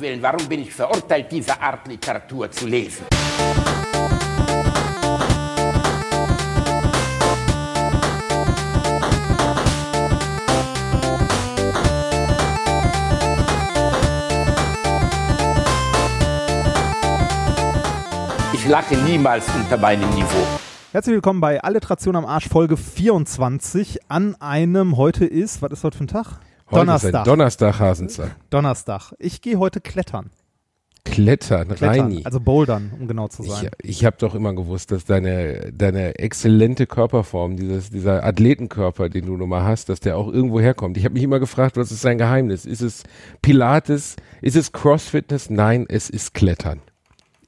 [0.00, 3.04] Willen, warum bin ich verurteilt, diese Art Literatur zu lesen?
[18.54, 20.26] Ich lache niemals unter meinem Niveau.
[20.92, 25.98] Herzlich willkommen bei Alliteration am Arsch Folge 24 an einem, heute ist, was ist heute
[25.98, 26.40] für ein Tag?
[26.70, 27.24] Heute Donnerstag.
[27.24, 28.30] Donnerstag, Hasenzeit.
[28.50, 29.12] Donnerstag.
[29.18, 30.30] Ich gehe heute klettern.
[31.04, 32.22] Klettern, klettern Reini.
[32.24, 33.70] also bouldern, um genau zu sein.
[33.82, 39.26] Ich, ich habe doch immer gewusst, dass deine, deine exzellente Körperform, dieses, dieser Athletenkörper, den
[39.26, 40.96] du nun mal hast, dass der auch irgendwo herkommt.
[40.96, 42.66] Ich habe mich immer gefragt, was ist sein Geheimnis?
[42.66, 43.02] Ist es
[43.42, 44.16] Pilates?
[44.40, 45.50] Ist es Crossfitness?
[45.50, 46.80] Nein, es ist Klettern.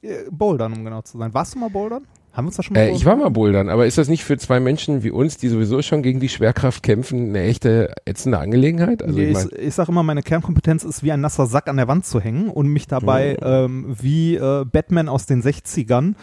[0.01, 1.33] Äh, Bouldern, um genau zu sein.
[1.33, 2.05] Warst du mal bouldern?
[2.33, 4.23] Haben wir uns da schon mal Äh, ich war mal bouldern, aber ist das nicht
[4.23, 8.39] für zwei Menschen wie uns, die sowieso schon gegen die Schwerkraft kämpfen, eine echte ätzende
[8.39, 9.03] Angelegenheit?
[9.03, 11.67] Also Nee, ich ich, mein, ich sage immer, meine Kernkompetenz ist wie ein nasser Sack
[11.69, 13.45] an der Wand zu hängen und mich dabei Oh.
[13.45, 16.15] ähm, wie äh, Batman aus den 60ern.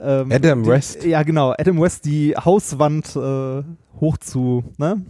[0.00, 1.04] Ähm, Adam die, West.
[1.04, 1.52] Ja, genau.
[1.56, 3.62] Adam West die Hauswand äh,
[4.00, 5.02] hoch zu, ne?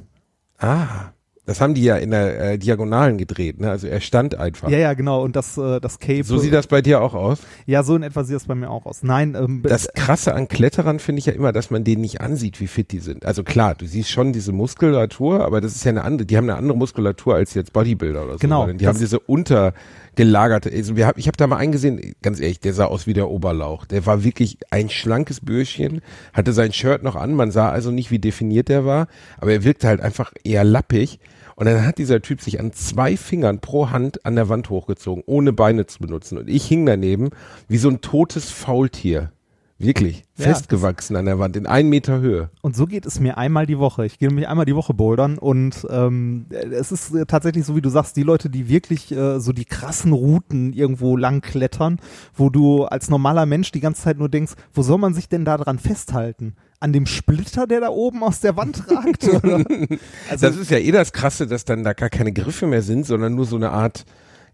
[0.58, 1.12] ah,
[1.46, 3.70] das haben die ja in der äh, Diagonalen gedreht, ne?
[3.70, 4.70] Also er stand einfach.
[4.70, 5.22] Ja, ja, genau.
[5.22, 6.24] Und das, äh, das Cape.
[6.24, 7.40] So sieht das bei dir auch aus?
[7.66, 9.02] Ja, so in etwa sieht das bei mir auch aus.
[9.02, 12.60] Nein, ähm, Das Krasse an Kletterern finde ich ja immer, dass man denen nicht ansieht,
[12.60, 13.26] wie fit die sind.
[13.26, 16.48] Also klar, du siehst schon diese Muskulatur, aber das ist ja eine andere, die haben
[16.48, 18.38] eine andere Muskulatur als jetzt Bodybuilder oder so.
[18.38, 22.60] Genau, Die haben diese untergelagerte, also wir hab, ich habe da mal eingesehen, ganz ehrlich,
[22.60, 23.84] der sah aus wie der Oberlauch.
[23.84, 26.00] Der war wirklich ein schlankes Bürschchen,
[26.32, 29.08] hatte sein Shirt noch an, man sah also nicht, wie definiert der war,
[29.38, 31.18] aber er wirkte halt einfach eher lappig.
[31.56, 35.22] Und dann hat dieser Typ sich an zwei Fingern pro Hand an der Wand hochgezogen,
[35.26, 36.38] ohne Beine zu benutzen.
[36.38, 37.30] Und ich hing daneben
[37.68, 39.30] wie so ein totes Faultier.
[39.76, 40.24] Wirklich.
[40.36, 42.50] Ja, festgewachsen an der Wand, in einen Meter Höhe.
[42.62, 44.06] Und so geht es mir einmal die Woche.
[44.06, 47.80] Ich gehe nämlich einmal die Woche bouldern und ähm, es ist äh, tatsächlich so, wie
[47.80, 52.00] du sagst, die Leute, die wirklich äh, so die krassen Routen irgendwo lang klettern,
[52.34, 55.44] wo du als normaler Mensch die ganze Zeit nur denkst, wo soll man sich denn
[55.44, 56.54] da dran festhalten?
[56.84, 59.26] An dem Splitter, der da oben aus der Wand ragt?
[59.26, 59.64] Oder?
[60.30, 63.06] Also, das ist ja eh das Krasse, dass dann da gar keine Griffe mehr sind,
[63.06, 64.04] sondern nur so eine Art,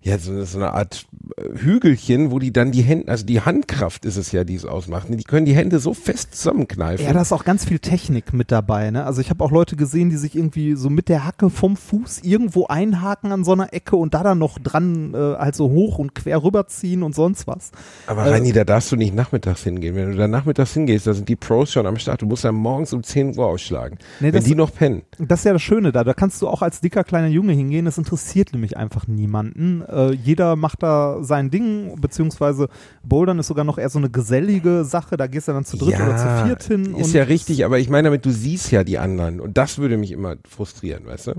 [0.03, 1.07] ja, so, so eine Art
[1.37, 4.65] äh, Hügelchen, wo die dann die Hände, also die Handkraft ist es ja, die es
[4.65, 5.09] ausmacht.
[5.11, 7.05] Die können die Hände so fest zusammenkneifen.
[7.05, 8.91] ja, da ist auch ganz viel Technik mit dabei.
[8.91, 9.05] Ne?
[9.05, 12.21] Also ich habe auch Leute gesehen, die sich irgendwie so mit der Hacke vom Fuß
[12.23, 15.99] irgendwo einhaken an so einer Ecke und da dann noch dran äh, halt so hoch
[15.99, 17.71] und quer rüberziehen und sonst was.
[18.07, 19.95] Aber Äh, Reini, da darfst du nicht nachmittags hingehen.
[19.97, 22.23] Wenn du da nachmittags hingehst, da sind die Pros schon am Start.
[22.23, 23.99] Du musst dann morgens um 10 Uhr ausschlagen.
[24.21, 25.03] Nee, wenn das- die noch pennen.
[25.19, 26.05] Das ist ja das Schöne da.
[26.05, 27.85] Da kannst du auch als dicker kleiner Junge hingehen.
[27.85, 29.83] Das interessiert nämlich einfach niemanden.
[29.93, 32.69] Äh, jeder macht da sein Ding, beziehungsweise
[33.03, 35.17] Bouldern ist sogar noch eher so eine gesellige Sache.
[35.17, 36.95] Da gehst du dann zu dritt oder zu viert hin.
[36.97, 39.97] Ist ja richtig, aber ich meine damit, du siehst ja die anderen und das würde
[39.97, 41.33] mich immer frustrieren, weißt du?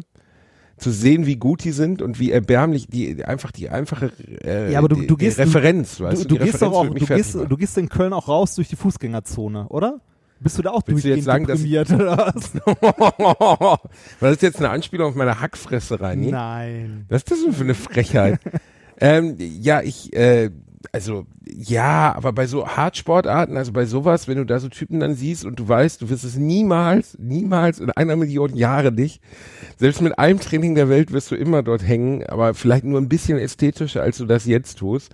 [0.78, 4.12] Zu sehen, wie gut die sind und wie erbärmlich die einfach die einfache
[4.44, 6.36] äh, Ja, aber du- die, du gehst- die Referenz, weißt Du, du?
[6.40, 7.50] du gehst doch auch, du gehst, machen.
[7.50, 10.00] du gehst in Köln auch raus durch die Fußgängerzone, oder?
[10.42, 13.80] Bist du da auch Willst du jetzt durchgehend sagen, dass- deprimiert oder was?
[14.20, 16.32] Das jetzt eine Anspielung auf meine Hackfresse, Reini?
[16.32, 17.06] Nein.
[17.10, 18.40] Was ist das denn für eine Frechheit?
[19.00, 20.50] ähm, ja, ich, äh,
[20.92, 25.14] also, ja, aber bei so Hartsportarten, also bei sowas, wenn du da so Typen dann
[25.14, 29.22] siehst und du weißt, du wirst es niemals, niemals in einer Million Jahre nicht,
[29.78, 33.10] selbst mit allem Training der Welt wirst du immer dort hängen, aber vielleicht nur ein
[33.10, 35.14] bisschen ästhetischer, als du das jetzt tust.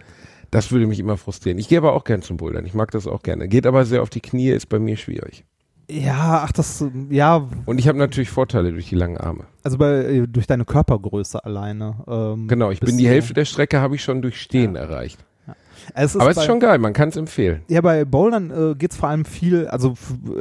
[0.57, 1.59] Das würde mich immer frustrieren.
[1.59, 2.65] Ich gehe aber auch gern zum Bouldern.
[2.65, 3.47] Ich mag das auch gerne.
[3.47, 5.45] Geht aber sehr auf die Knie, ist bei mir schwierig.
[5.87, 9.43] Ja, ach das, ja, Und ich habe natürlich Vorteile durch die langen Arme.
[9.63, 11.97] also bei, äh, durch deine Körpergröße alleine.
[12.07, 15.23] Ähm, Genau, ich bin die Hälfte der Strecke habe ich schon durch Stehen erreicht.
[15.93, 17.61] Es Aber es ist schon geil, man kann es empfehlen.
[17.67, 19.95] Ja, bei Bouldern äh, geht's vor allem viel, also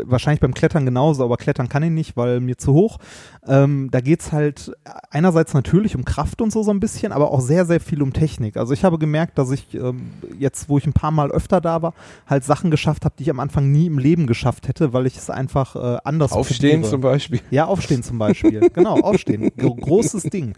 [0.04, 2.98] wahrscheinlich beim Klettern genauso, aber Klettern kann ich nicht, weil mir zu hoch.
[3.47, 4.72] Ähm, da geht's halt
[5.10, 8.12] einerseits natürlich um Kraft und so so ein bisschen, aber auch sehr, sehr viel um
[8.12, 8.56] Technik.
[8.56, 11.82] Also ich habe gemerkt, dass ich ähm, jetzt, wo ich ein paar Mal öfter da
[11.82, 11.94] war,
[12.26, 15.16] halt Sachen geschafft habe, die ich am Anfang nie im Leben geschafft hätte, weil ich
[15.16, 16.91] es einfach äh, anders Aufstehen probiere.
[16.91, 17.41] zum Beispiel.
[17.50, 18.68] Ja, aufstehen zum Beispiel.
[18.74, 19.50] genau, aufstehen.
[19.56, 20.54] Gro großes Ding.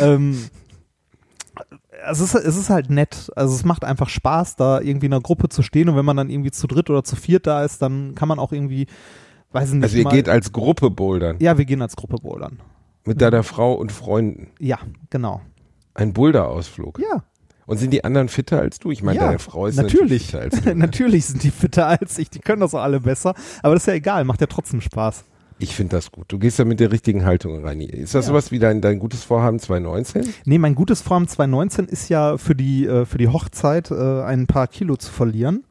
[0.00, 0.38] Ähm,
[2.06, 3.30] es ist, es ist halt nett.
[3.36, 6.16] Also es macht einfach Spaß, da irgendwie in einer Gruppe zu stehen und wenn man
[6.16, 8.86] dann irgendwie zu dritt oder zu viert da ist, dann kann man auch irgendwie,
[9.52, 9.84] weiß ich nicht.
[9.84, 11.36] Also ihr mal, geht als Gruppe bouldern.
[11.40, 12.60] ja, wir gehen als Gruppe bouldern.
[13.04, 14.48] Mit deiner Frau und Freunden.
[14.58, 14.78] Ja,
[15.10, 15.40] genau.
[15.94, 17.00] Ein Boulder-Ausflug.
[17.00, 17.24] Ja,
[17.66, 18.90] Und sind die anderen fitter als du?
[18.90, 20.26] Ich meine, ja, deine Frau ist natürlich.
[20.26, 20.64] fitter als du.
[20.68, 20.74] ne?
[20.74, 23.86] natürlich sind die fitter als ich, die können das auch alle besser, aber das ist
[23.86, 25.24] ja egal, macht ja trotzdem Spaß.
[25.60, 26.26] Ich finde das gut.
[26.28, 27.80] Du gehst da mit der richtigen Haltung rein.
[27.80, 28.28] Ist das Ja.
[28.30, 30.28] sowas wie dein, dein gutes Vorhaben 2019?
[30.44, 34.46] Nee, mein gutes Vorhaben 2019 ist ja für die, äh, für die Hochzeit äh, ein
[34.46, 35.64] paar Kilo zu verlieren.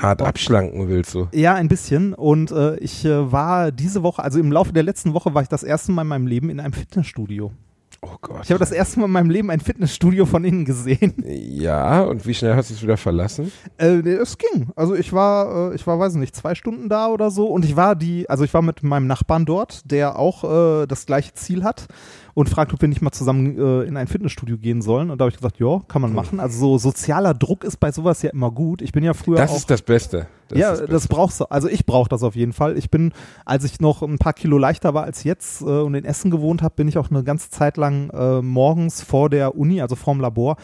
[0.00, 1.26] Hart abschlanken willst du?
[1.32, 2.12] Ja, ein bisschen.
[2.14, 5.48] Und äh, ich äh, war diese Woche, also im Laufe der letzten Woche war ich
[5.48, 7.50] das erste Mal in meinem Leben in einem Fitnessstudio.
[8.00, 8.42] Oh Gott.
[8.44, 11.14] Ich habe das erste Mal in meinem Leben ein Fitnessstudio von innen gesehen.
[11.26, 13.50] ja, und wie schnell hast du es wieder verlassen?
[13.76, 14.68] Äh, nee, es ging.
[14.76, 17.74] Also ich war, äh, ich war, weiß nicht, zwei Stunden da oder so und ich
[17.74, 21.64] war die, also ich war mit meinem Nachbarn dort, der auch äh, das gleiche Ziel
[21.64, 21.88] hat
[22.38, 25.10] und fragt, ob wir nicht mal zusammen äh, in ein Fitnessstudio gehen sollen.
[25.10, 26.38] Und da habe ich gesagt, ja, kann man machen.
[26.38, 28.80] Also so sozialer Druck ist bei sowas ja immer gut.
[28.80, 30.28] Ich bin ja früher Das auch, ist das Beste.
[30.46, 31.46] Das ja, ist das brauchst du.
[31.46, 32.78] Also ich brauche das auf jeden Fall.
[32.78, 33.10] Ich bin,
[33.44, 36.62] als ich noch ein paar Kilo leichter war als jetzt äh, und in Essen gewohnt
[36.62, 40.20] habe, bin ich auch eine ganze Zeit lang äh, morgens vor der Uni, also vorm
[40.20, 40.58] Labor,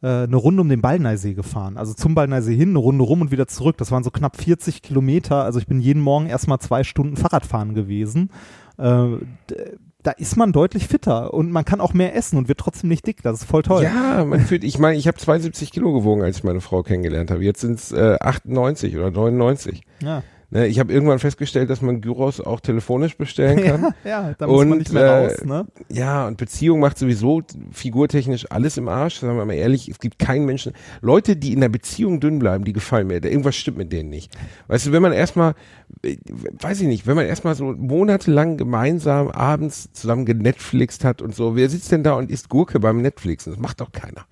[0.00, 1.76] äh, eine Runde um den Ballneisee gefahren.
[1.76, 3.76] Also zum Ballneisee hin, eine Runde rum und wieder zurück.
[3.76, 5.44] Das waren so knapp 40 Kilometer.
[5.44, 8.30] Also ich bin jeden Morgen erstmal zwei Stunden Fahrradfahren gewesen.
[10.08, 13.06] Da ist man deutlich fitter und man kann auch mehr essen und wird trotzdem nicht
[13.06, 13.20] dick.
[13.22, 13.82] Das ist voll toll.
[13.82, 17.30] Ja, man fühlt, ich meine, ich habe 72 Kilo gewogen, als ich meine Frau kennengelernt
[17.30, 17.44] habe.
[17.44, 19.82] Jetzt sind es äh, 98 oder 99.
[20.02, 23.94] Ja, Ne, ich habe irgendwann festgestellt, dass man Gyros auch telefonisch bestellen kann.
[24.02, 25.44] ja, ja da muss man Und, nicht mehr äh, raus.
[25.44, 25.66] Ne?
[25.90, 29.16] Ja, und Beziehung macht sowieso figurtechnisch alles im Arsch.
[29.16, 30.72] Sagen wir mal ehrlich, es gibt keinen Menschen.
[31.02, 33.22] Leute, die in der Beziehung dünn bleiben, die gefallen mir.
[33.22, 34.34] Irgendwas stimmt mit denen nicht.
[34.68, 35.54] Weißt du, wenn man erstmal,
[36.02, 36.16] äh,
[36.62, 41.56] weiß ich nicht, wenn man erstmal so monatelang gemeinsam abends zusammen genetflixt hat und so,
[41.56, 43.52] wer sitzt denn da und isst Gurke beim Netflixen?
[43.52, 44.24] Das macht doch keiner.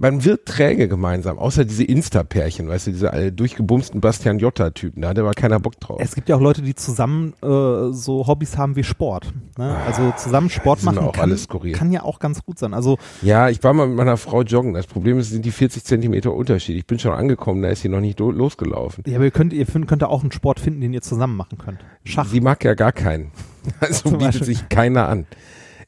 [0.00, 5.18] Man wird träge gemeinsam, außer diese Insta-Pärchen, weißt du, diese durchgebumsten Bastian Jotta-Typen, da hat
[5.18, 6.00] aber keiner Bock drauf.
[6.02, 9.30] Es gibt ja auch Leute, die zusammen äh, so Hobbys haben wie Sport.
[9.58, 9.76] Ne?
[9.86, 11.72] Also zusammen Sport machen auch kann, alles skurril.
[11.74, 12.72] kann ja auch ganz gut sein.
[12.72, 14.72] Also Ja, ich war mal mit meiner Frau joggen.
[14.72, 16.78] Das Problem ist, sind die 40 Zentimeter Unterschied.
[16.78, 19.04] Ich bin schon angekommen, da ist sie noch nicht losgelaufen.
[19.06, 21.80] ja, aber ihr könnt, ihr könnt auch einen Sport finden, den ihr zusammen machen könnt.
[22.04, 22.26] Schach.
[22.26, 23.32] Sie mag ja gar keinen.
[23.80, 25.26] Also bietet sich keiner an.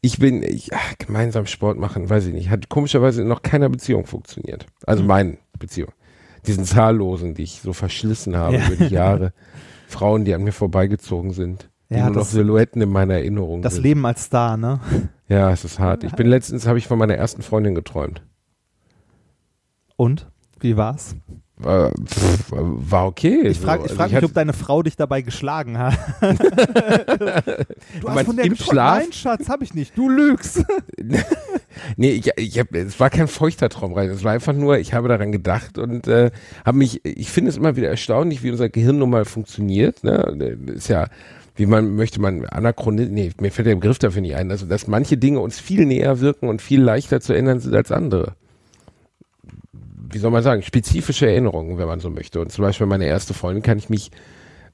[0.05, 2.51] Ich bin, ich, ach, gemeinsam Sport machen, weiß ich nicht.
[2.51, 4.67] Hat komischerweise in noch keiner Beziehung funktioniert.
[4.85, 5.93] Also meine Beziehung.
[6.47, 8.67] Diesen zahllosen, die ich so verschlissen habe Ja.
[8.69, 9.33] über die Jahre.
[9.89, 11.71] Frauen, die an mir vorbeigezogen sind.
[11.89, 13.85] Die Ja, nur noch das- Silhouetten in meiner Erinnerung Das sind.
[13.85, 14.81] Leben als Star, ne?
[15.29, 16.03] Ja, es ist hart.
[16.03, 18.23] Ich bin letztens, habe ich von meiner ersten Freundin geträumt.
[19.97, 20.29] Und?
[20.59, 21.15] Wie war's?
[21.63, 23.47] War, pff, war okay.
[23.47, 23.85] Ich frage so.
[23.85, 25.95] Also frag mich, hatte- ob deine Frau dich dabei geschlagen hat.
[26.21, 28.57] du hast meinst von der?
[28.57, 28.99] Schlaf?
[28.99, 29.97] Nein, Schatz, hab ich nicht.
[29.97, 30.65] Du lügst.
[31.97, 34.11] Nee, ich, ich hab, es war kein feuchter Traum rein.
[34.11, 36.31] Es war einfach nur, ich habe daran gedacht und äh,
[36.65, 40.05] habe mich, ich finde es immer wieder erstaunlich, wie unser Gehirn nun mal funktioniert.
[40.05, 40.59] Ne?
[40.75, 41.09] Ist ja,
[41.57, 44.87] wie man möchte man anachronisch, nee, mir fällt der Begriff dafür nicht ein, also dass
[44.87, 48.35] manche Dinge uns viel näher wirken und viel leichter zu ändern sind als andere.
[50.13, 52.41] Wie soll man sagen, spezifische Erinnerungen, wenn man so möchte.
[52.41, 54.11] Und zum Beispiel meine erste Freundin kann ich mich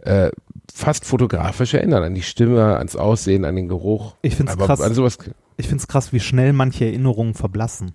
[0.01, 0.31] äh,
[0.73, 4.15] fast fotografisch erinnern, an die Stimme, ans Aussehen, an den Geruch.
[4.23, 4.81] Ich find's Aber krass.
[4.81, 5.19] An sowas,
[5.57, 7.93] Ich find's krass, wie schnell manche Erinnerungen verblassen.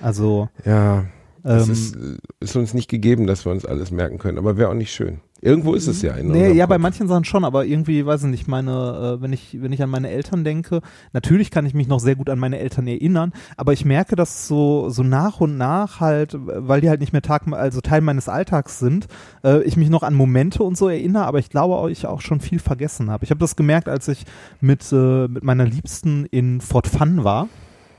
[0.00, 1.04] Also, ja,
[1.42, 4.56] Es ähm, ist, äh, ist uns nicht gegeben, dass wir uns alles merken können, aber
[4.56, 5.20] wäre auch nicht schön.
[5.42, 6.82] Irgendwo ist es ja in Nee, ja, bei Kopf.
[6.82, 9.88] manchen Sachen schon, aber irgendwie, weiß ich nicht, meine, äh, wenn ich, wenn ich an
[9.88, 10.80] meine Eltern denke,
[11.12, 14.46] natürlich kann ich mich noch sehr gut an meine Eltern erinnern, aber ich merke, dass
[14.46, 18.28] so, so nach und nach halt, weil die halt nicht mehr Tag, also Teil meines
[18.28, 19.06] Alltags sind,
[19.42, 22.20] äh, ich mich noch an Momente und so erinnere, aber ich glaube auch, ich auch
[22.20, 23.24] schon viel vergessen habe.
[23.24, 24.26] Ich habe das gemerkt, als ich
[24.60, 27.48] mit, äh, mit meiner Liebsten in Fort Fun war.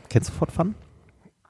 [0.09, 0.75] Kennst du Fort Fun?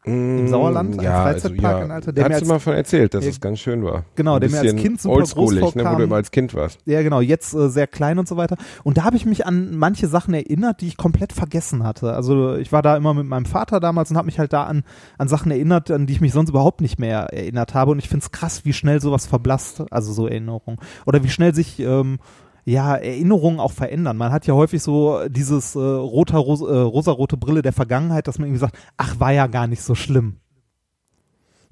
[0.04, 3.30] Im Sauerland, ein Freizeitpark in Alter, der mir Hast du mal von erzählt, dass Ja,
[3.30, 4.04] es ganz schön war.
[4.16, 5.98] genau, der mir als Kind super groß oldschoolig, ne, wo vorkam.
[5.98, 6.80] du immer als Kind warst.
[6.86, 8.58] Ja, genau, jetzt äh, sehr klein und so weiter.
[8.84, 12.14] Und da habe ich mich an manche Sachen erinnert, die ich komplett vergessen hatte.
[12.14, 14.84] Also ich war da immer mit meinem Vater damals und habe mich halt da an,
[15.20, 17.92] an Sachen erinnert, an die ich mich sonst überhaupt nicht mehr erinnert habe.
[17.92, 20.80] Und ich finde es krass, wie schnell sowas verblasst, also so Erinnerungen.
[21.06, 22.18] Oder wie schnell sich ähm,
[22.66, 24.18] ja, Erinnerungen auch verändern.
[24.18, 28.38] Man hat ja häufig so dieses äh, roter, ros äh, rosarote Brille der Vergangenheit, dass
[28.38, 30.38] man irgendwie sagt, ach, war ja gar nicht so schlimm.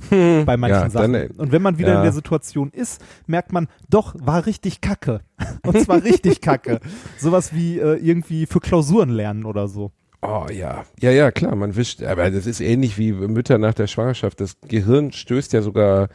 [0.10, 1.14] bei manchen Ja, Sachen.
[1.14, 1.98] dann, und wenn man wieder ja.
[1.98, 5.22] in der Situation ist, merkt man, doch, war richtig kacke.
[5.66, 6.80] Und zwar richtig kacke.
[7.18, 9.92] Sowas wie äh, irgendwie für Klausuren lernen oder so.
[10.22, 13.88] Oh ja, ja, ja, klar, man wischt, aber das ist ähnlich wie Mütter nach der
[13.88, 14.42] Schwangerschaft.
[14.42, 16.10] Das Gehirn stößt ja sogar,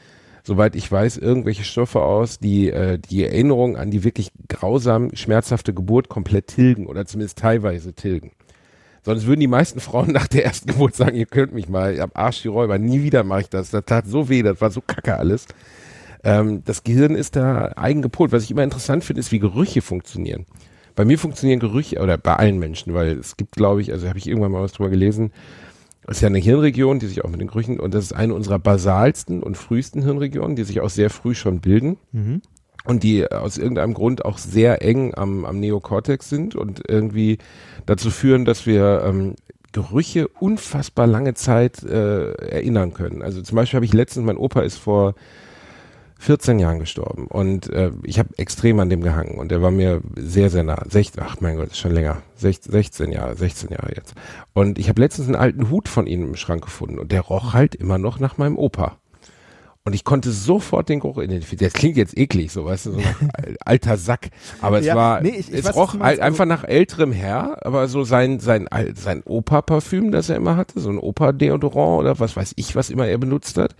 [0.45, 5.75] soweit ich weiß, irgendwelche Stoffe aus, die äh, die Erinnerung an die wirklich grausam schmerzhafte
[5.75, 8.31] Geburt komplett tilgen oder zumindest teilweise tilgen.
[9.03, 12.01] Sonst würden die meisten Frauen nach der ersten Geburt sagen, ihr könnt mich mal, ich
[12.01, 13.71] hab Arsch die Räuber, nie wieder mache ich das.
[13.71, 15.47] Das tat so weh, das war so kacke alles.
[16.23, 18.33] Ähm, das Gehirn ist da eigen gepolt.
[18.33, 20.47] Was ich immer interessant finde, ist, wie Gerüche funktionieren.
[20.95, 24.19] Bei mir funktionieren Gerüche, oder bei allen Menschen, weil es gibt, glaube ich, also habe
[24.19, 25.33] ich irgendwann mal was drüber gelesen,
[26.07, 28.35] es ist ja eine Hirnregion, die sich auch mit den Gerüchen, und das ist eine
[28.35, 32.43] unserer basalsten und frühesten Hirnregionen, die sich auch sehr früh schon bilden Mhm.
[32.85, 37.39] und die aus irgendeinem Grund auch sehr eng am, am Neokortex sind und irgendwie
[37.87, 39.35] dazu führen, dass wir ähm,
[39.73, 43.23] Gerüche unfassbar lange Zeit äh, erinnern können.
[43.23, 45.15] Also zum Beispiel habe ich letztens, mein Opa ist vor
[46.25, 50.01] 14 Jahren gestorben und äh, ich habe extrem an dem gehangen und der war mir
[50.17, 50.83] sehr, sehr nah.
[50.89, 52.23] 16, ach mein Gott, ist schon länger.
[52.37, 54.15] 16, 16 Jahre, 16 Jahre jetzt.
[54.55, 57.53] Und ich habe letztens einen alten Hut von ihm im Schrank gefunden und der roch
[57.53, 58.97] halt immer noch nach meinem Opa.
[59.87, 61.71] Und ich konnte sofort den Geruch identifizieren.
[61.71, 63.01] Das klingt jetzt eklig, so weißt du, so
[63.67, 64.31] alter Sack.
[64.63, 66.23] Aber es Ja, war, nee, ich- es weiß, roch meinst.
[66.23, 70.89] einfach nach älterem Herr, aber so sein, sein, sein Opa-Parfüm, das er immer hatte, so
[70.89, 73.77] ein Opa-Deodorant oder was weiß ich, was immer er benutzt hat.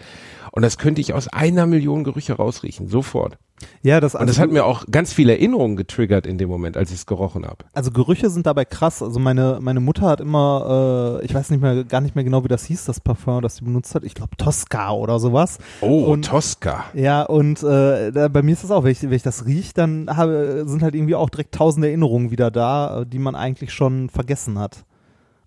[0.53, 3.39] Und das könnte ich aus einer Million Gerüche rausriechen, sofort.
[3.83, 6.77] Ja, das, Und das also, hat mir auch ganz viele Erinnerungen getriggert in dem Moment,
[6.77, 7.65] als ich es gerochen habe.
[7.73, 9.03] also Gerüche sind dabei krass.
[9.03, 12.43] Also meine, meine Mutter hat immer, äh, ich weiß nicht mehr, gar nicht mehr genau,
[12.45, 14.05] wie das hieß, das Parfum, das sie benutzt hat.
[14.05, 15.59] Ich glaube Tosca oder sowas.
[15.81, 16.85] Oh, Und- Tosca.
[16.95, 19.73] Ja, und äh, da, bei mir ist das auch, wenn ich, wenn ich das rieche,
[19.75, 24.11] dann habe, sind halt irgendwie auch direkt tausende Erinnerungen wieder da, die man eigentlich schon
[24.11, 24.85] vergessen hat.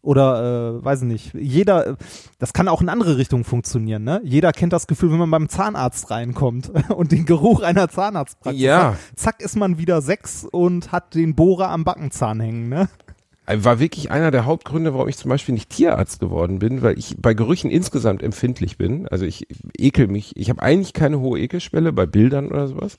[0.07, 1.95] Oder, äh, weiß ich nicht, jeder, äh,
[2.39, 4.21] das kann auch in andere Richtungen funktionieren, ne?
[4.23, 8.91] Jeder kennt das Gefühl, wenn man beim Zahnarzt reinkommt und den Geruch einer Zahnarztpraxis Ja.
[8.93, 8.97] hat.
[9.17, 12.87] Zack, ist man wieder sechs und hat den Bohrer am Backenzahn hängen, ne?
[13.49, 17.17] war wirklich einer der Hauptgründe, warum ich zum Beispiel nicht Tierarzt geworden bin, weil ich
[17.17, 19.09] bei Gerüchen insgesamt empfindlich bin.
[19.09, 19.47] Also ich
[19.77, 20.37] ekel mich.
[20.37, 22.97] Ich habe eigentlich keine hohe Ekelschwelle bei Bildern oder sowas.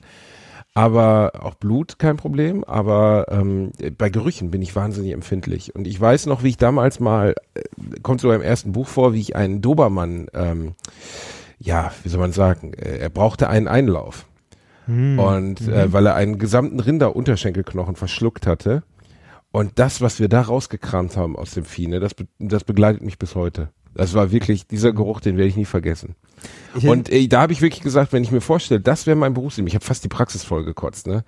[0.73, 2.63] Aber auch Blut kein Problem.
[2.63, 5.75] Aber ähm, bei Gerüchen bin ich wahnsinnig empfindlich.
[5.75, 7.61] Und ich weiß noch, wie ich damals mal, äh,
[8.01, 10.75] kommt sogar im ersten Buch vor, wie ich einen Dobermann, ähm,
[11.59, 14.25] ja, wie soll man sagen, äh, er brauchte einen Einlauf.
[15.19, 18.83] Und äh, weil er einen gesamten Rinderunterschenkelknochen verschluckt hatte.
[19.51, 23.03] Und das, was wir da rausgekramt haben aus dem Vieh, ne, das, be das begleitet
[23.03, 23.69] mich bis heute.
[23.99, 26.15] Das war wirklich, dieser Geruch, den werde ich nie vergessen.
[26.73, 29.33] Ich, Und äh, da habe ich wirklich gesagt, wenn ich mir vorstelle, das wäre mein
[29.33, 31.25] Berufsleben, ich habe fast die Praxis voll gekotzt, ne?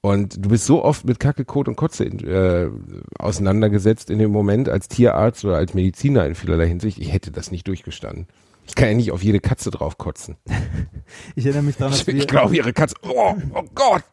[0.00, 2.70] Und du bist so oft mit Kacke, Kot und Kotze äh,
[3.18, 6.98] auseinandergesetzt in dem Moment als Tierarzt oder als Mediziner in vielerlei Hinsicht.
[6.98, 8.26] Ich hätte das nicht durchgestanden.
[8.66, 10.36] Ich kann ja nicht auf jede Katze drauf kotzen.
[11.34, 14.04] ich erinnere mich daran, dass Ich, wir, ich glaube, ihre Katze, oh, oh Gott.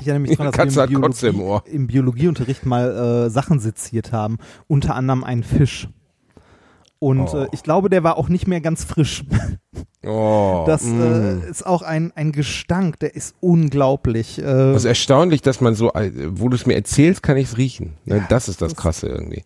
[0.00, 1.64] Ich erinnere mich daran, dass Katze wir im, Kotze im Biologie, Ohr.
[1.66, 5.88] im Biologieunterricht mal äh, Sachen seziert haben, unter anderem einen Fisch.
[7.04, 7.42] Und Oh.
[7.42, 9.24] äh, ich glaube, der war auch nicht mehr ganz frisch.
[10.06, 11.00] Oh, Das mm.
[11.02, 14.38] äh, ist auch ein, ein Gestank, der ist unglaublich.
[14.38, 17.48] Äh, Das ist erstaunlich, dass man so, äh, wo du es mir erzählst, kann ich
[17.48, 17.92] es riechen.
[18.06, 18.16] Ne?
[18.18, 19.42] Ja, das ist das das- Krasse irgendwie.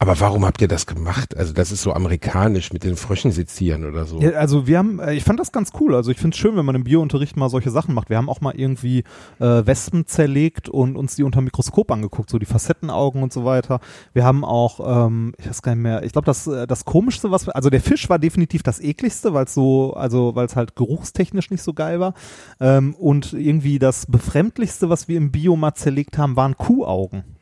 [0.00, 1.36] Aber warum habt ihr das gemacht?
[1.36, 4.20] Also das ist so amerikanisch mit den Fröschen sezieren oder so.
[4.20, 5.96] ja, also wir haben, äh, ich fand das ganz cool.
[5.96, 8.08] Also ich finde es schön, wenn man im Biounterricht mal solche Sachen macht.
[8.08, 9.00] Wir haben auch mal irgendwie
[9.40, 13.80] äh, Wespen zerlegt und uns die unter Mikroskop angeguckt, so die Facettenaugen und so weiter.
[14.12, 17.32] Wir haben auch, ähm, ich weiß gar nicht mehr, ich glaube, das, äh, das Komischste,
[17.32, 20.54] was wir, also der Fisch war definitiv das ekligste, weil es so, also weil es
[20.54, 22.14] halt geruchstechnisch nicht so geil war.
[22.60, 27.37] Ähm, und irgendwie das Befremdlichste, was wir im Bio mal zerlegt haben, waren Kuhaugen.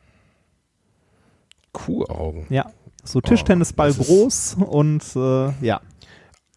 [1.77, 2.45] Kuhaugen.
[2.49, 2.65] Ja.
[3.03, 5.81] So Tischtennisball Oh, groß und äh, ja.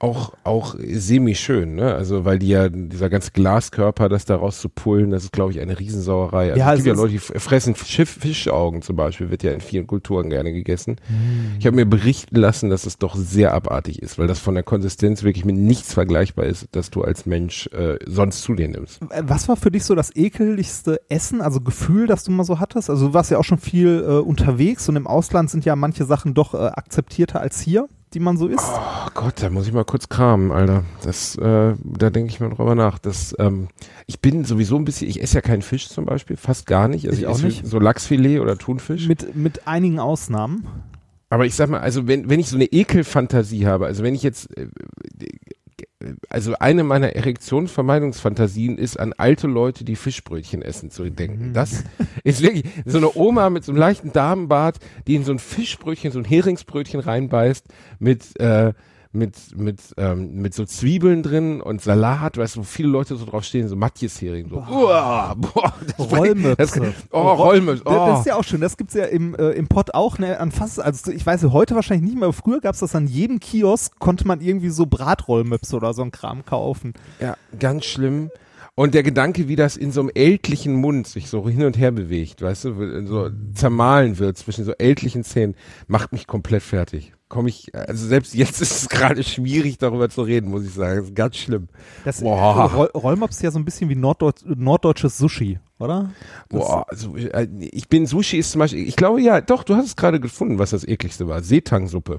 [0.03, 1.95] Auch, auch semi-schön, ne?
[1.95, 5.79] Also, weil die ja, dieser ganze Glaskörper, das da rauszupullen, das ist, glaube ich, eine
[5.79, 6.49] Riesensauerei.
[6.53, 9.61] Also, Ja, es gibt ja Leute, die fressen Schiff, Fischaugen zum Beispiel, wird ja in
[9.61, 10.97] vielen Kulturen gerne gegessen.
[11.07, 11.57] Hm.
[11.59, 14.65] Ich habe mir berichten lassen, dass es doch sehr abartig ist, weil das von der
[14.65, 19.03] Konsistenz wirklich mit nichts vergleichbar ist, dass du als Mensch äh, sonst zu dir nimmst.
[19.11, 22.59] Äh, Was war für dich so das ekeligste Essen, also Gefühl, das du mal so
[22.59, 22.89] hattest?
[22.89, 26.07] Also du warst ja auch schon viel äh, unterwegs und im Ausland sind ja manche
[26.07, 28.67] Sachen doch äh, akzeptierter als hier, die man so isst.
[28.69, 30.85] Oh Gott, da muss ich mal kurz kramen, Alter.
[31.03, 32.99] Das, äh, da denke ich mal drüber nach.
[32.99, 33.69] Das, ähm,
[34.07, 37.07] ich bin sowieso ein bisschen, ich esse ja keinen Fisch zum Beispiel, fast gar nicht.
[37.07, 37.67] Also Ich ich, auch nicht.
[37.67, 39.07] so Lachsfilet oder Thunfisch.
[39.07, 40.67] Mit, mit einigen Ausnahmen.
[41.29, 44.25] Aber ich sag mal, also wenn, wenn ich so eine Ekelfantasie habe, also wenn ich
[44.25, 44.67] jetzt, äh,
[46.29, 51.53] also eine meiner Erektionsvermeidungsfantasien ist, an alte Leute, die Fischbrötchen essen, zu denken.
[51.53, 51.85] Das
[52.25, 56.11] ist wirklich so eine Oma mit so einem leichten Damenbart, die in so ein Fischbrötchen,
[56.11, 57.67] so ein Heringsbrötchen reinbeißt
[57.99, 58.73] mit, äh,
[59.13, 63.25] mit, mit, ähm, mit so Zwiebeln drin und Salat, weißt du, wo viele Leute so
[63.25, 66.81] drauf stehen, so Matjeshering, so, uah, boah, das Rollmöpse.
[66.81, 68.21] Das, oh, Rollmöpse, Das, das oh.
[68.21, 68.61] ist ja auch schön.
[68.61, 71.75] Das gibt's ja im, äh, im Pott auch, ne, an fast, also ich weiß heute
[71.75, 75.75] wahrscheinlich nicht mehr, aber früher gab's das an jedem Kiosk, konnte man irgendwie so Bratrollmöpse
[75.75, 76.95] oder so ein Kram kaufen.
[77.21, 78.31] Ja, ganz schlimm.
[78.77, 81.91] Und der Gedanke, wie das in so einem ältlichen Mund sich so hin und her
[81.91, 85.57] bewegt, weißt du, so zermahlen wird zwischen so ältlichen Zähnen,
[85.89, 87.13] macht mich komplett fertig.
[87.31, 90.99] Komme ich, also selbst jetzt ist es gerade schwierig, darüber zu reden, muss ich sagen.
[90.99, 91.69] Das ist ganz schlimm.
[92.05, 92.71] Das Boah.
[92.73, 96.11] Roll, Rollmops ist ja so ein bisschen wie Norddeutsch, norddeutsches Sushi, oder?
[96.49, 99.77] Das- Boah, also, äh, ich bin, Sushi ist zum Beispiel, ich glaube ja, doch, du
[99.77, 101.41] hast es gerade gefunden, was das ekligste war.
[101.41, 102.19] Seetangsuppe.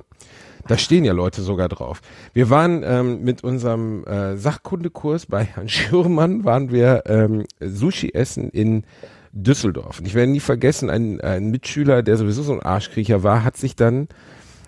[0.68, 2.02] Da stehen ja Leute sogar drauf.
[2.34, 8.50] Wir waren ähm, mit unserem äh, Sachkundekurs bei Herrn Schürmann, waren wir ähm, Sushi essen
[8.52, 8.86] in
[9.34, 10.00] Düsseldorf.
[10.00, 13.58] Und ich werde nie vergessen, ein, ein Mitschüler, der sowieso so ein Arschkriecher war, hat
[13.58, 14.08] sich dann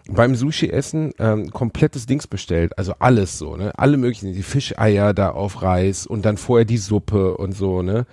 [0.10, 3.72] beim Sushi-Essen ähm, komplettes Dings bestellt, also alles so, ne?
[3.78, 8.06] Alle möglichen, die Fischeier da auf Reis und dann vorher die Suppe und so, ne?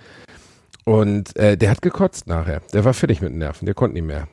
[0.85, 2.61] Und äh, der hat gekotzt nachher.
[2.73, 4.27] Der war fertig mit den Nerven, der konnte nicht mehr.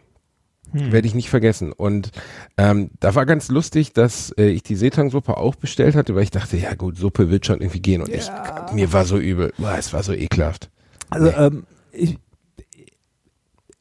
[0.73, 0.93] Hm.
[0.93, 1.73] Werde ich nicht vergessen.
[1.73, 2.11] Und
[2.57, 6.31] ähm, da war ganz lustig, dass äh, ich die Seetangsuppe auch bestellt hatte, weil ich
[6.31, 8.03] dachte, ja gut, Suppe wird schon irgendwie gehen.
[8.03, 8.67] Und ja.
[8.69, 9.53] ich, mir war so übel.
[9.59, 10.71] Boah, es war so ekelhaft.
[11.11, 11.37] Also nee.
[11.37, 12.19] ähm, ich,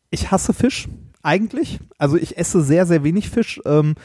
[0.09, 0.87] ich hasse Fisch
[1.27, 1.79] eigentlich.
[1.97, 3.61] Also ich esse sehr, sehr wenig Fisch.
[3.65, 3.95] Ähm,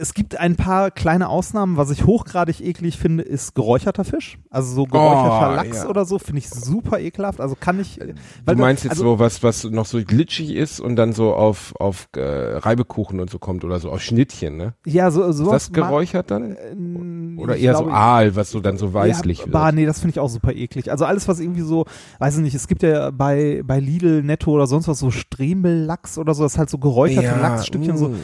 [0.00, 1.76] es gibt ein paar kleine Ausnahmen.
[1.76, 4.38] Was ich hochgradig eklig finde, ist geräucherter Fisch.
[4.50, 5.88] Also so geräucherter Oh, Lachs ja.
[5.88, 7.40] oder so finde ich super ekelhaft.
[7.40, 7.96] Also kann ich.
[7.98, 8.06] Du
[8.46, 11.34] weil da- meinst jetzt also, so was, was noch so glitschig ist und dann so
[11.34, 14.74] auf, auf äh, Reibekuchen und so kommt oder so auf Schnittchen, ne?
[14.86, 15.66] Ja, so Ist sowas.
[15.66, 16.56] das geräuchert dann?
[16.76, 19.52] mag- Oder eher so glaube, Aal, was so dann so weißlich ja, wird?
[19.52, 20.90] Bah, nee, das finde ich auch super eklig.
[20.90, 21.84] Also alles, was irgendwie so,
[22.18, 26.16] weiß ich nicht, es gibt ja bei, bei Lidl, Netto oder sonst was so Stremellachs
[26.18, 28.14] oder so, das ist halt so geräucherte Ja, Lachsstückchen, so, mm.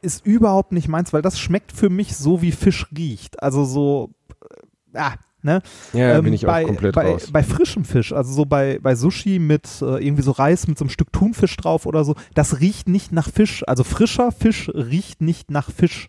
[0.00, 3.42] ist überhaupt nicht meins, weil das schmeckt für mich so, wie Fisch riecht.
[3.42, 4.10] Also so,
[4.94, 5.62] äh, ah, ne?
[5.92, 7.30] Ja, Ähm, bin ich bei, auch komplett bei, raus.
[7.32, 10.84] Bei frischem Fisch, also so bei, bei Sushi mit äh, irgendwie so Reis mit so
[10.84, 13.62] einem Stück Thunfisch drauf oder so, das riecht nicht nach Fisch.
[13.66, 16.08] Also frischer Fisch riecht nicht nach Fisch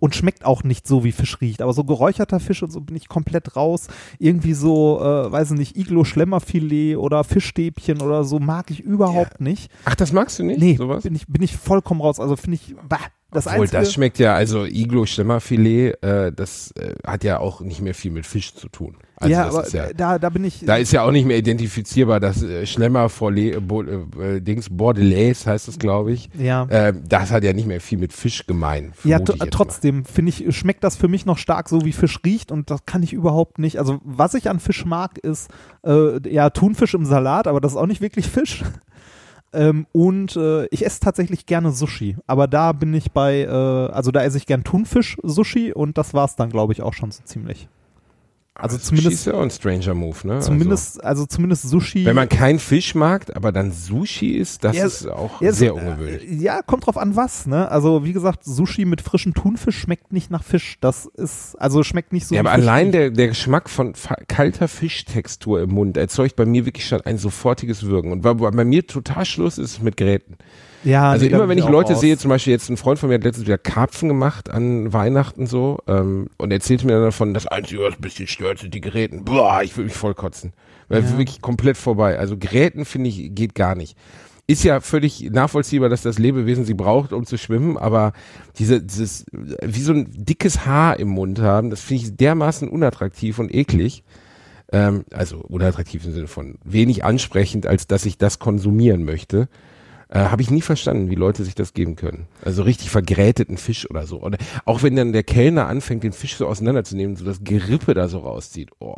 [0.00, 1.62] und schmeckt auch nicht so, wie Fisch riecht.
[1.62, 3.88] Aber so geräucherter Fisch und so bin ich komplett raus.
[4.18, 9.70] Irgendwie so, äh, weiß ich nicht, Iglo-Schlemmerfilet oder Fischstäbchen oder so mag ich überhaupt nicht.
[9.84, 10.58] Ach, das magst du nicht?
[10.58, 11.02] Nee, sowas?
[11.04, 12.18] bin ich, bin ich vollkommen raus.
[12.18, 12.98] Also finde ich, bah,
[13.32, 13.80] das Obwohl, Einzige.
[13.82, 18.26] das schmeckt ja, also Iglo-Schlemmerfilet, äh, das äh, hat ja auch nicht mehr viel mit
[18.26, 18.96] Fisch zu tun.
[19.16, 20.64] Also ja, aber ja, da, da bin ich.
[20.64, 25.68] da ist ja auch nicht mehr identifizierbar, das äh, Schlemmerfilet, Bo- äh, Dings, Bordelaise heißt
[25.68, 26.30] es, glaube ich.
[26.38, 26.64] ja.
[26.70, 28.92] Äh, das hat ja nicht mehr viel mit Fisch gemein.
[29.04, 32.70] Ja, trotzdem finde ich, schmeckt das für mich noch stark so, wie Fisch riecht und
[32.70, 33.78] das kann ich überhaupt nicht.
[33.78, 35.50] Also was ich an Fisch mag, ist
[35.84, 38.64] äh, ja Thunfisch im Salat, aber das ist auch nicht wirklich Fisch.
[39.52, 44.12] Ähm, und äh, ich esse tatsächlich gerne Sushi, aber da bin ich bei, äh, also
[44.12, 47.68] da esse ich gern Thunfisch-Sushi und das war's dann, glaube ich, auch schon so ziemlich.
[48.54, 50.40] Also zumindest- Sushi ist ja auch ein Stranger Move, ne?
[50.40, 51.98] Zumindest, also zumindest Sushi.
[52.00, 55.52] Also, wenn man keinen Fisch mag, aber dann Sushi isst, das Ja, ist auch Ja,
[55.52, 56.28] sehr ungewöhnlich.
[56.30, 57.70] äh, Ja, kommt drauf an was, ne?
[57.70, 60.76] Also wie gesagt, Sushi mit frischem Thunfisch schmeckt nicht nach Fisch.
[60.80, 62.34] Das ist, also schmeckt nicht so.
[62.34, 63.94] ja, aber Fisch allein der, der Geschmack von
[64.28, 68.12] kalter Fischtextur im Mund erzeugt bei mir wirklich schon ein sofortiges Wirken.
[68.12, 70.36] Und wa- bei mir total Schluss ist mit Gräten.
[70.84, 72.00] Ja, Also nee, immer wenn ich Leute raus.
[72.00, 75.46] sehe, zum Beispiel jetzt ein Freund von mir hat letztens wieder Karpfen gemacht an Weihnachten
[75.46, 78.80] so ähm, und erzählte mir dann davon, das Einzige, was ein bisschen stört, sind die
[78.80, 79.24] Geräten.
[79.24, 80.52] Boah, ich würde mich voll kotzen.
[80.88, 81.18] Weil Ja.
[81.18, 82.18] wirklich komplett vorbei.
[82.18, 83.96] Also Geräten finde ich, geht gar nicht.
[84.46, 88.12] Ist ja völlig nachvollziehbar, dass das Lebewesen sie braucht, um zu schwimmen, aber
[88.58, 93.38] diese, dieses, wie so ein dickes Haar im Mund haben, das finde ich dermaßen unattraktiv
[93.38, 94.02] und eklig.
[94.72, 99.48] Ähm, also unattraktiv im Sinne von wenig ansprechend, als dass ich das konsumieren möchte.
[100.12, 102.26] Äh, Habe ich nie verstanden, wie Leute sich das geben können.
[102.44, 104.20] Also richtig vergräteten Fisch oder so.
[104.20, 108.08] Oder auch wenn dann der Kellner anfängt, den Fisch so auseinanderzunehmen, so das Gerippe da
[108.08, 108.70] so rauszieht.
[108.80, 108.96] Oh.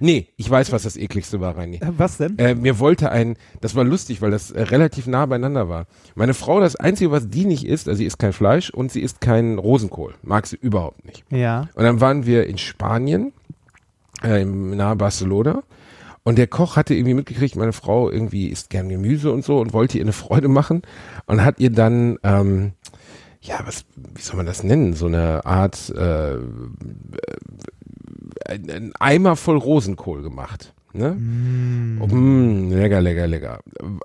[0.00, 1.76] Nee, ich weiß, was das ekligste war, Reini.
[1.76, 2.36] Äh, Was denn?
[2.38, 5.86] Äh, mir wollte ein, das war lustig, weil das äh, relativ nah beieinander war.
[6.16, 9.00] Meine Frau, das Einzige, was die nicht isst, also sie isst kein Fleisch und sie
[9.00, 10.14] isst keinen Rosenkohl.
[10.22, 11.24] Mag sie überhaupt nicht.
[11.30, 11.68] Ja.
[11.74, 13.32] Und dann waren wir in Spanien,
[14.24, 15.62] äh, nahe Barcelona.
[16.28, 19.72] Und der Koch hatte irgendwie mitgekriegt, meine Frau irgendwie isst gern Gemüse und so und
[19.72, 20.82] wollte ihr eine Freude machen
[21.24, 22.72] und hat ihr dann, ähm,
[23.40, 24.92] ja, was, wie soll man das nennen?
[24.92, 26.38] So eine Art, äh, äh,
[28.46, 30.74] ein, Eimer voll Rosenkohl gemacht.
[30.92, 31.12] Ne?
[31.12, 32.02] Mm.
[32.02, 33.60] Oh, mm, lecker, lecker, lecker.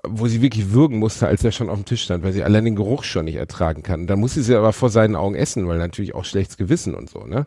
[0.08, 2.64] Wo sie wirklich würgen musste, als er schon auf dem Tisch stand, weil sie allein
[2.64, 4.06] den Geruch schon nicht ertragen kann.
[4.06, 7.26] Da musste sie aber vor seinen Augen essen, weil natürlich auch schlechtes Gewissen und so,
[7.26, 7.46] ne?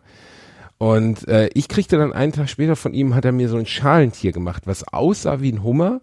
[0.78, 3.66] Und äh, ich kriegte dann einen Tag später von ihm, hat er mir so ein
[3.66, 6.02] Schalentier gemacht, was aussah wie ein Hummer,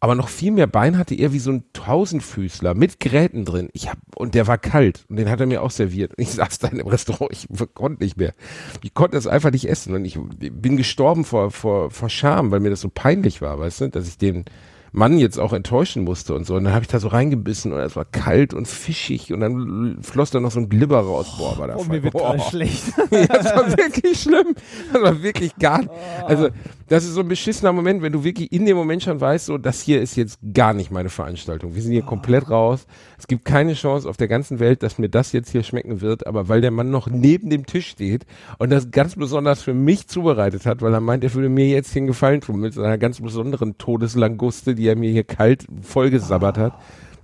[0.00, 3.68] aber noch viel mehr Bein hatte, eher wie so ein Tausendfüßler mit Gräten drin.
[3.72, 6.14] Ich hab, und der war kalt und den hat er mir auch serviert.
[6.16, 8.34] Und ich saß da dem Restaurant, ich konnte nicht mehr.
[8.82, 12.60] Ich konnte das einfach nicht essen und ich bin gestorben vor, vor, vor Scham, weil
[12.60, 14.44] mir das so peinlich war, weißt du, dass ich den
[14.92, 16.54] Mann jetzt auch enttäuschen musste und so.
[16.54, 19.98] Und dann habe ich da so reingebissen und es war kalt und fischig und dann
[20.02, 21.36] floss da noch so ein Glibber raus.
[21.38, 22.84] Boah, war das Oh, mir wird gerade schlecht.
[23.10, 24.54] ja, das war wirklich schlimm.
[24.92, 25.84] Das war wirklich gar
[26.26, 26.48] Also,
[26.88, 29.58] das ist so ein beschissener Moment, wenn du wirklich in dem Moment schon weißt, so,
[29.58, 31.74] das hier ist jetzt gar nicht meine Veranstaltung.
[31.74, 32.86] Wir sind hier komplett raus.
[33.18, 36.26] Es gibt keine Chance auf der ganzen Welt, dass mir das jetzt hier schmecken wird,
[36.26, 38.24] aber weil der Mann noch neben dem Tisch steht
[38.58, 41.92] und das ganz besonders für mich zubereitet hat, weil er meint, er würde mir jetzt
[41.92, 46.56] hier einen Gefallen tun mit seiner ganz besonderen Todeslanguste, die er mir hier kalt vollgesabbert
[46.56, 46.72] hat.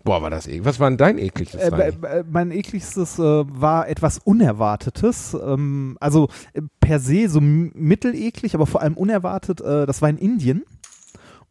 [0.04, 0.66] Boah, war das eklig.
[0.66, 1.60] Was war denn dein ekligstes?
[1.62, 5.34] Äh, äh, äh, mein ekligstes äh, war etwas Unerwartetes.
[5.34, 9.60] Ähm, also äh, per se so mitteleklig, aber vor allem unerwartet.
[9.60, 10.64] Das war in Indien.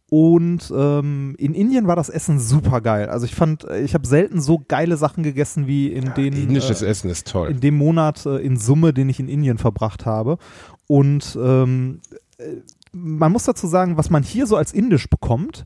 [0.08, 3.10] Und ähm, in Indien war das Essen super geil.
[3.10, 6.84] Also ich fand, ich habe selten so geile Sachen gegessen wie in ja, den indisches
[6.84, 7.50] Essen ist toll.
[7.50, 10.38] In dem Monat in Summe, den ich in Indien verbracht habe.
[10.86, 12.02] Und ähm,
[12.38, 12.44] äh,
[12.92, 15.66] man muss dazu sagen, was man hier so als indisch bekommt,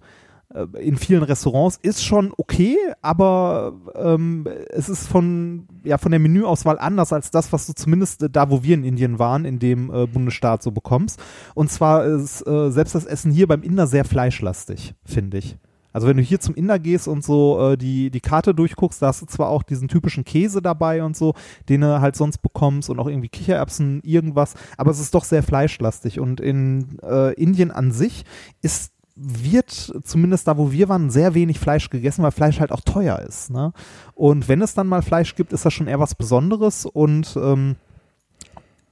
[0.79, 6.79] in vielen Restaurants ist schon okay, aber ähm, es ist von, ja, von der Menüauswahl
[6.79, 9.93] anders als das, was du zumindest äh, da, wo wir in Indien waren, in dem
[9.93, 11.21] äh, Bundesstaat so bekommst.
[11.53, 15.57] Und zwar ist äh, selbst das Essen hier beim Inder sehr fleischlastig, finde ich.
[15.91, 19.07] Also wenn du hier zum Inder gehst und so äh, die, die Karte durchguckst, da
[19.07, 21.33] hast du zwar auch diesen typischen Käse dabei und so,
[21.69, 25.43] den du halt sonst bekommst und auch irgendwie Kichererbsen, irgendwas, aber es ist doch sehr
[25.43, 26.19] fleischlastig.
[26.19, 28.25] Und in äh, Indien an sich
[28.61, 29.71] ist wird
[30.03, 33.49] zumindest da, wo wir waren, sehr wenig Fleisch gegessen, weil Fleisch halt auch teuer ist.
[33.49, 33.73] Ne?
[34.13, 37.75] Und wenn es dann mal Fleisch gibt, ist das schon eher was Besonderes und ähm,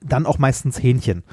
[0.01, 1.23] dann auch meistens Hähnchen.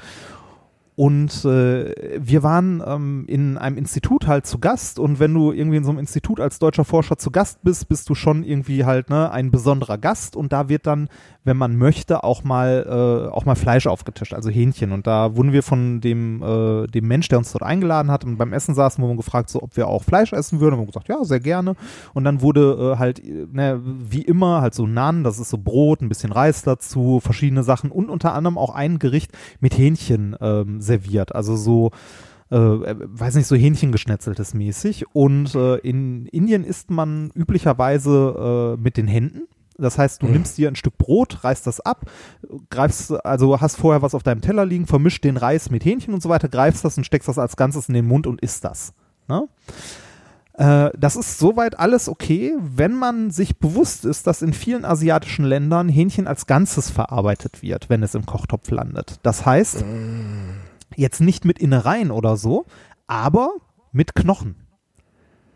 [0.95, 5.77] Und äh, wir waren ähm, in einem Institut halt zu Gast und wenn du irgendwie
[5.77, 9.09] in so einem Institut als deutscher Forscher zu Gast bist, bist du schon irgendwie halt
[9.09, 11.09] ne, ein besonderer Gast und da wird dann
[11.43, 14.91] wenn man möchte, auch mal, äh, auch mal Fleisch aufgetischt, also Hähnchen.
[14.91, 18.37] Und da wurden wir von dem, äh, dem Mensch, der uns dort eingeladen hat und
[18.37, 20.73] beim Essen saßen, wo wir gefragt, so, ob wir auch Fleisch essen würden.
[20.75, 21.75] Und wir haben gesagt, ja, sehr gerne.
[22.13, 26.01] Und dann wurde äh, halt, ne, wie immer, halt so Naan, das ist so Brot,
[26.01, 30.79] ein bisschen Reis dazu, verschiedene Sachen und unter anderem auch ein Gericht mit Hähnchen ähm,
[30.79, 31.35] serviert.
[31.35, 31.91] Also so,
[32.49, 35.05] äh, weiß nicht, so Hähnchengeschnetzeltes mäßig.
[35.13, 39.47] Und äh, in Indien isst man üblicherweise äh, mit den Händen.
[39.77, 40.33] Das heißt, du mhm.
[40.33, 42.05] nimmst dir ein Stück Brot, reißt das ab,
[42.69, 46.21] greifst, also hast vorher was auf deinem Teller liegen, vermischt den Reis mit Hähnchen und
[46.21, 48.93] so weiter, greifst das und steckst das als Ganzes in den Mund und isst das.
[49.27, 49.47] Ne?
[50.53, 55.45] Äh, das ist soweit alles okay, wenn man sich bewusst ist, dass in vielen asiatischen
[55.45, 59.19] Ländern Hähnchen als Ganzes verarbeitet wird, wenn es im Kochtopf landet.
[59.23, 60.95] Das heißt, mm.
[60.95, 62.65] jetzt nicht mit Innereien oder so,
[63.07, 63.49] aber
[63.91, 64.62] mit Knochen.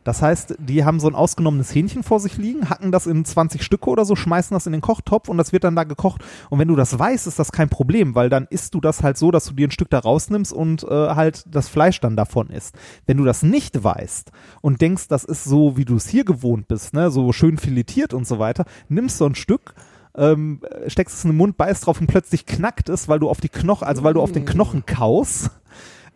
[0.07, 3.61] Das heißt, die haben so ein ausgenommenes Hähnchen vor sich liegen, hacken das in 20
[3.61, 6.23] Stücke oder so, schmeißen das in den Kochtopf und das wird dann da gekocht.
[6.49, 9.17] Und wenn du das weißt, ist das kein Problem, weil dann isst du das halt
[9.17, 12.49] so, dass du dir ein Stück da rausnimmst und äh, halt das Fleisch dann davon
[12.51, 12.73] isst.
[13.05, 16.69] Wenn du das nicht weißt und denkst, das ist so, wie du es hier gewohnt
[16.69, 19.73] bist, ne, so schön filetiert und so weiter, nimmst so ein Stück,
[20.15, 23.41] ähm, steckst es in den Mund, beißt drauf und plötzlich knackt es, weil du auf
[23.41, 25.51] die Knochen, also weil du auf den Knochen kaust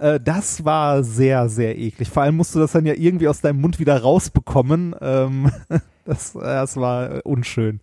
[0.02, 2.10] äh, das war sehr, sehr eklig.
[2.10, 4.96] Vor allem musst du das dann ja irgendwie aus deinem Mund wieder rausbekommen.
[5.00, 5.52] Ähm,
[6.06, 7.80] das, das war unschön.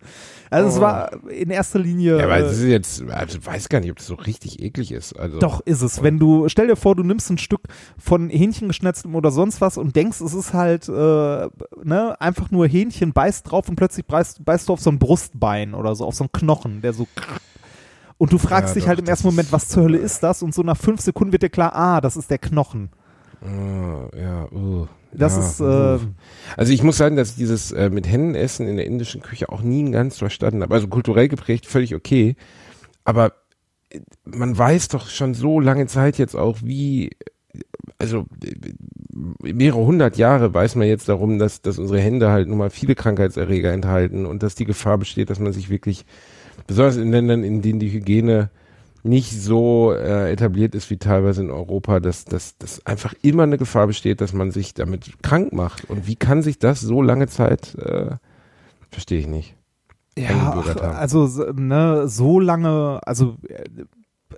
[0.49, 0.71] Also oh.
[0.71, 2.17] es war in erster Linie.
[2.17, 4.91] Ja, aber es ist jetzt, also ich weiß gar nicht, ob das so richtig eklig
[4.91, 5.17] ist.
[5.17, 6.03] Also, doch, ist es.
[6.03, 7.61] Wenn du, stell dir vor, du nimmst ein Stück
[7.97, 13.13] von Hähnchengeschnetztem oder sonst was und denkst, es ist halt, äh, ne, einfach nur Hähnchen,
[13.13, 16.25] beißt drauf und plötzlich beißt, beißt du auf so ein Brustbein oder so, auf so
[16.25, 17.07] einen Knochen, der so
[18.19, 20.43] und du fragst ja, dich doch, halt im ersten Moment, was zur Hölle ist das?
[20.43, 22.89] Und so nach fünf Sekunden wird dir klar, ah, das ist der Knochen.
[23.41, 26.01] Uh, ja, uh, das ja, ist.
[26.01, 26.05] Äh,
[26.57, 29.47] also ich muss sagen, dass ich dieses äh, mit Händen essen in der indischen Küche
[29.47, 30.73] auch nie ganz verstanden habe.
[30.73, 32.35] Also kulturell geprägt, völlig okay.
[33.05, 33.31] Aber
[33.89, 37.11] äh, man weiß doch schon so lange Zeit jetzt auch, wie
[37.99, 42.57] also äh, mehrere hundert Jahre weiß man jetzt darum, dass, dass unsere Hände halt nun
[42.57, 46.05] mal viele Krankheitserreger enthalten und dass die Gefahr besteht, dass man sich wirklich
[46.69, 48.51] besonders in Ländern, in denen die Hygiene
[49.03, 53.57] nicht so äh, etabliert ist wie teilweise in Europa, dass, dass, dass einfach immer eine
[53.57, 55.89] Gefahr besteht, dass man sich damit krank macht.
[55.89, 58.11] Und wie kann sich das so lange Zeit, äh,
[58.91, 59.55] verstehe ich nicht.
[60.17, 60.51] Ja,
[60.97, 63.63] also ne, so lange, also äh,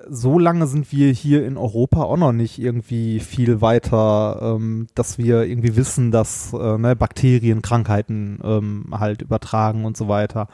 [0.07, 5.17] so lange sind wir hier in Europa auch noch nicht irgendwie viel weiter, ähm, dass
[5.17, 10.47] wir irgendwie wissen, dass äh, ne, Bakterien Krankheiten ähm, halt übertragen und so weiter.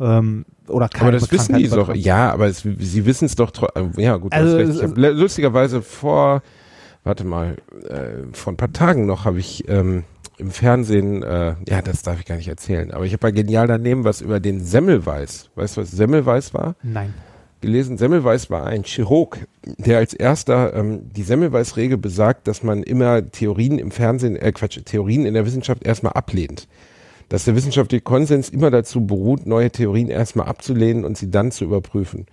[0.00, 1.94] Ähm, oder keine Aber das wissen die doch.
[1.94, 3.52] Ja, aber es, sie wissen es doch.
[3.96, 4.32] Ja, gut.
[4.32, 4.74] Also, recht.
[4.74, 6.42] Ich hab, lustigerweise vor,
[7.04, 7.56] warte mal,
[7.88, 10.04] äh, vor ein paar Tagen noch habe ich ähm,
[10.36, 13.68] im Fernsehen, äh, ja, das darf ich gar nicht erzählen, aber ich habe bei Genial
[13.68, 15.50] daneben was über den Semmelweis.
[15.54, 16.74] Weißt du, was Semmelweis war?
[16.82, 17.14] Nein.
[17.60, 23.30] Gelesen, Semmelweis war ein Chirurg, der als erster ähm, die Semmelweis-Regel besagt, dass man immer
[23.30, 26.66] Theorien im Fernsehen, äh Quatsch, Theorien in der Wissenschaft erstmal ablehnt
[27.28, 31.64] dass der wissenschaftliche Konsens immer dazu beruht, neue Theorien erstmal abzulehnen und sie dann zu
[31.64, 32.26] überprüfen.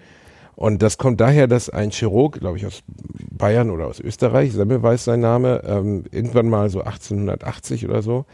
[0.56, 2.84] Und das kommt daher, dass ein Chirurg, glaube ich aus
[3.32, 8.26] Bayern oder aus Österreich, Semmelweis sein Name, ähm, irgendwann mal so 1880 oder so,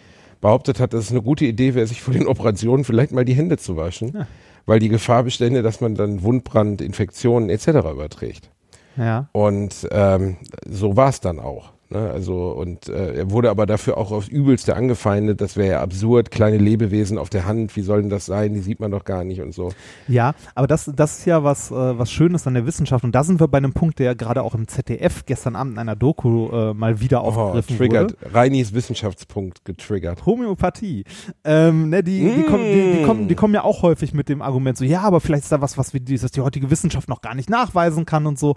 [0.41, 3.33] behauptet hat, dass es eine gute Idee wäre, sich vor den Operationen vielleicht mal die
[3.33, 4.27] Hände zu waschen, ja.
[4.65, 7.67] weil die Gefahr bestände, dass man dann Wundbrand, Infektionen etc.
[7.67, 8.49] überträgt.
[8.97, 9.29] Ja.
[9.31, 10.37] Und ähm,
[10.69, 11.71] so war es dann auch.
[11.89, 12.11] Ne?
[12.11, 15.39] Also und äh, er wurde aber dafür auch aufs Übelste angefeindet.
[15.39, 17.75] Das wäre ja absurd, kleine Lebewesen auf der Hand.
[17.77, 18.53] Wie soll denn das sein?
[18.53, 19.71] Die sieht man doch gar nicht und so.
[20.07, 23.05] Ja, aber das, das ist ja was, äh, was Schönes an der Wissenschaft.
[23.05, 25.79] Und da sind wir bei einem Punkt, der gerade auch im ZDF gestern Abend in
[25.79, 28.21] einer Doku äh, mal wieder aufgegriffen oh, triggert.
[28.21, 28.35] wurde.
[28.35, 30.25] Reinis Wissenschaftspunkt getriggert.
[30.25, 31.05] Homöopathie.
[31.45, 34.41] Ähm, ne, die, die, kommen, die, die, kommen, die kommen ja auch häufig mit dem
[34.41, 37.21] Argument so, ja, aber vielleicht ist da was, was wir, das die heutige Wissenschaft noch
[37.21, 38.55] gar nicht nachweisen kann und so.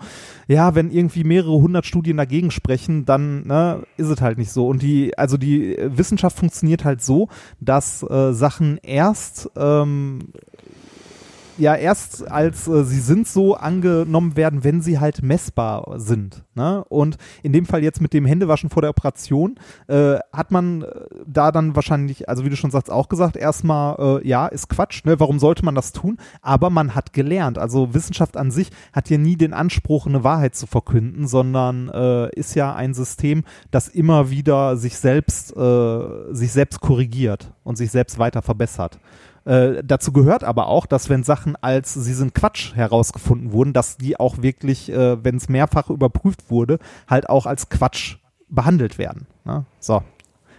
[0.48, 4.68] Ja, wenn irgendwie mehrere hundert Studien dagegen sprechen, dann ne, ist es halt nicht so.
[4.68, 7.28] Und die, also die Wissenschaft funktioniert halt so,
[7.60, 10.32] dass äh, Sachen erst ähm,
[11.58, 16.44] ja erst als äh, sie sind so angenommen werden, wenn sie halt messbar sind.
[16.54, 16.84] Ne?
[16.88, 19.56] Und in dem Fall jetzt mit dem Händewaschen vor der Operation
[19.88, 20.86] äh, hat man äh,
[21.26, 25.04] da dann wahrscheinlich, also wie du schon sagst, auch gesagt, erstmal, äh, ja, ist Quatsch,
[25.04, 25.20] ne?
[25.20, 26.18] warum sollte man das tun?
[26.42, 27.58] Aber man hat gelernt.
[27.58, 32.30] Also Wissenschaft an sich hat ja nie den Anspruch, eine Wahrheit zu verkünden, sondern äh,
[32.34, 37.90] ist ja ein System, das immer wieder sich selbst, äh, sich selbst korrigiert und sich
[37.90, 38.98] selbst weiter verbessert.
[39.50, 43.96] Äh, dazu gehört aber auch, dass wenn Sachen als sie sind Quatsch herausgefunden wurden, dass
[43.96, 49.26] die auch wirklich, äh, wenn es mehrfach überprüft wurde, halt auch als Quatsch behandelt werden.
[49.44, 49.64] Ne?
[49.80, 50.02] So,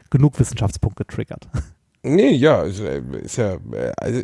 [0.09, 1.47] genug Wissenschaftspunkt getriggert.
[2.03, 3.03] Nee, ja, ist, äh,
[3.37, 4.23] ja, äh, also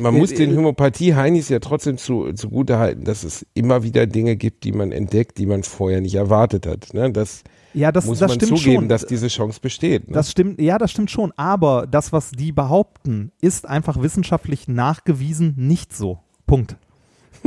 [0.00, 4.64] man muss den Homöopathie-Heinis ja trotzdem zu, zugute halten, dass es immer wieder Dinge gibt,
[4.64, 6.92] die man entdeckt, die man vorher nicht erwartet hat.
[6.92, 7.12] Ne?
[7.12, 8.88] Das, ja, das, muss das man stimmt zugeben, schon.
[8.88, 10.08] dass diese Chance besteht.
[10.08, 10.14] Ne?
[10.14, 11.32] Das stimmt, ja, das stimmt schon.
[11.36, 16.18] Aber das, was die behaupten, ist einfach wissenschaftlich nachgewiesen nicht so.
[16.46, 16.76] Punkt.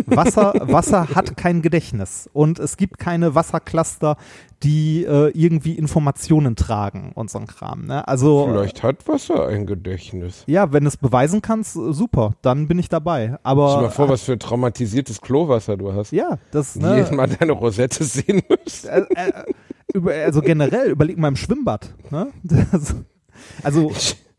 [0.07, 4.17] Wasser, Wasser hat kein Gedächtnis und es gibt keine Wassercluster,
[4.61, 7.85] die äh, irgendwie Informationen tragen und so ein Kram.
[7.85, 8.05] Ne?
[8.05, 10.43] Also Vielleicht hat Wasser ein Gedächtnis.
[10.47, 13.37] ja, wenn du es beweisen kannst, äh, super, dann bin ich dabei.
[13.43, 16.11] Aber Stell dir mal vor, was für ein traumatisiertes Klowasser du hast.
[16.11, 18.87] ja, das ne, Jedes Mal deine Rosette sehen müsst.
[18.87, 19.31] äh, äh,
[19.93, 21.93] über, also generell überleg mal im Schwimmbad.
[22.11, 22.27] Ne?
[22.43, 22.95] Das,
[23.63, 23.91] also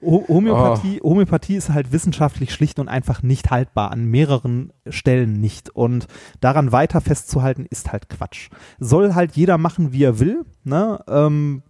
[0.03, 5.71] Ho- Homöopathie, Homöopathie ist halt wissenschaftlich schlicht und einfach nicht haltbar, an mehreren Stellen nicht.
[5.71, 6.07] Und
[6.41, 8.51] daran weiter festzuhalten, ist halt Quatsch.
[8.79, 11.03] Soll halt jeder machen, wie er will, ne?
[11.09, 11.63] Ähm,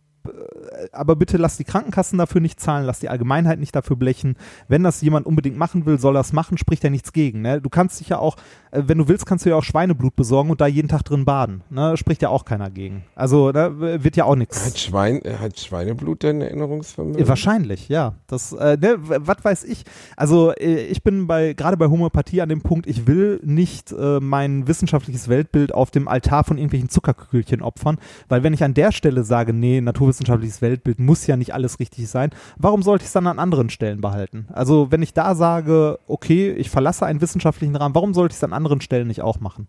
[0.92, 4.36] aber bitte lass die Krankenkassen dafür nicht zahlen, lass die Allgemeinheit nicht dafür blechen.
[4.68, 7.42] Wenn das jemand unbedingt machen will, soll er es machen, spricht ja nichts gegen.
[7.42, 7.60] Ne?
[7.60, 8.36] Du kannst dich ja auch,
[8.70, 11.24] äh, wenn du willst, kannst du ja auch Schweineblut besorgen und da jeden Tag drin
[11.24, 11.62] baden.
[11.70, 11.96] Ne?
[11.96, 13.04] Spricht ja auch keiner gegen.
[13.14, 14.64] Also da wird ja auch nichts.
[14.64, 17.20] Hat, Schwein, äh, hat Schweineblut dein Erinnerungsvermögen?
[17.20, 18.14] Äh, Wahrscheinlich, ja.
[18.26, 19.84] Das, äh, ne, was weiß ich.
[20.16, 24.20] Also äh, ich bin bei gerade bei Homöopathie an dem Punkt, ich will nicht äh,
[24.20, 28.92] mein wissenschaftliches Weltbild auf dem Altar von irgendwelchen Zuckerkügelchen opfern, weil wenn ich an der
[28.92, 29.80] Stelle sage, nee,
[30.20, 33.70] naturwissenschaftliches Weltbild muss ja nicht alles richtig sein, warum sollte ich es dann an anderen
[33.70, 34.46] Stellen behalten?
[34.52, 38.44] Also wenn ich da sage, okay, ich verlasse einen wissenschaftlichen Rahmen, warum sollte ich es
[38.44, 39.68] an anderen Stellen nicht auch machen?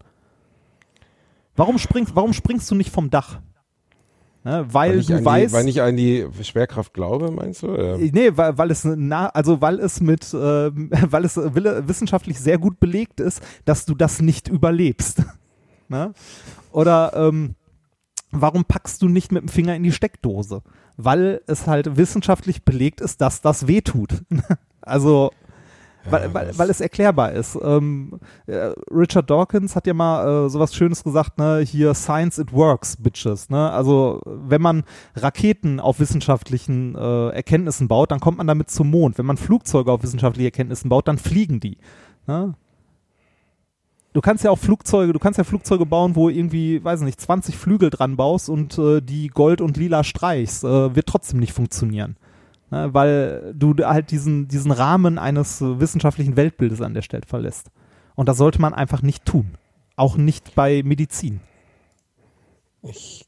[1.55, 3.39] Warum springst, warum springst du nicht vom Dach?
[4.43, 7.63] Ne, weil, weil, ich du an weißt, die, weil ich an die Schwerkraft glaube, meinst
[7.63, 7.67] du?
[7.67, 7.97] Oder?
[7.97, 12.79] Nee, weil, weil es na, also weil es mit, ähm, weil es wissenschaftlich sehr gut
[12.79, 15.23] belegt ist, dass du das nicht überlebst.
[15.89, 16.13] ne?
[16.71, 17.55] Oder ähm,
[18.41, 20.61] warum packst du nicht mit dem Finger in die Steckdose?
[20.97, 24.23] Weil es halt wissenschaftlich belegt ist, dass das weh tut.
[24.81, 25.31] also
[26.09, 27.57] weil, weil, weil es erklärbar ist.
[27.61, 32.53] Ähm, äh, Richard Dawkins hat ja mal äh, sowas Schönes gesagt, ne, hier Science it
[32.53, 33.49] works, bitches.
[33.49, 33.69] Ne?
[33.71, 34.83] Also wenn man
[35.15, 39.17] Raketen auf wissenschaftlichen äh, Erkenntnissen baut, dann kommt man damit zum Mond.
[39.17, 41.77] Wenn man Flugzeuge auf wissenschaftliche Erkenntnissen baut, dann fliegen die.
[42.25, 42.53] Ne?
[44.13, 47.55] Du kannst ja auch Flugzeuge, du kannst ja Flugzeuge bauen, wo irgendwie, weiß nicht, 20
[47.55, 52.15] Flügel dran baust und äh, die Gold und Lila streichst, äh, wird trotzdem nicht funktionieren.
[52.69, 57.71] Ne, weil du halt diesen, diesen Rahmen eines äh, wissenschaftlichen Weltbildes an der Stelle verlässt.
[58.15, 59.51] Und das sollte man einfach nicht tun.
[59.95, 61.39] Auch nicht bei Medizin.
[62.83, 63.25] Ich,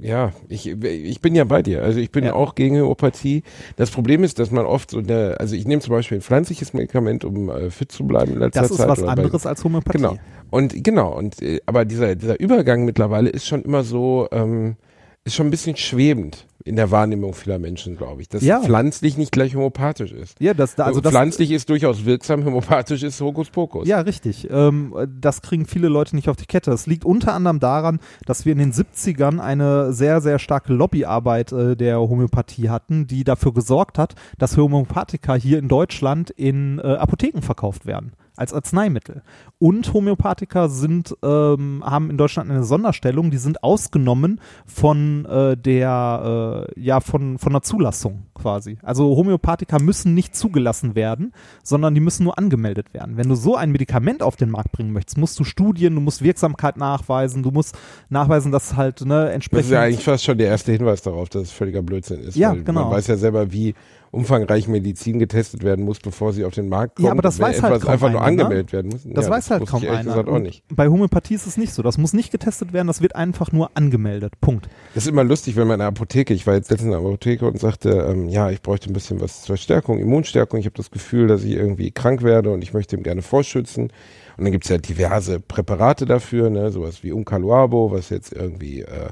[0.00, 1.82] ja, ich, ich bin ja bei dir.
[1.82, 2.32] Also ich bin Ja.
[2.34, 3.42] auch gegen Homöopathie.
[3.76, 6.72] Das Problem ist, dass man oft so eine, also ich nehme zum Beispiel ein pflanzliches
[6.72, 8.88] Medikament, um äh, fit zu bleiben in letzter Das ist Zeit.
[8.88, 9.98] was oder bei- anderes als Homöopathie.
[9.98, 10.16] Genau.
[10.50, 14.76] Und genau, und äh, aber dieser, dieser Übergang mittlerweile ist schon immer so, ähm,
[15.24, 18.28] ist schon ein bisschen schwebend in der Wahrnehmung vieler Menschen, glaube ich.
[18.28, 18.60] Dass Ja.
[18.60, 20.40] pflanzlich nicht gleich homöopathisch ist.
[20.40, 23.86] Ja, das, also das, pflanzlich ist durchaus wirksam, homöopathisch ist Hokuspokus.
[23.88, 24.48] Ja, richtig.
[24.50, 26.70] Ähm, das kriegen viele Leute nicht auf die Kette.
[26.70, 31.52] Das liegt unter anderem daran, dass wir in den 70ern eine sehr, sehr starke Lobbyarbeit
[31.52, 36.82] äh, der Homöopathie hatten, die dafür gesorgt hat, dass Homöopathika hier in Deutschland in äh,
[36.82, 38.12] Apotheken verkauft werden.
[38.40, 39.22] Als Arzneimittel.
[39.58, 46.66] Und Homöopathika sind, ähm, haben in Deutschland eine Sonderstellung, die sind ausgenommen von äh, der,
[46.76, 48.78] äh, ja, von, von der Zulassung quasi.
[48.82, 53.18] Also Homöopathika müssen nicht zugelassen werden, sondern die müssen nur angemeldet werden.
[53.18, 56.22] Wenn du so ein Medikament auf den Markt bringen möchtest, musst du Studien, du musst
[56.22, 57.76] Wirksamkeit nachweisen, du musst
[58.08, 59.64] nachweisen, dass halt ne, entsprechend.
[59.64, 62.36] Das ist ja eigentlich fast schon der erste Hinweis darauf, dass es völliger Blödsinn ist.
[62.36, 62.84] Ja, genau.
[62.84, 63.74] Man weiß ja selber, wie
[64.12, 67.06] umfangreich Medizin getestet werden muss, bevor sie auf den Markt kommt.
[67.06, 68.42] Ja, aber das weiß halt etwas kaum einfach nur einer, ne?
[68.42, 69.02] angemeldet werden muss.
[69.04, 70.28] Das ja, weiß halt wusste kaum einer.
[70.28, 70.64] auch nicht.
[70.68, 71.82] Bei Homöopathie ist es nicht so.
[71.82, 74.34] Das muss nicht getestet werden, das wird einfach nur angemeldet.
[74.40, 74.68] Punkt.
[74.94, 77.00] Das ist immer lustig, wenn man in der Apotheke, ich war jetzt letztens in der
[77.00, 80.58] Apotheke und sagte, ähm, ja, ich bräuchte ein bisschen was zur Stärkung, Immunstärkung.
[80.58, 83.92] Ich habe das Gefühl, dass ich irgendwie krank werde und ich möchte ihm gerne vorschützen.
[84.36, 89.10] Und dann gibt's ja diverse Präparate dafür, ne, sowas wie Umcaluabo, was jetzt irgendwie äh?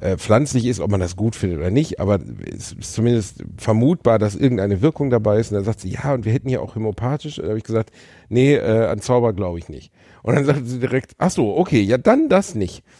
[0.00, 2.18] Äh, pflanzlich ist, ob man das gut findet oder nicht, aber
[2.50, 5.50] es ist zumindest vermutbar, dass irgendeine Wirkung dabei ist.
[5.50, 7.38] Und dann sagt sie, ja, und wir hätten ja auch homöopathisch.
[7.38, 7.90] Und dann habe ich gesagt,
[8.28, 9.92] nee, äh, an Zauber glaube ich nicht.
[10.22, 12.82] Und dann sagte sie direkt, ach so, okay, ja, dann das nicht.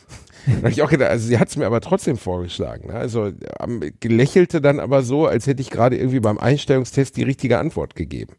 [0.47, 2.89] Dann habe ich auch gedacht, also sie hat es mir aber trotzdem vorgeschlagen.
[2.89, 2.95] Ne?
[2.95, 7.59] Also ähm, lächelte dann aber so, als hätte ich gerade irgendwie beim Einstellungstest die richtige
[7.59, 8.33] Antwort gegeben.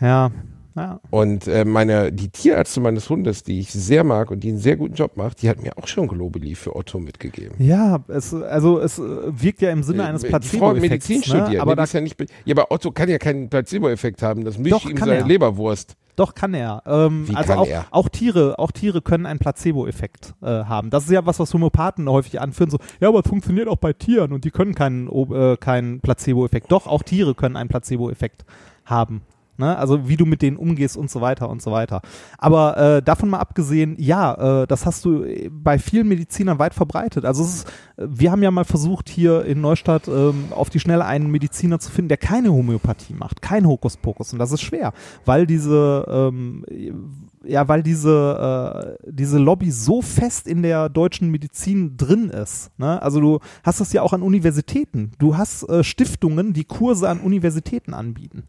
[0.00, 0.30] Ja.
[0.76, 1.00] Ja.
[1.10, 4.76] Und äh, meine, die Tierärztin meines Hundes, die ich sehr mag und die einen sehr
[4.76, 7.54] guten Job macht, die hat mir auch schon Globuli für Otto mitgegeben.
[7.58, 11.08] Ja, es, also es wirkt ja im Sinne eines Äh, hat Placebo-Effekts.
[11.08, 11.60] Medizin studiert, ne?
[11.62, 12.16] aber aber da, ist ja nicht.
[12.44, 14.44] Ja, aber Otto kann ja keinen Placebo-Effekt haben.
[14.44, 15.26] Das mischt Doch, ihm seine er.
[15.26, 15.96] Leberwurst.
[16.16, 16.82] doch kann er.
[16.86, 17.86] Ähm, Wie also kann auch, er?
[17.90, 20.90] auch Tiere, auch Tiere können einen Placebo-Effekt äh, haben.
[20.90, 22.70] Das ist ja was, was Homöopathen häufig anführen.
[22.70, 26.70] So, ja, aber es funktioniert auch bei Tieren und die können keinen, äh, keinen Placebo-Effekt.
[26.72, 28.44] Doch, auch Tiere können einen Placebo-Effekt
[28.84, 29.22] haben.
[29.58, 29.76] Ne?
[29.76, 32.02] Also wie du mit denen umgehst und so weiter und so weiter.
[32.38, 36.74] Aber äh, davon mal abgesehen, ja, äh, das hast du äh, bei vielen Medizinern weit
[36.74, 37.24] verbreitet.
[37.24, 37.66] Also ist,
[37.96, 41.90] wir haben ja mal versucht, hier in Neustadt ähm, auf die Schnelle einen Mediziner zu
[41.90, 44.32] finden, der keine Homöopathie macht, kein Hokuspokus.
[44.32, 44.92] Und das ist schwer,
[45.24, 46.64] weil diese, ähm,
[47.44, 52.70] ja, weil diese, äh, diese Lobby so fest in der deutschen Medizin drin ist.
[52.78, 53.00] Ne?
[53.00, 55.12] Also du hast das ja auch an Universitäten.
[55.18, 58.48] Du hast äh, Stiftungen, die Kurse an Universitäten anbieten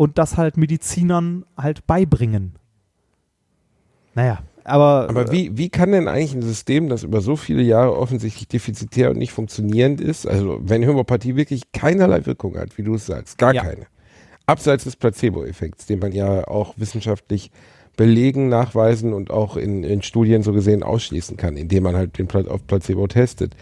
[0.00, 2.54] und das halt Medizinern halt beibringen.
[4.14, 7.94] Naja, aber, Aber wie, wie kann denn eigentlich ein System, das über so viele Jahre
[7.98, 12.94] offensichtlich defizitär und nicht funktionierend ist, also wenn Homöopathie wirklich keinerlei Wirkung hat, wie du
[12.94, 13.62] es sagst, gar Ja.
[13.62, 13.88] keine,
[14.46, 17.50] abseits des Placebo-Effekts, den man ja auch wissenschaftlich
[17.98, 22.26] belegen, nachweisen und auch in, in Studien so gesehen ausschließen kann, indem man halt den
[22.26, 23.54] Pla auf Placebo testet.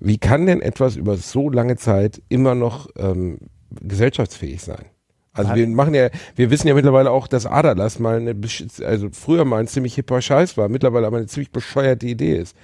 [0.00, 3.36] Wie kann denn etwas über so lange Zeit immer noch ähm,
[3.82, 4.86] gesellschaftsfähig sein?
[5.34, 8.36] Also wir machen ja, wir wissen ja mittlerweile auch, dass Aderlass mal eine,
[8.84, 12.56] also früher mal ein ziemlich hipper Scheiß war, mittlerweile aber eine ziemlich bescheuerte Idee ist.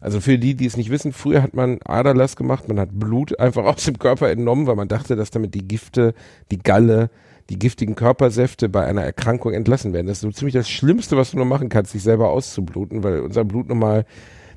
[0.00, 3.38] Also für die, die es nicht wissen, früher hat man Aderlass gemacht, man hat Blut
[3.38, 6.14] einfach aus dem Körper entnommen, weil man dachte, dass damit die Gifte,
[6.50, 7.10] die Galle,
[7.48, 10.08] die giftigen Körpersäfte bei einer Erkrankung entlassen werden.
[10.08, 13.20] Das ist so ziemlich das Schlimmste, was du nur machen kannst, sich selber auszubluten, weil
[13.20, 14.04] unser Blut nun mal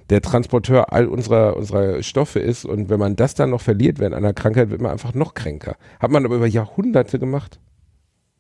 [0.10, 4.15] der Transporteur all unserer, unserer Stoffe ist und wenn man das dann noch verliert während
[4.15, 5.76] einer Krankheit, wird man einfach noch kränker.
[6.00, 7.60] Hat man aber über Jahrhunderte gemacht.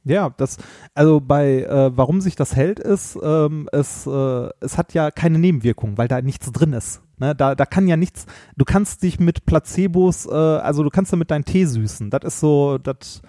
[0.05, 0.57] Ja, das,
[0.93, 5.37] also bei, äh, warum sich das hält, ist, ähm, es, äh, es hat ja keine
[5.37, 7.01] Nebenwirkungen, weil da nichts drin ist.
[7.17, 7.35] Ne?
[7.35, 11.31] Da, da kann ja nichts, du kannst dich mit Placebos, äh, also du kannst damit
[11.31, 12.09] deinen Tee süßen.
[12.09, 13.21] Das ist so, das,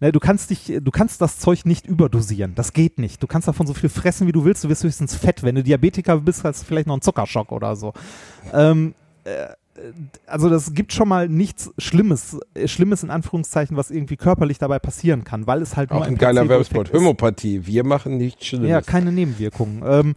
[0.00, 2.54] ne, du kannst dich, du kannst das Zeug nicht überdosieren.
[2.54, 3.22] Das geht nicht.
[3.22, 4.64] Du kannst davon so viel fressen, wie du willst.
[4.64, 5.42] Du wirst höchstens fett.
[5.42, 7.92] Wenn du Diabetiker bist, hast du vielleicht noch einen Zuckerschock oder so.
[8.52, 9.46] Ähm, äh,
[10.26, 14.78] also das gibt schon mal nichts Schlimmes, äh, Schlimmes in Anführungszeichen, was irgendwie körperlich dabei
[14.78, 16.88] passieren kann, weil es halt nur Auch ein geiler Werbespot.
[16.88, 16.94] ist.
[16.94, 17.66] Homöopathie.
[17.66, 18.68] Wir machen nichts Schlimmes.
[18.68, 19.82] Ja, keine Nebenwirkungen.
[19.86, 20.14] Ähm,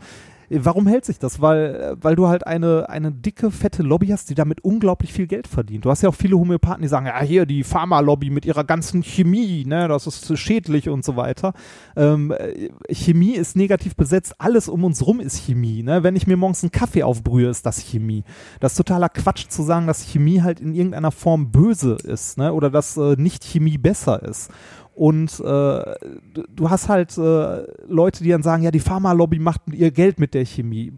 [0.60, 1.42] warum hält sich das?
[1.42, 5.48] Weil, weil du halt eine, eine dicke, fette Lobby hast, die damit unglaublich viel Geld
[5.48, 5.86] verdient.
[5.86, 9.04] Du hast ja auch viele Homöopathen, die sagen, ja, hier die Pharma-Lobby mit ihrer ganzen
[9.04, 11.54] Chemie, ne, das ist schädlich und so weiter.
[11.96, 15.84] Ähm, äh, Chemie ist negativ besetzt, alles um uns rum ist Chemie.
[15.84, 16.04] Ne?
[16.04, 18.24] Wenn ich mir morgens einen Kaffee aufbrühe, ist das Chemie.
[18.60, 22.54] Das ist totaler Quatsch zu sagen, dass Chemie halt in irgendeiner Form böse ist, ne?
[22.54, 24.52] Oder dass äh, nicht Chemie besser ist.
[24.94, 29.92] Und äh, du, hast halt äh, Leute, die dann sagen, ja, die Pharmalobby macht ihr
[29.92, 30.94] Geld mit der Chemie.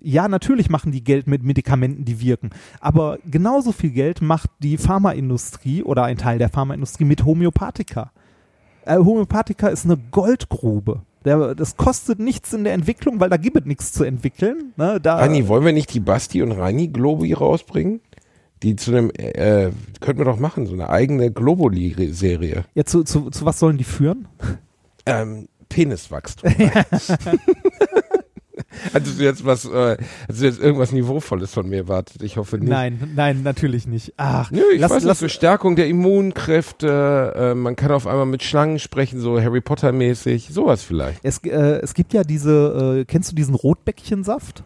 [0.00, 2.50] Ja, natürlich machen die Geld mit Medikamenten, die wirken.
[2.80, 8.12] Aber genauso viel Geld macht die Pharmaindustrie oder ein Teil der Pharmaindustrie mit Homöopathika.
[8.84, 11.02] Äh, Homöopathika ist eine Goldgrube.
[11.24, 14.72] Der, das kostet nichts in der Entwicklung, weil da gibt es nichts zu entwickeln.
[14.76, 15.00] Ne?
[15.00, 18.00] Da, Reini, wollen wir nicht die Basti und Reini Globi rausbringen?
[18.62, 22.64] Die zu einem, äh, könnten wir doch machen, so eine eigene Globuli-Serie.
[22.74, 24.28] ja, zu, zu, zu was sollen die führen?
[25.06, 26.52] Ähm, Peniswachstum.
[28.92, 32.22] Hattest du jetzt was, äh, hattest du jetzt irgendwas Niveauvolles von mir erwartet?
[32.22, 32.68] Ich hoffe nicht.
[32.68, 34.14] Nein, nein, natürlich nicht.
[34.16, 38.26] Ach, Nö, ich lass, weiß lass, nicht, Stärkung der Immunkräfte, äh, man kann auf einmal
[38.26, 41.20] mit Schlangen sprechen, so Harry Potter mäßig, sowas vielleicht.
[41.22, 44.64] es, äh, es gibt ja diese, äh, kennst du diesen Rotbäckchensaft?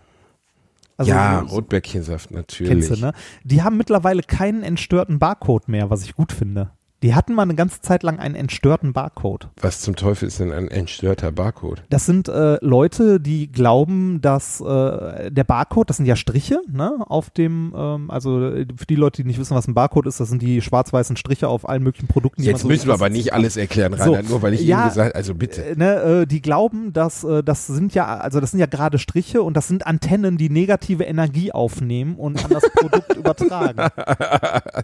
[1.03, 2.71] Also ja, Rotbäckchensaft, natürlich.
[2.71, 3.12] Kennst du, ne?
[3.45, 6.71] Die haben mittlerweile keinen entstörten Barcode mehr, was ich gut finde.
[7.03, 9.48] Die hatten mal eine ganze Zeit lang einen entstörten Barcode.
[9.61, 11.83] Was zum Teufel ist denn ein entstörter Barcode?
[11.90, 16.98] Das sind äh, Leute, die glauben, dass äh, der Barcode, das sind ja Striche, ne,
[17.09, 20.21] auf dem, ähm, also äh, für die Leute, die nicht wissen, was ein Barcode ist,
[20.21, 22.42] das sind die schwarz-weißen Striche auf allen möglichen Produkten.
[22.42, 24.63] die man Jetzt so müssen wir aber nicht alles erklären, So, Rainer, nur weil ich
[24.63, 25.65] ja, Ihnen gesagt also bitte.
[25.65, 28.98] Äh, ne, äh, die glauben, dass äh, das sind ja, also das sind ja gerade
[28.98, 33.90] Striche und das sind Antennen, die negative Energie aufnehmen und an das Produkt übertragen.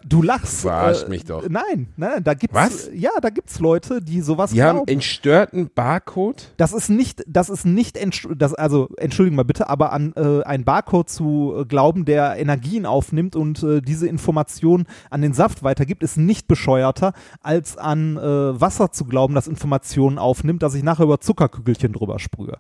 [0.05, 0.63] Du lachst.
[0.63, 1.49] Verarscht mich doch.
[1.49, 2.91] Nein, nein, da gibt's Was?
[2.93, 4.91] ja, da gibt's Leute, die sowas Die haben glauben.
[4.93, 6.53] entstörten Barcode?
[6.57, 7.99] Das ist nicht, das ist nicht,
[8.37, 12.87] das, also entschuldigen mal bitte, aber an äh, einen Barcode zu äh, glauben, der Energien
[12.87, 18.21] aufnimmt und äh, diese Information an den Saft weitergibt, ist nicht bescheuerter, als an äh,
[18.61, 22.59] Wasser zu glauben, das Informationen aufnimmt, dass ich nachher über Zuckerkügelchen drüber sprühe.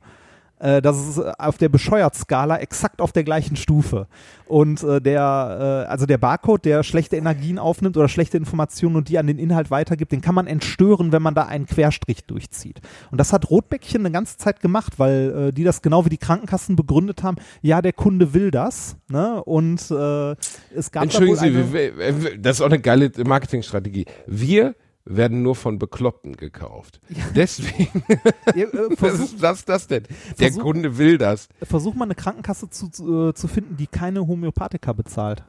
[0.61, 4.06] Äh, das ist äh, auf der Bescheuert-Skala exakt auf der gleichen Stufe.
[4.46, 9.09] Und äh, der, äh, also der Barcode, der schlechte Energien aufnimmt oder schlechte Informationen und
[9.09, 12.80] die an den Inhalt weitergibt, den kann man entstören, wenn man da einen Querstrich durchzieht.
[13.11, 16.18] Und das hat Rotbäckchen eine ganze Zeit gemacht, weil äh, die das genau wie die
[16.18, 18.96] Krankenkassen begründet haben, ja, der Kunde will das.
[19.09, 19.42] Ne?
[19.44, 20.32] Und äh,
[20.74, 24.06] es gab da Entschuldigen wohl Sie, das ist auch eine geile Marketingstrategie.
[24.26, 24.74] Wir
[25.11, 27.00] werden nur von Bekloppten gekauft.
[27.34, 28.02] Deswegen,
[28.54, 30.04] Ihr, äh, was versuch, ist das, das denn?
[30.38, 31.48] Der Versuch- Kunde will das.
[31.62, 35.44] versuch mal eine Krankenkasse zu, zu, äh, zu finden, die keine Homöopathika bezahlt.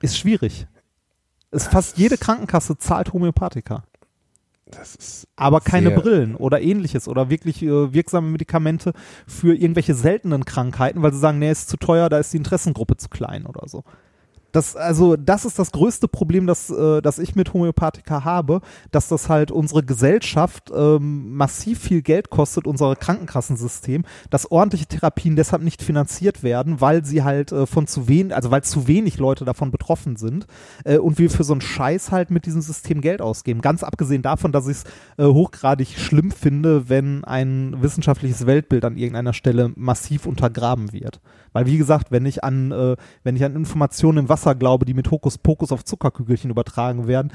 [0.00, 0.66] Ist schwierig.
[1.52, 3.84] Ist fast jede Krankenkasse zahlt Homöopathika.
[4.66, 8.94] Das ist aber keine Brillen oder ähnliches oder wirklich äh, wirksame Medikamente
[9.26, 12.96] für irgendwelche seltenen Krankheiten, weil sie sagen, nee, ist zu teuer, da ist die Interessengruppe
[12.96, 13.84] zu klein oder so.
[14.52, 19.08] Das, also, das ist das größte Problem, das, äh, das ich mit Homöopathika habe, dass
[19.08, 25.62] das halt unsere Gesellschaft ähm, massiv viel Geld kostet, unser Krankenkassensystem, dass ordentliche Therapien deshalb
[25.62, 29.46] nicht finanziert werden, weil sie halt äh, von zu wenig, also weil zu wenig Leute
[29.46, 30.46] davon betroffen sind
[30.84, 33.62] äh, und wir für so einen Scheiß halt mit diesem System Geld ausgeben.
[33.62, 34.84] Ganz abgesehen davon, dass ich es
[35.16, 41.20] äh, hochgradig schlimm finde, wenn ein wissenschaftliches Weltbild an irgendeiner Stelle massiv untergraben wird.
[41.52, 44.94] Weil wie gesagt, wenn ich an, äh, wenn ich an Informationen im Wasser glaube, die
[44.94, 47.32] mit Hokuspokus auf Zuckerkügelchen übertragen werden,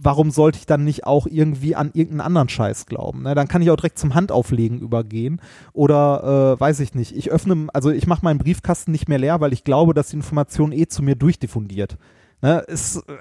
[0.00, 3.22] warum sollte ich dann nicht auch irgendwie an irgendeinen anderen Scheiß glauben?
[3.22, 3.34] Ne?
[3.34, 5.40] Dann kann ich auch direkt zum Handauflegen übergehen
[5.72, 7.16] oder äh, weiß ich nicht.
[7.16, 10.16] Ich öffne, also ich mache meinen Briefkasten nicht mehr leer, weil ich glaube, dass die
[10.16, 11.96] Information eh zu mir durchdiffundiert.
[12.42, 12.60] Ne?
[12.60, 13.16] Ist, äh,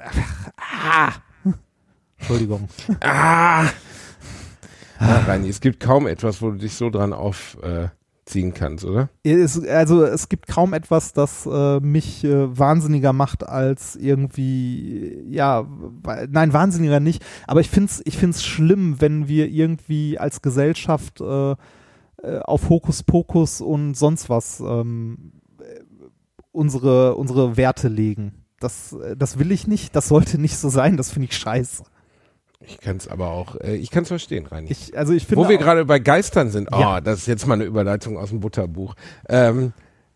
[0.58, 1.12] ah.
[2.18, 2.68] Entschuldigung.
[3.02, 3.66] Ah!
[5.00, 7.14] Ja, Reini, es gibt kaum etwas, wo du dich so dran
[8.28, 9.10] aufziehen kannst, oder?
[9.24, 15.66] Es, also es gibt kaum etwas, das äh, mich äh, wahnsinniger macht als irgendwie, ja,
[16.30, 21.22] nein, wahnsinniger nicht, aber ich finde es ich find's schlimm, wenn wir irgendwie als Gesellschaft
[21.22, 25.82] äh, äh, auf Hokuspokus und sonst was ähm, äh,
[26.52, 28.44] unsere, unsere Werte legen.
[28.60, 31.84] Das, äh, das will ich nicht, das sollte nicht so sein, das finde ich scheiße.
[32.68, 34.70] Ich kann es aber auch, äh, ich kann es verstehen, Reini.
[34.70, 37.02] Ich, also ich finde Wo wir gerade bei Geistern sind, oh, Ja.
[37.02, 38.94] das ist jetzt mal eine Überleitung aus dem Butterbuch.
[39.30, 39.74] Ähm,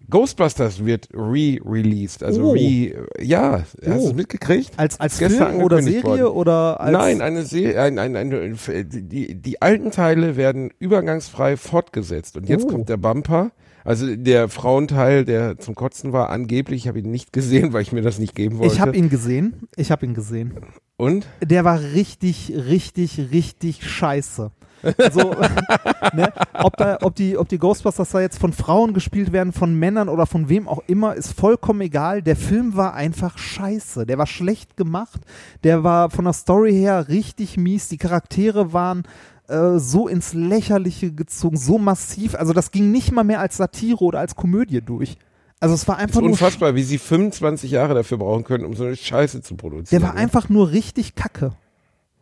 [0.09, 2.51] Ghostbusters wird re-released, also Oh.
[2.51, 4.07] re, ja, hast du Oh.
[4.09, 4.71] es mitgekriegt?
[4.77, 6.23] als, als gestern Film oder Serie worden.
[6.35, 8.57] oder als Nein, eine Serie, ein, ein, ein,
[8.89, 12.69] die, die alten Teile werden übergangsfrei fortgesetzt und jetzt Oh.
[12.69, 13.51] kommt der Bumper.
[13.83, 17.91] Also der Frauenteil, der zum Kotzen war, angeblich, ich habe ihn nicht gesehen, weil ich
[17.91, 18.73] mir das nicht geben wollte.
[18.73, 19.67] Ich habe ihn gesehen.
[19.75, 20.53] Ich habe ihn gesehen.
[20.97, 21.27] und?
[21.41, 24.51] Der war richtig, richtig, richtig scheiße.
[24.97, 25.35] Also,
[26.13, 29.77] ne, ob, da, ob, die, ob die Ghostbusters da jetzt von Frauen gespielt werden, von
[29.77, 32.21] Männern oder von wem auch immer, ist vollkommen egal.
[32.21, 34.05] Der Film war einfach scheiße.
[34.05, 35.21] Der war schlecht gemacht.
[35.63, 37.89] Der war von der Story her richtig mies.
[37.89, 39.03] Die Charaktere waren
[39.51, 42.35] äh, so ins Lächerliche gezogen, so massiv.
[42.35, 45.17] Also, das ging nicht mal mehr als Satire oder als Komödie durch.
[45.59, 48.65] Also, es war Es einfach ist nur unfassbar, wie sie 25 Jahre dafür brauchen können,
[48.65, 50.01] um so eine Scheiße zu produzieren.
[50.01, 51.51] Der war einfach nur richtig kacke.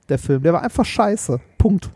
[0.09, 0.41] Der Film.
[0.41, 1.39] Der war einfach scheiße.
[1.57, 1.91] Punkt.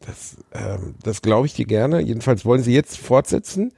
[0.00, 2.00] Das, ähm, das glaube ich dir gerne.
[2.00, 3.72] Jedenfalls wollen sie jetzt fortsetzen.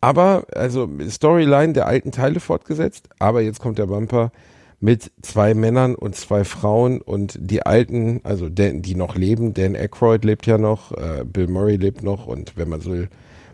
[0.00, 3.08] Aber, also Storyline der alten Teile fortgesetzt.
[3.18, 4.32] Aber jetzt kommt der Bumper
[4.80, 9.52] mit zwei Männern und zwei Frauen und die alten, also Dan, die noch leben.
[9.52, 13.08] Dan Aykroyd lebt ja noch, äh, Bill Murray lebt noch und wenn man so will,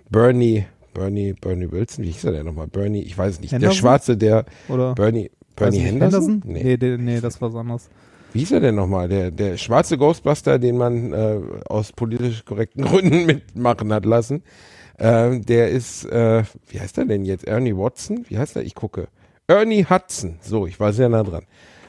[0.09, 2.69] Bernie, Bernie, Bernie Wilson, wie hieß er denn nochmal?
[2.69, 3.53] Bernie, ich weiß nicht.
[3.53, 3.79] Der Henderson?
[3.79, 4.95] Schwarze, der Oder?
[4.95, 6.43] Bernie, Bernie nicht, Henderson?
[6.45, 7.91] Nee, nee, nee, das war was anderes.
[8.33, 9.09] Wie hieß er denn nochmal?
[9.09, 14.43] Der, der schwarze Ghostbuster, den man äh, aus politisch korrekten Gründen mitmachen hat lassen.
[14.99, 17.47] Ähm, der ist, äh, wie heißt er denn jetzt?
[17.47, 18.25] Ernie Watson?
[18.29, 18.63] Wie heißt er?
[18.63, 19.09] Ich gucke.
[19.49, 20.39] Ernie Hudson.
[20.41, 21.45] So, ich war sehr nah dran.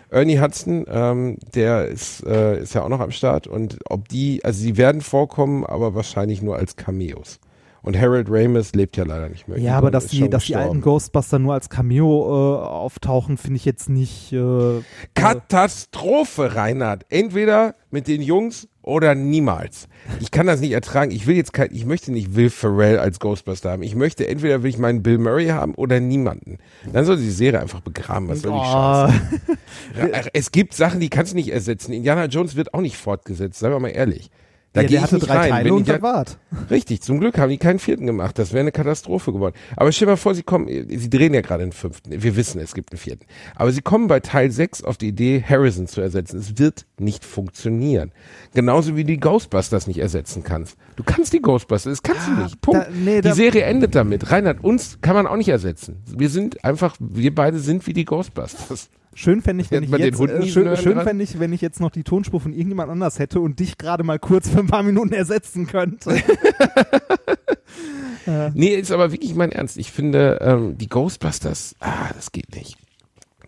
[0.10, 4.43] Ernie Hudson, ähm, der ist, äh, ist ja auch noch am Start und ob die,
[4.43, 7.39] also sie werden vorkommen, aber wahrscheinlich nur als Cameos.
[7.82, 9.60] Und Harold Ramis lebt ja leider nicht mehr.
[9.60, 13.66] Ja, aber dass die, dass die alten Ghostbuster nur als Cameo äh, auftauchen, finde ich
[13.66, 14.34] jetzt nicht.
[14.34, 14.82] Äh,
[15.14, 17.05] Katastrophe, Reinhard.
[17.10, 19.88] Entweder mit den Jungs oder niemals.
[20.19, 21.11] Ich kann das nicht ertragen.
[21.11, 23.83] Ich will jetzt kein, ich möchte nicht Will Ferrell als Ghostbuster haben.
[23.83, 26.57] Ich möchte entweder will ich meinen Bill Murray haben oder niemanden.
[26.91, 28.29] Dann soll die Serie einfach begraben.
[28.29, 28.63] Was soll die oh.
[28.63, 30.29] Scheiße?
[30.33, 31.91] Es gibt Sachen, die kannst du nicht ersetzen.
[31.91, 33.59] Indiana Jones wird auch nicht fortgesetzt.
[33.59, 34.31] Seien wir mal ehrlich.
[34.78, 35.49] Da ja, der hatte drei rein.
[35.49, 36.38] Teile und da wart.
[36.69, 38.38] Richtig, zum Glück haben die keinen vierten gemacht.
[38.38, 39.55] Das wäre eine Katastrophe geworden.
[39.75, 42.21] Aber stell dir mal vor, sie kommen, sie drehen ja gerade den fünften.
[42.21, 43.25] Wir wissen, es gibt einen vierten.
[43.55, 46.38] Aber sie kommen bei Teil 6 auf die Idee, Harrison zu ersetzen.
[46.38, 48.11] Es wird nicht funktionieren.
[48.53, 50.78] Genauso wie die Ghostbusters nicht ersetzen kannst.
[50.95, 52.61] Du kannst die Ghostbusters, das kannst du nicht.
[52.61, 52.82] Punkt.
[52.82, 54.32] Da, nee, die Serie endet damit.
[54.32, 56.03] Reinhard, uns kann man auch nicht ersetzen.
[56.05, 58.89] Wir sind einfach, wir beide sind wie die Ghostbusters.
[59.18, 61.89] Schön fände ich, wenn ich jetzt, äh, schön, schön fände ich, wenn ich jetzt noch
[61.89, 65.11] die Tonspur von irgendjemand anders hätte und dich gerade mal kurz für ein paar Minuten
[65.11, 66.11] ersetzen könnte.
[68.28, 68.51] ja.
[68.53, 69.78] Nee, ist aber wirklich mein Ernst.
[69.78, 72.78] Ich finde, ähm, die Ghostbusters, ah, das geht nicht.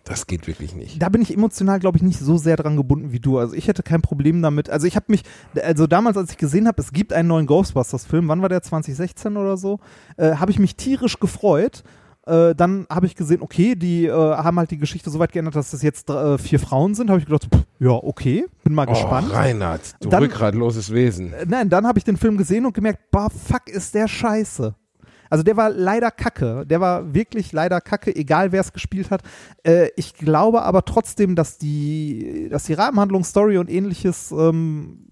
[0.02, 1.00] Das geht wirklich nicht.
[1.00, 3.38] Da bin ich emotional, glaube ich, nicht so sehr dran gebunden wie du.
[3.38, 4.68] Also ich hätte kein Problem damit.
[4.68, 5.22] Also ich habe mich,
[5.62, 9.36] also damals, als ich gesehen habe, es gibt einen neuen Ghostbusters-Film, wann war der, 2016
[9.36, 9.78] oder so,
[10.16, 11.84] äh, habe ich mich tierisch gefreut
[12.30, 15.56] äh, dann habe ich gesehen, okay, die äh, haben halt die Geschichte so weit geändert,
[15.56, 17.10] dass das jetzt äh, vier Frauen sind.
[17.10, 19.32] Habe ich gedacht, pff, ja, okay, bin mal oh, gespannt.
[19.32, 21.32] Reinhard, du dann, rückgratloses Wesen.
[21.32, 24.74] Äh, nein, dann habe ich den Film gesehen und gemerkt, bah, fuck, ist der scheiße.
[25.30, 26.66] Also der war leider kacke.
[26.66, 29.22] Der war wirklich leider kacke, egal wer es gespielt hat.
[29.62, 35.06] Äh, ich glaube aber trotzdem, dass die, dass die Rahmenhandlung, Story und ähnliches ähm,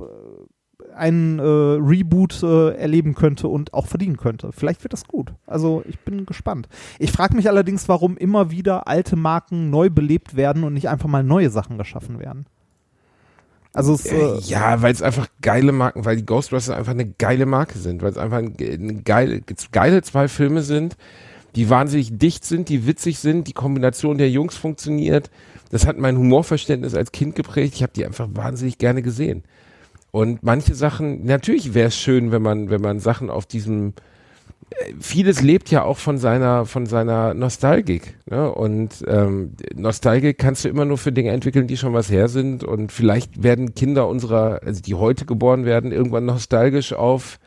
[0.99, 4.51] einen äh, Reboot äh, erleben könnte und auch verdienen könnte.
[4.53, 5.32] Vielleicht wird das gut.
[5.46, 6.68] Also ich bin gespannt.
[6.99, 11.09] Ich frage mich allerdings, warum immer wieder alte Marken neu belebt werden und nicht einfach
[11.09, 12.46] mal neue Sachen geschaffen werden.
[13.72, 17.46] Also es, äh, ja, weil es einfach geile Marken, weil die Ghostbusters einfach eine geile
[17.46, 19.42] Marke sind, weil es einfach ein, eine geile,
[19.72, 20.96] geile zwei Filme sind,
[21.55, 25.30] die wahnsinnig dicht sind, die witzig sind, die Kombination der Jungs funktioniert.
[25.70, 27.74] Das hat mein Humorverständnis als Kind geprägt.
[27.74, 29.44] Ich habe die einfach wahnsinnig gerne gesehen.
[30.11, 33.92] Und manche Sachen, natürlich wäre es schön, wenn man, wenn man Sachen auf diesem
[34.70, 38.16] äh, vieles lebt ja auch von seiner von seiner Nostalgik.
[38.26, 38.50] Ne?
[38.50, 42.64] Und ähm, Nostalgik kannst du immer nur für Dinge entwickeln, die schon was her sind.
[42.64, 47.38] Und vielleicht werden Kinder unserer, also die heute geboren werden, irgendwann nostalgisch auf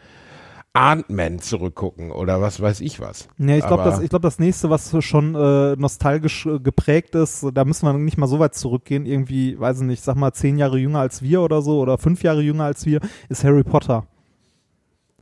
[0.74, 3.28] Ant-Man zurückgucken oder was weiß ich was.
[3.38, 7.46] Ja, ich glaube, das, ich glaub, das nächste, was schon äh, nostalgisch äh, geprägt ist,
[7.54, 10.58] da müssen wir nicht mal so weit zurückgehen, irgendwie, weiß ich nicht, sag mal zehn
[10.58, 14.08] Jahre jünger als wir oder so oder fünf Jahre jünger als wir, ist Harry Potter.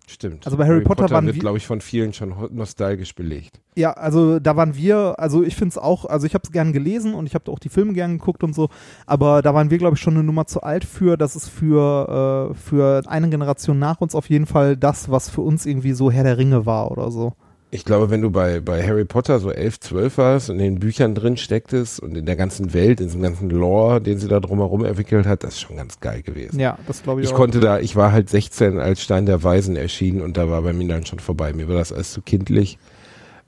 [0.09, 0.47] Stimmt.
[0.47, 3.61] Also bei Harry, Harry Potter, Potter waren wird, glaube ich, von vielen schon nostalgisch belegt.
[3.75, 6.73] Ja, also da waren wir, also ich finde es auch, also ich habe es gern
[6.73, 8.69] gelesen und ich habe auch die Filme gern geguckt und so,
[9.05, 11.15] aber da waren wir, glaube ich, schon eine Nummer zu alt für.
[11.15, 15.41] Das ist für, äh, für eine Generation nach uns auf jeden Fall das, was für
[15.41, 17.33] uns irgendwie so Herr der Ringe war oder so.
[17.71, 20.79] Ich glaube, wenn du bei, bei Harry Potter so elf, zwölf warst und in den
[20.79, 24.39] Büchern drin stecktest und in der ganzen Welt, in diesem ganzen Lore, den sie da
[24.39, 26.59] drumherum entwickelt hat, das ist schon ganz geil gewesen.
[26.59, 27.35] Ja, das glaube ich, ich auch.
[27.35, 30.63] Ich konnte da, ich war halt 16, als Stein der Weisen erschien und da war
[30.63, 31.53] bei mir dann schon vorbei.
[31.53, 32.79] Mir war das alles zu kindlich.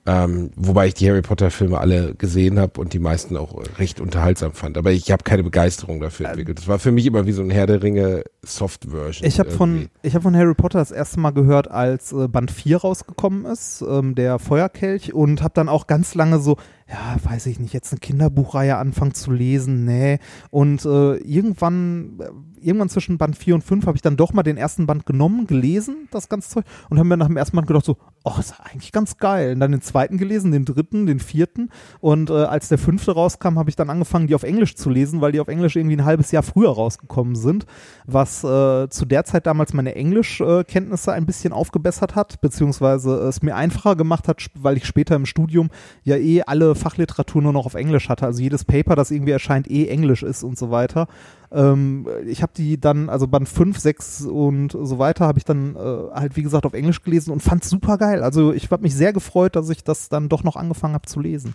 [0.04, 4.00] Ähm, wobei ich die Harry Potter Filme alle gesehen habe und die meisten auch recht
[4.00, 4.76] unterhaltsam fand.
[4.76, 6.58] Aber ich habe keine Begeisterung dafür entwickelt.
[6.58, 9.28] Das war für mich immer wie so ein Herr der Ringe Soft Version.
[9.28, 12.50] Ich habe von ich habe von Harry Potter das erste Mal gehört, als äh, Band
[12.50, 16.56] 4 rausgekommen ist, ähm, der Feuerkelch und habe dann auch ganz lange so
[16.92, 20.18] ja, weiß ich nicht, jetzt eine Kinderbuchreihe anfangen zu lesen, nee.
[20.50, 22.18] Und äh, irgendwann,
[22.60, 25.46] irgendwann zwischen Band 4 und 5 habe ich dann doch mal den ersten Band genommen,
[25.46, 28.54] gelesen, das ganze Zeug, und habe mir nach dem ersten Band gedacht so, oh, ist
[28.60, 29.54] eigentlich ganz geil.
[29.54, 31.70] Und dann den zweiten gelesen, den dritten, den vierten.
[32.00, 35.22] Und äh, als der fünfte rauskam, habe ich dann angefangen, die auf Englisch zu lesen,
[35.22, 37.64] weil die auf Englisch irgendwie ein halbes Jahr früher rausgekommen sind,
[38.06, 43.56] was äh, zu der Zeit damals meine Englischkenntnisse ein bisschen aufgebessert hat, beziehungsweise es mir
[43.56, 45.70] einfacher gemacht hat, weil ich später im Studium
[46.04, 48.26] ja eh alle Fachliteratur nur noch auf Englisch hatte.
[48.26, 51.08] Also jedes Paper, das irgendwie erscheint, eh Englisch ist und so weiter.
[51.50, 55.76] Ähm, ich habe die dann, also Band 5, 6 und so weiter, habe ich dann
[55.76, 58.22] äh, halt, wie gesagt, auf Englisch gelesen und fand super geil.
[58.22, 61.20] Also ich habe mich sehr gefreut, dass ich das dann doch noch angefangen habe zu
[61.20, 61.54] lesen.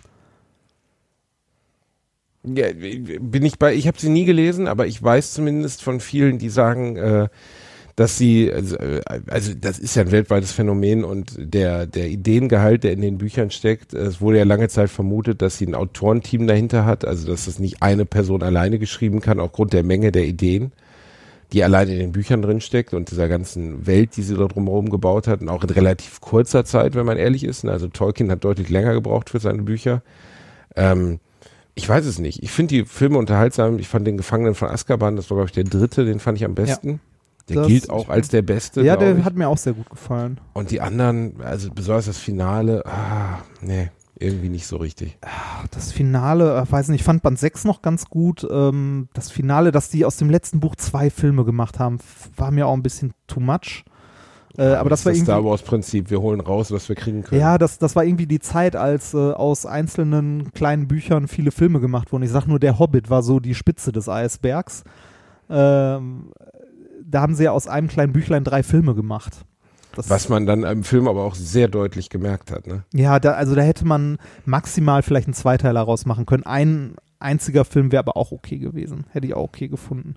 [2.44, 6.38] Ja, bin ich bei, ich habe sie nie gelesen, aber ich weiß zumindest von vielen,
[6.38, 7.28] die sagen, äh,
[7.98, 12.84] dass sie, also, äh, also das ist ja ein weltweites Phänomen und der, der Ideengehalt,
[12.84, 16.46] der in den Büchern steckt, es wurde ja lange Zeit vermutet, dass sie ein Autorenteam
[16.46, 20.26] dahinter hat, also dass das nicht eine Person alleine geschrieben kann, aufgrund der Menge der
[20.26, 20.70] Ideen,
[21.52, 24.90] die alleine in den Büchern drin steckt und dieser ganzen Welt, die sie da drumherum
[24.90, 27.64] gebaut hat und auch in relativ kurzer Zeit, wenn man ehrlich ist.
[27.64, 30.02] Also Tolkien hat deutlich länger gebraucht für seine Bücher.
[30.76, 31.18] Ähm,
[31.74, 32.44] ich weiß es nicht.
[32.44, 33.80] Ich finde die Filme unterhaltsam.
[33.80, 36.44] Ich fand den Gefangenen von Azkaban, das war glaube ich der dritte, den fand ich
[36.44, 36.88] am besten.
[36.90, 36.98] Ja.
[37.48, 38.82] Der das gilt auch als der beste.
[38.82, 39.24] Ja, der ich.
[39.24, 40.40] hat mir auch sehr gut gefallen.
[40.52, 45.18] Und die anderen, also besonders das Finale, ah, nee, irgendwie nicht so richtig.
[45.70, 48.46] Das Finale, äh, weiß nicht, ich fand Band 6 noch ganz gut.
[48.50, 51.98] Ähm, das Finale, dass die aus dem letzten Buch zwei Filme gemacht haben,
[52.36, 53.84] war mir auch ein bisschen too much.
[54.56, 55.24] Äh, aber das, das war irgendwie.
[55.24, 57.40] Star Wars Prinzip, wir holen raus, was wir kriegen können.
[57.40, 61.78] Ja, das, das war irgendwie die Zeit, als äh, aus einzelnen kleinen Büchern viele Filme
[61.80, 62.24] gemacht wurden.
[62.24, 64.82] Ich sag nur, der Hobbit war so die Spitze des Eisbergs.
[65.48, 66.32] Ähm,
[67.08, 69.44] da haben sie ja aus einem kleinen Büchlein drei Filme gemacht.
[69.96, 72.84] Das Was man dann im Film aber auch sehr deutlich gemerkt hat, ne?
[72.94, 76.44] Ja, da, also da hätte man maximal vielleicht einen Zweiteiler rausmachen können.
[76.44, 79.06] Ein einziger Film wäre aber auch okay gewesen.
[79.10, 80.14] Hätte ich auch okay gefunden.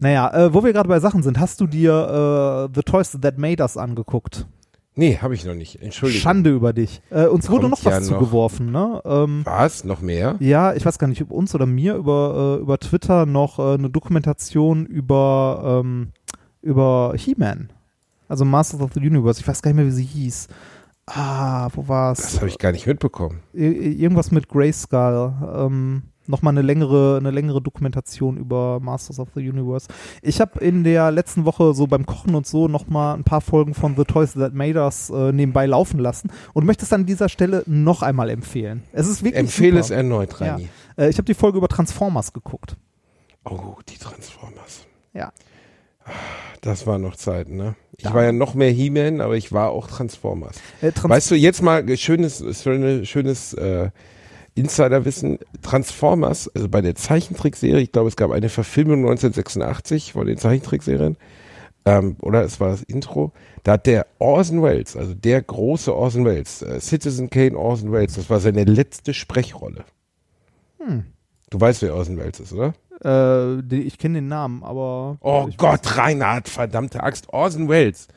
[0.00, 3.38] Naja, äh, wo wir gerade bei Sachen sind, hast du dir äh, The Toys That
[3.38, 4.46] Made Us angeguckt?
[4.96, 5.82] Nee, habe ich noch nicht.
[5.82, 6.22] Entschuldigung.
[6.22, 7.02] Schande über dich.
[7.10, 9.02] Äh, uns Kommt wurde noch was ja zugeworfen, ne?
[9.04, 9.82] Ähm, was?
[9.84, 10.36] Noch mehr?
[10.38, 13.74] Ja, ich weiß gar nicht, ob uns oder mir über, äh, über Twitter noch äh,
[13.74, 16.12] eine Dokumentation über, ähm,
[16.62, 17.70] über He-Man.
[18.28, 19.40] Also Masters of the Universe.
[19.40, 20.48] Ich weiß gar nicht mehr, wie sie hieß.
[21.06, 22.22] Ah, wo war's?
[22.22, 23.40] Das habe ich gar nicht mitbekommen.
[23.52, 25.32] Ir irgendwas mit Grayskull.
[25.54, 29.88] Ähm, nochmal eine längere, eine längere Dokumentation über Masters of the Universe.
[30.22, 33.74] Ich habe in der letzten Woche so beim Kochen und so nochmal ein paar Folgen
[33.74, 37.28] von The Toys That Made Us äh, nebenbei laufen lassen und möchte es an dieser
[37.28, 38.82] Stelle noch einmal empfehlen.
[38.92, 39.84] Es ist wirklich Empfehle super.
[39.84, 40.68] es erneut, Rani.
[40.96, 41.04] Ja.
[41.04, 42.76] Äh, ich habe die Folge über Transformers geguckt.
[43.44, 44.86] Oh, die Transformers.
[45.12, 45.32] Ja.
[46.60, 47.76] Das war noch Zeit, ne?
[47.96, 48.14] Ich da.
[48.14, 50.56] war ja noch mehr He-Man, aber ich war auch Transformers.
[50.80, 53.90] Äh, Trans weißt du, jetzt mal schönes, schönes, schönes äh,
[54.54, 60.38] Insiderwissen, Transformers, also bei der Zeichentrickserie, ich glaube, es gab eine Verfilmung 1986 von den
[60.38, 61.16] Zeichentrickserien,
[61.84, 63.32] ähm, oder es war das Intro,
[63.64, 68.14] da hat der Orson Welles, also der große Orson Welles, äh, Citizen Kane Orson Welles,
[68.14, 69.84] das war seine letzte Sprechrolle.
[70.78, 71.04] Hm.
[71.50, 72.74] Du weißt, wer Orson Welles ist, oder?
[73.04, 75.18] Äh, ich kenne den Namen, aber.
[75.20, 78.08] Oh Gott, Reinhard, verdammte Axt, Orson Welles.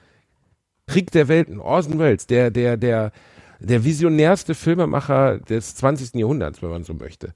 [0.88, 3.12] Krieg der Welten, Orson Welles, der, der, der,
[3.60, 6.16] der visionärste Filmemacher des 20.
[6.16, 7.34] Jahrhunderts, wenn man so möchte.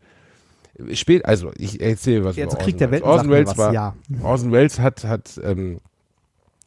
[0.93, 3.09] Spät, also ich erzähle was Jetzt über Krieg der Welten.
[3.09, 3.95] Orson Welles war, ja.
[4.23, 5.79] Orson Welles hat, hat ähm,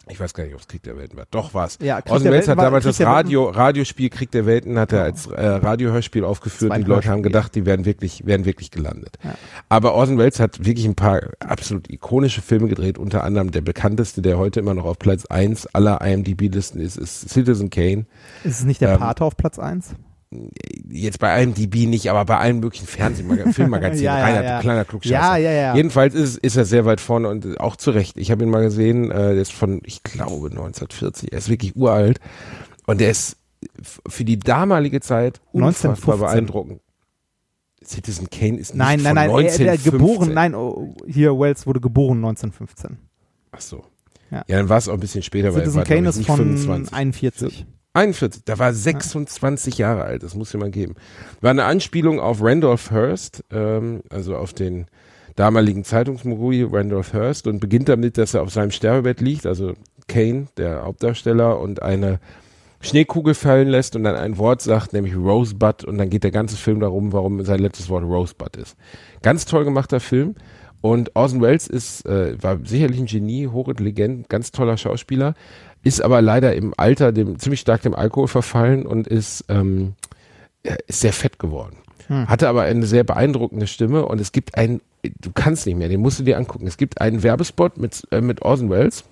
[0.09, 1.27] ich weiß gar nicht, ob es Krieg der Welten war.
[1.31, 1.79] Doch was.
[1.81, 5.47] Ja, Orson Welles hat damals das Radio, Radiospiel Krieg der Welten hat er als äh,
[5.47, 6.77] Radiohörspiel aufgeführt.
[6.77, 9.19] Die Leute haben gedacht, die werden wirklich, werden wirklich gelandet.
[9.23, 9.35] Ja.
[9.69, 12.99] Aber Orson Welles hat wirklich ein paar absolut ikonische Filme gedreht.
[12.99, 17.31] Unter anderem der bekannteste, der heute immer noch auf Platz eins aller IMDb-Listen ist, ist
[17.31, 18.07] Citizen Kane.
[18.45, 19.95] Ist es nicht der ähm, Pate auf Platz eins?
[20.89, 24.61] Jetzt bei einem DB nicht, aber bei allen möglichen Fernsehmagazinen, Filmmagazinen, ja, reiner, ja.
[24.61, 25.15] kleiner Klugscheißer.
[25.15, 25.77] Ja, ja, ja.
[25.77, 28.17] Jedenfalls ist, ist er sehr weit vorne und auch zu Recht.
[28.17, 31.33] Ich habe ihn mal gesehen, äh, der ist von, ich glaube, 1940.
[31.33, 32.21] Er ist wirklich uralt
[32.87, 33.37] und der ist
[33.83, 36.81] für die damalige Zeit unfassbar beeindruckend.
[37.85, 39.67] Citizen Kane ist nicht nein, nein, nein, von 1915.
[39.67, 42.99] Er, geboren, nein, oh, hier Wells wurde geboren 1915.
[43.53, 43.85] Ach so.
[44.31, 45.53] Ja, ja dann war es auch ein bisschen später.
[45.53, 46.95] Citizen weil Kane ist von 25.
[46.95, 47.67] 41.
[47.95, 49.89] 41, da war 26 ja.
[49.89, 50.97] Jahre alt, das muss mal geben.
[51.41, 54.87] War eine Anspielung auf Randolph Hearst, ähm, also auf den
[55.37, 59.75] damaligen Zeitungsmogul Randolph Hearst und beginnt damit, dass er auf seinem Sterbebett liegt, also
[60.09, 62.21] Kane, der Hauptdarsteller, und eine
[62.81, 66.57] Schneekugel fallen lässt und dann ein Wort sagt, nämlich Rosebud, und dann geht der ganze
[66.57, 68.77] Film darum, warum sein letztes Wort Rosebud ist.
[69.23, 70.35] Ganz toll gemachter Film.
[70.85, 75.33] Und Orson Welles ist, äh, war sicherlich ein Genie, Horit Legend, ganz toller Schauspieler,
[75.83, 79.95] ist aber leider im Alter dem, ziemlich stark dem Alkohol verfallen und ist, ähm,
[80.87, 81.79] ist sehr fett geworden.
[82.09, 82.29] Hm.
[82.29, 86.03] Hatte aber eine sehr beeindruckende Stimme und es gibt einen, du kannst nicht mehr, den
[86.03, 86.67] musst du dir angucken.
[86.67, 89.05] Es gibt einen Werbespot mit, äh, mit Orson Welles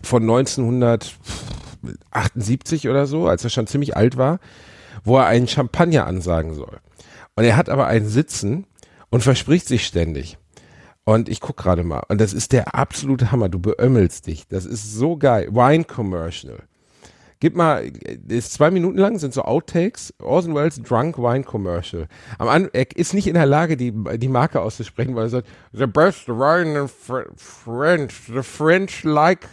[0.00, 4.40] von 1978 oder so, als er schon ziemlich alt war,
[5.04, 6.78] wo er einen Champagner ansagen soll.
[7.36, 8.64] Und er hat aber einen Sitzen
[9.10, 10.38] und verspricht sich ständig.
[11.08, 12.02] Und ich guck gerade mal.
[12.08, 13.48] Und das ist der absolute Hammer.
[13.48, 14.46] Du beömmelst dich.
[14.46, 15.48] Das ist so geil.
[15.52, 16.58] Wine Commercial.
[17.40, 17.90] Gib mal,
[18.28, 20.12] ist zwei Minuten lang, sind so Outtakes.
[20.20, 22.08] Orson Welles Drunk Wine Commercial.
[22.36, 25.48] Am An er ist nicht in der Lage, die, die Marke auszusprechen, weil er sagt,
[25.72, 26.88] the best wine in
[27.36, 29.48] French, the French like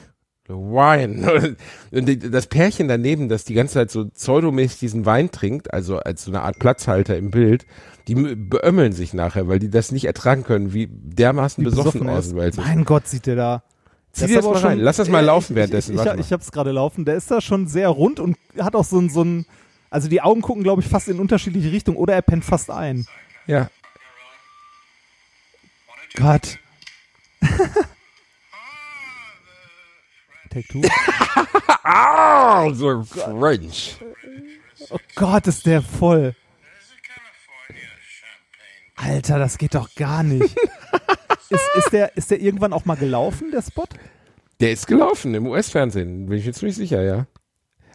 [0.49, 1.55] Wine.
[1.91, 6.25] Und das Pärchen daneben, das die ganze Zeit so pseudomäßig diesen Wein trinkt, also als
[6.25, 7.65] so eine Art Platzhalter im Bild,
[8.07, 12.35] die beömmeln sich nachher, weil die das nicht ertragen können, wie dermaßen wie besoffen, besoffen
[12.37, 12.63] Welles ist.
[12.63, 13.63] Mein Gott, sieht der da.
[14.11, 14.79] Zieh dir das mal rein.
[14.79, 15.95] Lass das mal laufen währenddessen.
[15.95, 17.03] Ich, ich, ich, ich habe es gerade laufen.
[17.03, 19.45] Der ist da schon sehr rund und hat auch so ein, so ein
[19.89, 23.07] also die Augen gucken, glaube ich, fast in unterschiedliche Richtungen oder er pennt fast ein.
[23.47, 23.69] Ja.
[26.15, 26.59] Gott.
[30.49, 30.81] Take two.
[31.83, 33.95] ah, so French.
[34.89, 36.35] Oh Gott, ist der voll.
[38.95, 40.43] Alter, das geht doch gar nicht.
[41.49, 43.85] ist, ist, der, ist der irgendwann auch mal gelaufen, der Spot?
[44.59, 47.27] Der ist gelaufen im US-Fernsehen, bin ich mir ziemlich sicher, ja.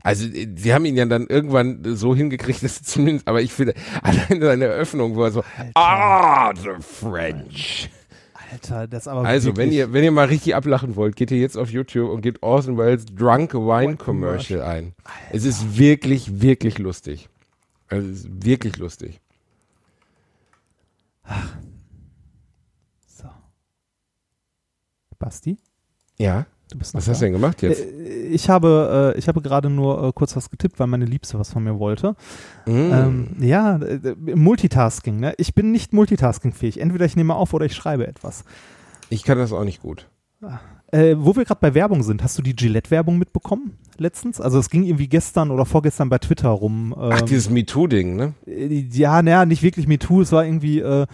[0.02, 3.74] Also, äh, sie haben ihn ja dann irgendwann so hingekriegt, dass zumindest, aber ich finde,
[4.02, 5.72] allein seine Eröffnung, wo er so, Alter.
[5.74, 7.90] ah, the French.
[8.52, 11.56] Alter, das aber Also, wenn ihr, wenn ihr mal richtig ablachen wollt, geht ihr jetzt
[11.56, 14.92] auf YouTube und gebt Orson Welles Drunk Wine Commercial ein.
[15.04, 15.36] Alter.
[15.36, 17.28] Es ist wirklich, wirklich lustig.
[17.88, 19.20] Also, es ist wirklich lustig.
[21.30, 21.56] Ach.
[23.06, 23.28] So.
[25.18, 25.58] Basti?
[26.18, 26.46] Ja.
[26.70, 27.10] Du bist was da.
[27.12, 27.80] hast du denn gemacht jetzt?
[27.80, 31.38] Äh, ich habe, äh, ich habe gerade nur äh, kurz was getippt, weil meine Liebste
[31.38, 32.14] was von mir wollte.
[32.66, 32.70] Mm.
[32.70, 35.18] Ähm, ja, äh, Multitasking.
[35.18, 35.34] Ne?
[35.38, 36.80] Ich bin nicht multitaskingfähig.
[36.80, 38.44] Entweder ich nehme auf oder ich schreibe etwas.
[39.08, 40.08] Ich kann das auch nicht gut.
[40.92, 44.40] Äh, wo wir gerade bei Werbung sind, hast du die Gillette-Werbung mitbekommen letztens?
[44.40, 46.94] Also es ging irgendwie gestern oder vorgestern bei Twitter rum.
[46.98, 48.34] Ähm, Ach, dieses MeToo-Ding, ne?
[48.46, 51.06] Ja, naja, nicht wirklich MeToo, es war irgendwie äh,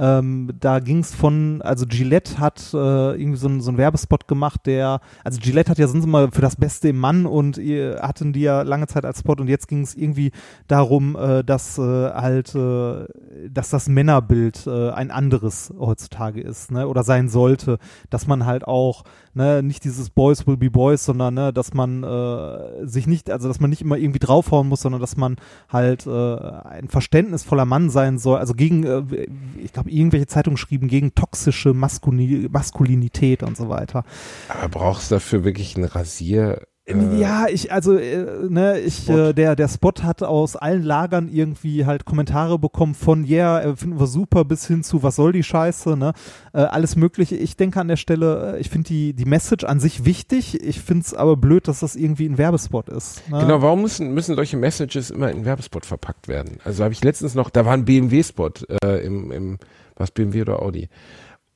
[0.00, 2.76] ähm, da ging es von, also Gillette hat äh,
[3.20, 6.40] irgendwie so, ein, so einen Werbespot gemacht, der, also Gillette hat ja sonst immer für
[6.40, 9.68] das Beste im Mann und äh, hatten die ja lange Zeit als Spot und jetzt
[9.68, 10.32] ging es irgendwie
[10.68, 13.06] darum, äh, dass äh, halt, äh,
[13.50, 17.78] dass das Männerbild äh, ein anderes heutzutage ist, ne, oder sein sollte,
[18.08, 19.04] dass man halt auch,
[19.40, 23.48] ne, nicht dieses Boys will be Boys, sondern ne, dass man äh, sich nicht, also
[23.48, 25.36] dass man nicht immer irgendwie draufhauen muss, sondern dass man
[25.68, 29.26] halt äh, ein verständnisvoller Mann sein soll, also gegen, äh,
[29.62, 34.04] ich glaube, irgendwelche Zeitungen schrieben gegen toxische Maskuli Maskulinität und so weiter.
[34.48, 36.66] Aber brauchst du dafür wirklich ein Rasier?
[36.90, 41.28] Äh, ja, ich, also, äh, ne, ich, äh, der, der Spot hat aus allen Lagern
[41.28, 45.32] irgendwie halt Kommentare bekommen von, yeah, äh, finden wir super, bis hin zu, was soll
[45.32, 46.12] die Scheiße, ne,
[46.52, 47.36] äh, alles Mögliche.
[47.36, 50.80] Ich denke an der Stelle, äh, ich finde die, die Message an sich wichtig, ich
[50.80, 53.28] finde es aber blöd, dass das irgendwie ein Werbespot ist.
[53.30, 53.40] Ne?
[53.40, 56.58] Genau, warum müssen, müssen solche Messages immer in Werbespot verpackt werden?
[56.64, 58.50] Also habe ich letztens noch, da war ein BMW-Spot
[58.82, 59.58] im, im,
[59.96, 60.88] was BMW oder Audi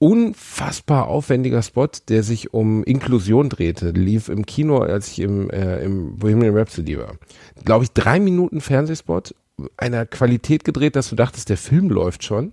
[0.04, 3.90] unfassbar aufwendiger Spot, der sich um Inklusion drehte.
[3.92, 7.14] Lief im Kino, als ich im, äh, im Bohemian Rhapsody war.
[7.64, 9.34] Glaube ich, drei Minuten Fernsehspot,
[9.78, 12.52] einer Qualität gedreht, dass du dachtest, der Film läuft schon.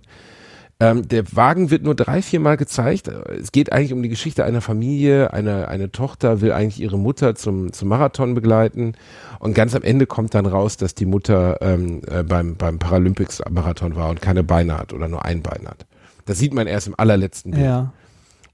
[0.80, 3.08] Ähm, der Wagen wird nur drei, vier Mal gezeigt.
[3.08, 5.34] Es geht eigentlich um die Geschichte einer Familie.
[5.34, 8.94] Eine, eine Tochter will eigentlich ihre Mutter zum, zum Marathon begleiten.
[9.40, 13.94] Und ganz am Ende kommt dann raus, dass die Mutter ähm, äh, beim, beim Paralympics-Marathon
[13.94, 15.84] war und keine Beine hat oder nur ein Bein hat.
[16.24, 17.64] Das sieht man erst im allerletzten Bild.
[17.64, 17.92] Ja.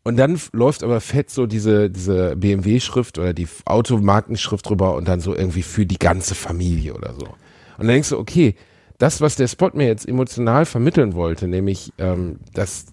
[0.05, 5.21] Und dann läuft aber fett so diese, diese BMW-Schrift oder die Automarkenschrift drüber und dann
[5.21, 7.27] so irgendwie für die ganze Familie oder so.
[7.27, 8.55] Und dann denkst du, okay,
[8.97, 12.87] das, was der Spot mir jetzt emotional vermitteln wollte, nämlich, ähm, dass,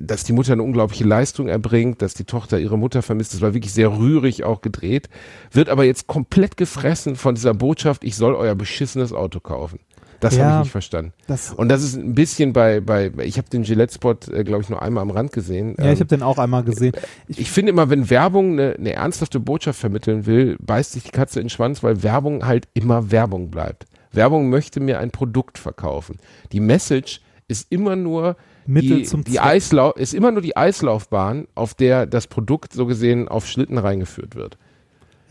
[0.00, 3.54] dass die Mutter eine unglaubliche Leistung erbringt, dass die Tochter ihre Mutter vermisst, das war
[3.54, 5.08] wirklich sehr rührig auch gedreht,
[5.50, 9.78] wird aber jetzt komplett gefressen von dieser Botschaft, ich soll euer beschissenes Auto kaufen.
[10.22, 11.12] Das ja, habe ich nicht verstanden.
[11.56, 14.80] und das ist ein bisschen bei, bei ich habe den Gillette-Spot, äh, glaube ich, nur
[14.80, 15.74] einmal am Rand gesehen.
[15.78, 16.92] Ja, ähm, ich habe den auch einmal gesehen.
[17.26, 21.10] Ich, ich finde immer, wenn Werbung eine, eine ernsthafte Botschaft vermitteln will, beißt sich die
[21.10, 23.86] Katze in den Schwanz, weil Werbung halt immer Werbung bleibt.
[24.12, 26.18] Werbung möchte mir ein Produkt verkaufen.
[26.52, 31.48] Die Message ist immer nur Mittel die, zum die Eislauf ist immer nur die Eislaufbahn,
[31.56, 34.56] auf der das Produkt so gesehen auf Schlitten reingeführt wird.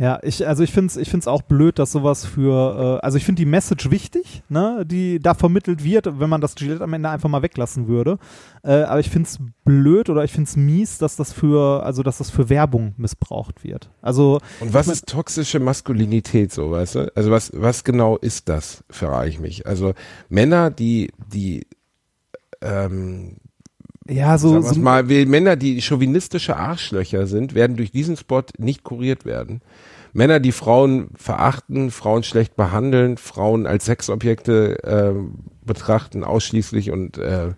[0.02, 3.20] Ja, ich, also ich finde es ich find's auch blöd, dass sowas für, äh, also
[3.20, 6.92] ich finde die Message wichtig, ne, die da vermittelt wird, wenn man das Gillette am
[6.94, 8.18] Ende einfach mal weglassen würde.
[8.64, 12.02] Äh, aber ich finde es blöd oder ich finde es mies, dass das für, also
[12.02, 13.92] dass das für Werbung missbraucht wird.
[14.02, 17.16] Also Und was ist toxische Maskulinität, so, weißt du?
[17.16, 19.68] Also was, was genau ist das, frage ich mich.
[19.68, 19.94] Also
[20.30, 21.68] Männer, die, die
[22.62, 23.38] ähm,
[24.10, 29.26] ja, so, so mal, Männer, die chauvinistische Arschlöcher sind, werden durch diesen Spot nicht kuriert
[29.26, 29.62] werden.
[30.14, 35.14] Männer, die Frauen verachten, Frauen schlecht behandeln, Frauen als Sexobjekte äh,
[35.66, 37.52] betrachten ausschließlich und äh,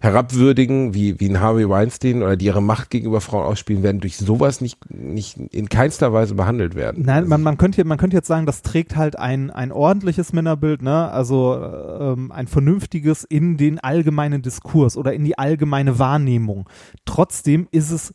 [0.00, 4.16] herabwürdigen, wie, wie ein Harvey Weinstein oder die ihre Macht gegenüber Frauen ausspielen, werden durch
[4.16, 7.04] sowas nicht, nicht in keinster Weise behandelt werden.
[7.04, 10.32] Nein, also man, man, könnte, man könnte jetzt sagen, das trägt halt ein, ein ordentliches
[10.32, 11.10] Männerbild, ne?
[11.10, 16.68] also ähm, ein vernünftiges in den allgemeinen Diskurs oder in die allgemeine Wahrnehmung.
[17.04, 18.12] Trotzdem ist es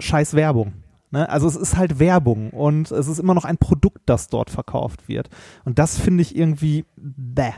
[0.00, 0.74] scheiß Werbung.
[1.14, 1.28] Ne?
[1.28, 5.08] Also es ist halt Werbung und es ist immer noch ein Produkt, das dort verkauft
[5.08, 5.30] wird.
[5.64, 7.52] Und das finde ich irgendwie bäh.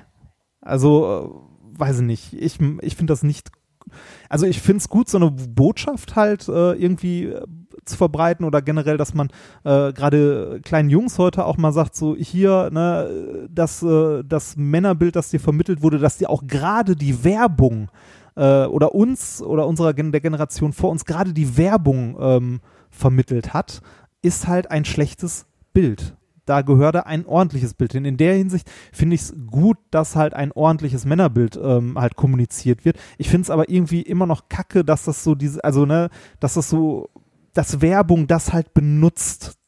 [0.60, 2.32] Also, äh, weiß ich nicht.
[2.32, 3.50] Ich, ich finde das nicht
[4.28, 7.46] also ich finde es gut, so eine Botschaft halt äh, irgendwie äh,
[7.84, 9.28] zu verbreiten oder generell, dass man
[9.64, 15.14] äh, gerade kleinen Jungs heute auch mal sagt, so hier, ne, dass äh, das Männerbild,
[15.14, 17.90] das dir vermittelt wurde, dass dir auch gerade die Werbung
[18.34, 22.60] äh, oder uns oder unserer der Generation vor uns gerade die Werbung ähm,
[22.90, 23.82] vermittelt hat,
[24.22, 26.16] ist halt ein schlechtes Bild
[26.46, 28.04] da gehörte ein ordentliches Bild hin.
[28.04, 32.84] In der Hinsicht finde ich es gut, dass halt ein ordentliches Männerbild ähm, halt kommuniziert
[32.84, 32.98] wird.
[33.18, 36.08] Ich finde es aber irgendwie immer noch kacke, dass das so diese, also ne,
[36.40, 37.10] dass das so,
[37.52, 39.58] dass Werbung das halt benutzt.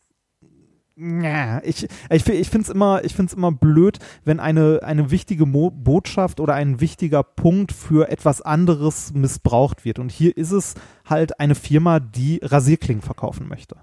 [1.62, 5.70] Ich, ich, ich finde es immer, ich find's immer blöd, wenn eine, eine wichtige Mo
[5.70, 10.01] Botschaft oder ein wichtiger Punkt für etwas anderes missbraucht wird.
[10.01, 10.74] Und hier ist es
[11.05, 13.76] halt eine Firma, die Rasierklingen verkaufen möchte.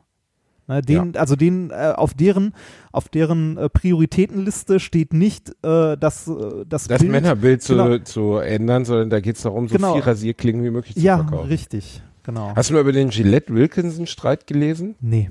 [0.68, 1.20] Ne, den, ja.
[1.20, 2.54] Also den, äh, auf deren,
[2.92, 7.98] auf deren äh, Prioritätenliste steht nicht äh, das, äh, das, das Bild, Männerbild zu, genau.
[8.00, 9.94] zu ändern, sondern da geht es darum, so Genau.
[9.94, 11.48] viel Rasierklingen wie möglich zu Ja, verkaufen.
[11.50, 12.52] richtig, genau.
[12.56, 14.96] Hast du mal über den Gillette-Wilkinson-Streit gelesen?
[15.02, 15.30] nee.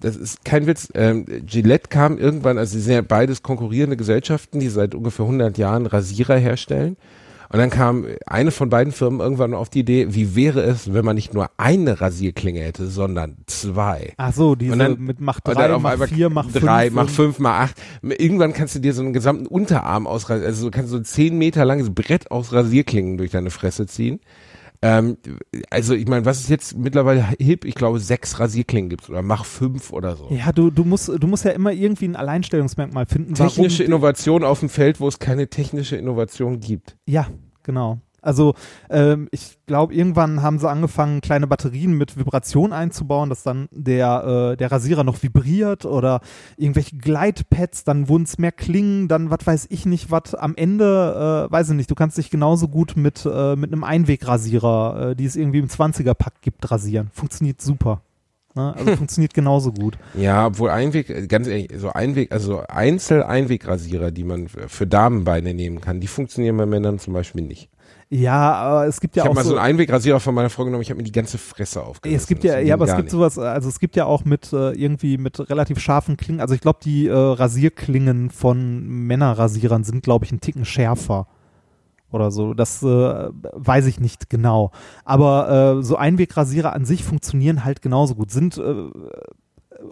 [0.00, 0.88] Das ist kein Witz.
[0.94, 5.58] Ähm, Gillette kam irgendwann, also sie sind ja beides konkurrierende Gesellschaften, die seit ungefähr 100
[5.58, 6.96] Jahren Rasierer herstellen.
[7.50, 11.04] Und dann kam eine von beiden Firmen irgendwann auf die Idee, wie wäre es, wenn
[11.04, 14.12] man nicht nur eine Rasierklinge hätte, sondern zwei.
[14.18, 16.64] Ach so, diese Und dann- mit Mach Und 3, dann auf Mach 4, Mach 5.
[16.64, 17.76] drei, mach fünf, mach acht.
[18.02, 21.38] Irgendwann kannst du dir so einen gesamten Unterarm aus, also du kannst so ein zehn
[21.38, 24.20] Meter langes Brett aus Rasierklingen durch deine Fresse ziehen.
[24.80, 25.16] Ähm,
[25.70, 27.64] also ich meine, was ist jetzt mittlerweile hip?
[27.64, 30.28] Ich glaube, sechs Rasierklingen gibt's oder mach fünf oder so.
[30.30, 33.34] Ja, du, du, musst, du musst ja immer irgendwie ein Alleinstellungsmerkmal finden.
[33.34, 36.96] Technische Innovation auf dem Feld, wo es keine technische Innovation gibt.
[37.06, 37.26] Ja,
[37.64, 38.00] genau.
[38.20, 38.54] Also
[38.90, 44.52] ähm, ich glaube, irgendwann haben sie angefangen, kleine Batterien mit Vibration einzubauen, dass dann der,
[44.52, 46.20] äh, der Rasierer noch vibriert oder
[46.56, 51.46] irgendwelche Gleitpads, dann wurden es mehr Klingen, dann was weiß ich nicht, was am Ende,
[51.48, 55.16] äh, weiß ich nicht, du kannst dich genauso gut mit, äh, mit einem Einwegrasierer, äh,
[55.16, 57.10] die es irgendwie im 20er-Pack gibt, rasieren.
[57.12, 58.02] Funktioniert super.
[58.54, 58.74] Ne?
[58.76, 59.96] Also funktioniert genauso gut.
[60.14, 66.00] Ja, obwohl Einweg, ganz ehrlich, so Einweg, also Einzel-Einwegrasierer, die man für Damenbeine nehmen kann,
[66.00, 67.70] die funktionieren bei Männern zum Beispiel nicht.
[68.10, 70.64] Ja, aber es gibt ja ich habe auch mal so einen Einwegrasierer von meiner Frau
[70.64, 72.16] genommen, ich habe mir die ganze Fresse aufgerissen.
[72.16, 73.10] Es gibt ja, ja, aber es gibt nicht.
[73.10, 76.40] sowas, also es gibt ja auch mit äh, irgendwie mit relativ scharfen Klingen.
[76.40, 81.26] Also ich glaube, die äh, Rasierklingen von Männerrasierern sind, glaube ich, ein Ticken schärfer
[82.10, 82.54] oder so.
[82.54, 84.70] Das äh, weiß ich nicht genau.
[85.04, 88.30] Aber äh, so Einwegrasierer an sich funktionieren halt genauso gut.
[88.30, 88.88] Sind äh,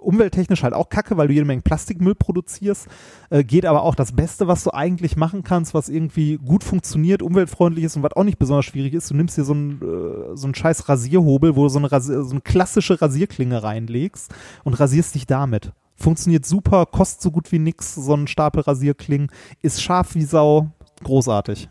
[0.01, 2.89] umwelttechnisch halt auch kacke, weil du jede Menge Plastikmüll produzierst.
[3.30, 7.22] Äh, geht aber auch das Beste, was du eigentlich machen kannst, was irgendwie gut funktioniert,
[7.22, 9.11] umweltfreundlich ist und was auch nicht besonders schwierig ist.
[9.11, 12.12] Du nimmst dir so einen, äh, so einen scheiß Rasierhobel, wo du so eine, Rasi
[12.12, 14.34] so eine klassische Rasierklinge reinlegst
[14.64, 15.72] und rasierst dich damit.
[15.95, 19.30] Funktioniert super, kostet so gut wie nix, so ein Stapel Rasierklingen,
[19.62, 20.68] ist scharf wie Sau,
[21.03, 21.70] großartig.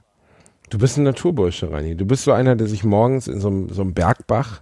[0.71, 1.95] Du bist ein Naturbursche, Rani.
[1.95, 4.61] Du bist so einer, der sich morgens in so einem, so einem Bergbach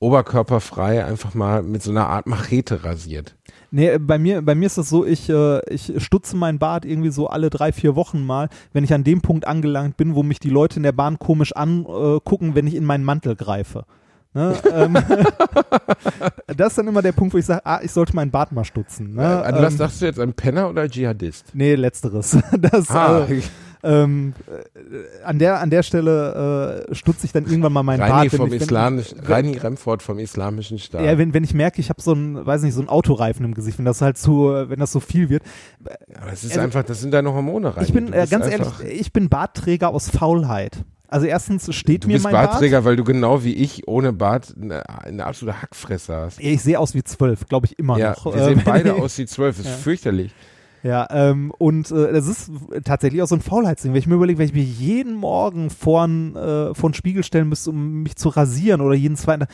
[0.00, 3.36] oberkörperfrei einfach mal mit so einer Art Machete rasiert.
[3.70, 7.10] Nee, bei mir, bei mir ist es so, ich, äh, ich stutze mein Bart irgendwie
[7.10, 10.40] so alle drei, vier Wochen mal, wenn ich an dem Punkt angelangt bin, wo mich
[10.40, 13.84] die Leute in der Bahn komisch angucken, wenn ich in meinen Mantel greife.
[14.32, 14.54] Ne?
[14.72, 14.94] ähm,
[16.56, 18.64] das ist dann immer der Punkt, wo ich sage, ah, ich sollte meinen Bart mal
[18.64, 19.14] stutzen.
[19.14, 19.44] Ne?
[19.44, 21.46] An was ähm, sagst du jetzt, ein Penner oder Dschihadist?
[21.52, 22.38] nee, letzteres.
[22.58, 23.42] Das, Ah, äh,
[23.82, 28.28] ähm, äh, an, der, an der Stelle äh, stutze ich dann irgendwann mal meinen Reini
[28.28, 28.30] Bart.
[28.30, 31.02] vom ich- wenn- Islamisch, wenn- Reini Remford vom Islamischen Staat.
[31.04, 33.54] Ja, wenn, wenn ich merke, ich habe so ein, weiß nicht, so ein Autoreifen im
[33.54, 35.42] Gesicht, wenn das halt zu, wenn das so viel wird.
[36.20, 37.84] Aber es ist also- einfach, das sind deine Hormone rein.
[37.84, 40.84] Ich bin Du äh, bist ganz ehrlich, ich bin Bartträger aus Faulheit.
[41.08, 44.54] Also erstens steht Du mir bist mein Bartträger, weil du genau wie ich ohne Bart
[44.60, 46.36] eine, eine absolute Hackfresse hast.
[46.36, 46.46] Bart.
[46.46, 48.26] Ich sehe aus wie zwölf, glaube ich immer Ja, noch.
[48.26, 49.58] wir Äh, sehen beide aus wie zwölf.
[49.58, 49.72] Ist Ja.
[49.72, 50.32] fürchterlich.
[50.82, 52.50] Ja, ähm, und äh, das ist
[52.84, 56.04] tatsächlich auch so ein Faulheitsding, wenn ich mir überlege, wenn ich mir jeden Morgen vor
[56.04, 59.46] einen äh, vor einen Spiegel stellen müsste, um mich zu rasieren oder jeden zweiten.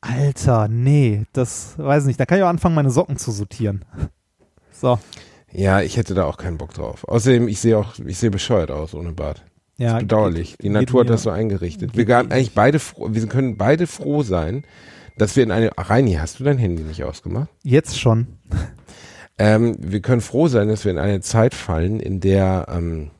[0.00, 2.20] Alter, nee, das weiß ich nicht.
[2.20, 3.84] Da kann ich auch anfangen, meine Socken zu sortieren.
[4.72, 4.98] So,
[5.52, 7.04] Ja, ich hätte da auch keinen Bock drauf.
[7.06, 9.44] Außerdem, ich sehe auch, ich sehe bescheuert aus ohne Bart.
[9.76, 9.98] ja.
[9.98, 10.56] Bedauerlich.
[10.58, 11.96] Die geht Natur hat das so eingerichtet.
[11.96, 14.64] Wir mir- eigentlich beide froh, wir können beide froh sein,
[15.18, 17.48] dass wir in eine, Reini, hast du dein Handy nicht ausgemacht?
[17.62, 18.26] Jetzt schon.
[19.40, 23.10] Ähm, wir können froh sein, dass wir in eine Zeit fallen, in der, ähm,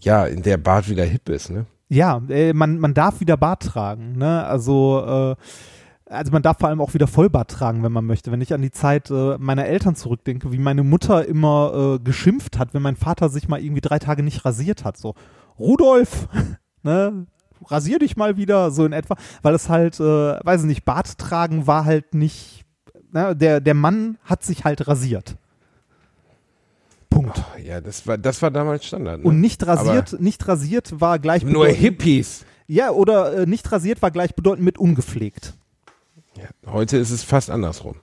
[0.00, 1.66] ja, in der Bart wieder hip ist, ne?
[1.90, 4.46] Ja, äh, man, man darf wieder Bart tragen, ne?
[4.46, 8.32] Also, äh, also man darf vor allem auch wieder Vollbart tragen, wenn man möchte.
[8.32, 12.58] Wenn ich an die Zeit äh, meiner Eltern zurückdenke, wie meine Mutter immer äh, geschimpft
[12.58, 14.96] hat, wenn mein Vater sich mal irgendwie drei Tage nicht rasiert hat.
[14.96, 15.14] So,
[15.58, 16.28] Rudolf,
[16.82, 17.26] ne?
[17.66, 19.16] Rasier dich mal wieder, so in etwa.
[19.42, 22.65] Weil es halt, äh, weiß ich nicht, Bart tragen war halt nicht,
[23.16, 23.34] ne?
[23.34, 25.36] der, der Mann hat sich halt rasiert.
[27.10, 27.38] Punkt.
[27.38, 29.20] Oh, ja, das war, das war damals Standard.
[29.20, 29.24] Ne?
[29.24, 32.44] Und nicht rasiert, nicht rasiert war gleich Nur Hippies.
[32.68, 35.54] Ja, oder äh, nicht rasiert war gleichbedeutend mit ungepflegt.
[36.36, 37.96] Ja, heute ist es fast andersrum.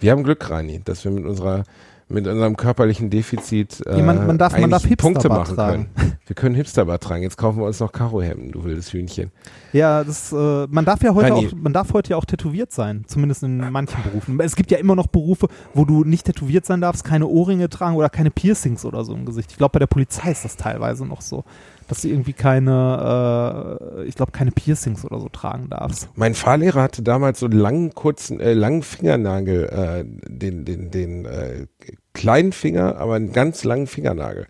[0.00, 1.64] Wir haben Glück, Rani, dass wir mit unserer
[2.10, 5.88] mit unserem körperlichen Defizit äh, Ja, man- man darf- man darf Punkte machen tragen.
[5.94, 6.12] können.
[6.26, 7.22] Wir können Hipsterbart tragen.
[7.22, 9.30] Jetzt kaufen wir uns noch Karohemden, du wildes Hühnchen.
[9.72, 11.46] Ja, das, äh, man darf ja heute Rani.
[11.48, 14.38] auch, man darf heute ja auch tätowiert sein, zumindest in manchen Berufen.
[14.40, 17.96] Es gibt ja immer noch Berufe, wo du nicht tätowiert sein darfst, keine Ohrringe tragen
[17.96, 19.50] oder keine Piercings oder so im Gesicht.
[19.52, 21.44] Ich glaube, bei der Polizei ist das teilweise noch so,
[21.90, 26.08] dass du irgendwie keine, äh, ich glaube, keine Piercings oder so tragen darfst.
[26.14, 31.24] Mein Fahrlehrer hatte damals so einen langen, kurzen, äh, langen Fingernagel, äh, den, den, den
[31.24, 31.66] äh,
[32.12, 34.46] kleinen Finger, aber einen ganz langen Fingernagel.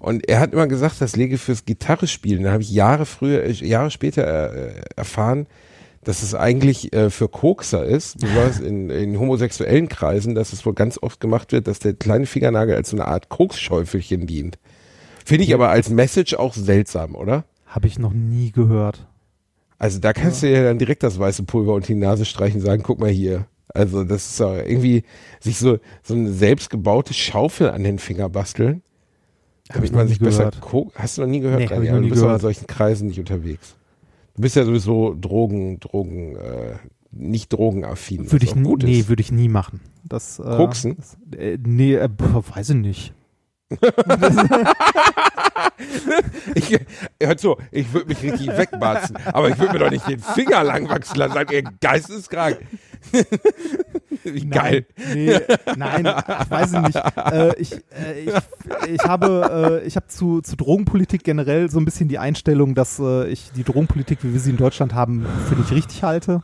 [0.00, 2.42] Und er hat immer gesagt, das lege fürs Gitarrespielen.
[2.42, 5.46] Da habe ich Jahre früher, äh, Jahre später äh, erfahren,
[6.02, 10.74] dass es eigentlich äh, für Kokser ist, besonders in, in homosexuellen Kreisen, dass es wohl
[10.74, 14.58] ganz oft gemacht wird, dass der kleine Fingernagel als so eine Art Koksschäufelchen dient.
[15.30, 17.44] Finde ich aber als Message auch seltsam, oder?
[17.66, 19.06] Habe ich noch nie gehört.
[19.78, 22.66] Also da kannst du ja dann direkt das weiße Pulver unter die Nase streichen und
[22.66, 23.46] sagen, guck mal hier.
[23.68, 25.04] Also das ist doch irgendwie
[25.38, 28.82] sich so, so eine selbstgebaute Schaufel an den Finger basteln.
[29.72, 30.60] Hab ich nie sich besser gehört.
[30.60, 31.60] ko- Hast du noch nie gehört?
[31.60, 31.84] Nee, Rani?
[31.84, 32.42] ich Aber nie du bist doch in gehört.
[32.42, 33.76] solchen Kreisen nicht unterwegs.
[34.34, 36.74] Du bist ja sowieso Drogen, Drogen, äh,
[37.12, 38.30] nicht drogenaffin.
[38.32, 39.80] Würde ich nie, nee, würde ich nie machen.
[40.04, 40.96] Das, äh, Koksen?
[40.96, 43.14] Das, äh, nee, äh, weiß ich nicht.
[46.54, 46.78] Ich,
[47.22, 50.62] hört so, ich würde mich richtig wegbatzen, aber ich würde mir doch nicht den Finger
[50.64, 52.58] lang wachsen lassen, sagt ihr geisteskrank.
[54.24, 54.86] Wie geil.
[54.96, 55.40] Nein, nee,
[55.76, 56.96] nein, ich weiß es nicht.
[56.96, 58.34] Äh, ich, äh, ich,
[58.94, 62.98] ich habe, äh, ich habe zu, zu Drogenpolitik generell so ein bisschen die Einstellung, dass
[62.98, 66.42] äh, ich die Drogenpolitik, wie wir sie in Deutschland haben, für nicht richtig halte.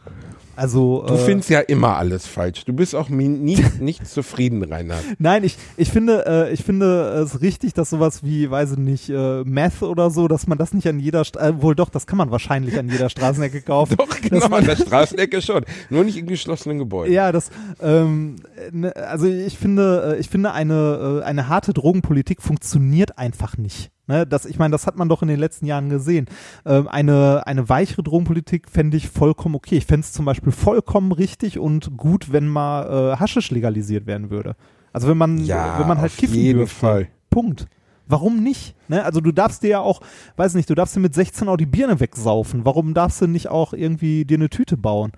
[0.56, 2.64] Also Du äh, findest ja immer alles falsch.
[2.64, 5.04] Du bist auch nie, nicht zufrieden, Reinhard.
[5.18, 9.10] Nein, ich, ich finde, äh, ich finde es richtig, dass sowas wie, weiß ich nicht,
[9.10, 12.06] äh, Meth oder so, dass man das nicht an jeder, St äh, wohl doch, das
[12.06, 13.96] kann man wahrscheinlich an jeder Straßenecke kaufen.
[13.98, 15.64] Doch, genau, an der Straßenecke schon.
[15.90, 17.12] Nur nicht in geschlossenen Gebäuden.
[17.12, 17.50] Ja, das,
[17.80, 18.36] ähm,
[18.72, 23.90] ne, also ich finde, äh, ich finde eine, äh, eine harte Drogenpolitik funktioniert einfach nicht.
[24.08, 26.26] Ne, das, ich meine, das hat man doch in den letzten Jahren gesehen.
[26.64, 29.76] Ähm, eine, eine weichere Drogenpolitik fände ich vollkommen okay.
[29.78, 34.30] Ich fände es zum Beispiel vollkommen richtig und gut, wenn mal äh, Haschisch legalisiert werden
[34.30, 34.54] würde.
[34.92, 36.76] Also wenn man, Ja, wenn man halt auf kiffen jeden dürfte.
[36.76, 37.08] Fall.
[37.30, 37.66] Punkt.
[38.06, 38.76] Warum nicht?
[38.86, 39.04] Ne?
[39.04, 40.00] Also du darfst dir ja auch,
[40.36, 42.64] weiß nicht, du darfst dir mit 16 auch die Birne wegsaufen.
[42.64, 45.10] Warum darfst du nicht auch irgendwie dir eine Tüte bauen?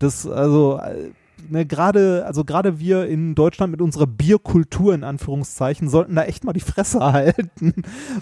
[0.00, 1.10] Das, also, äh,
[1.50, 6.44] ne, gerade, also gerade wir in Deutschland mit unserer Bierkultur in Anführungszeichen sollten da echt
[6.44, 7.74] mal die Fresse halten,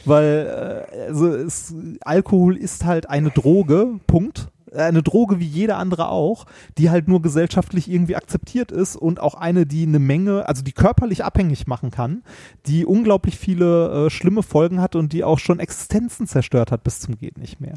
[0.04, 4.48] weil äh, also es, Alkohol ist halt eine Droge, Punkt.
[4.72, 6.46] Eine Droge wie jede andere auch,
[6.78, 10.70] die halt nur gesellschaftlich irgendwie akzeptiert ist und auch eine, die eine Menge, also die
[10.70, 12.22] körperlich abhängig machen kann,
[12.66, 17.00] die unglaublich viele äh, schlimme Folgen hat und die auch schon Existenzen zerstört hat bis
[17.00, 17.74] zum geht nicht mehr.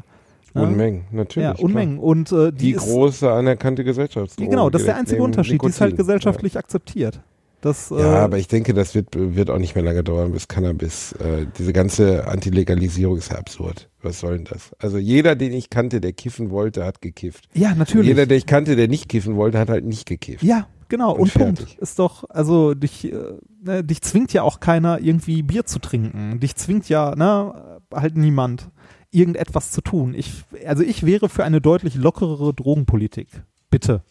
[0.62, 1.58] Unmengen, natürlich.
[1.58, 1.98] Ja, Unmengen.
[1.98, 4.48] Und äh, die, Die, ist, große anerkannte Gesellschaftsdroge.
[4.50, 5.60] Genau, das ist der einzige Unterschied.
[5.60, 6.06] Die ist halt Nikotin.
[6.06, 7.20] gesellschaftlich akzeptiert.
[7.60, 10.32] Das, Ja, äh, ja aber ich denke, das wird, wird auch nicht mehr lange dauern,
[10.32, 13.88] bis Cannabis, äh, diese ganze Antilegalisierung ist ja absurd.
[14.02, 14.72] Was soll denn das?
[14.78, 17.48] Also jeder, den ich kannte, der kiffen wollte, hat gekifft.
[17.54, 18.08] ja, natürlich.
[18.08, 20.42] Jeder, der ich kannte, der nicht kiffen wollte, hat halt nicht gekifft.
[20.42, 21.12] ja, genau.
[21.12, 21.78] Und Und, Punkt.
[21.80, 23.16] Ist doch, also dich, äh,
[23.62, 26.38] ne, dich zwingt ja auch keiner, irgendwie Bier zu trinken.
[26.40, 28.68] Dich zwingt ja, ne, halt niemand,
[29.14, 30.14] irgendetwas zu tun.
[30.14, 33.28] Ich, also ich wäre für eine deutlich lockerere Drogenpolitik.
[33.70, 34.02] Bitte.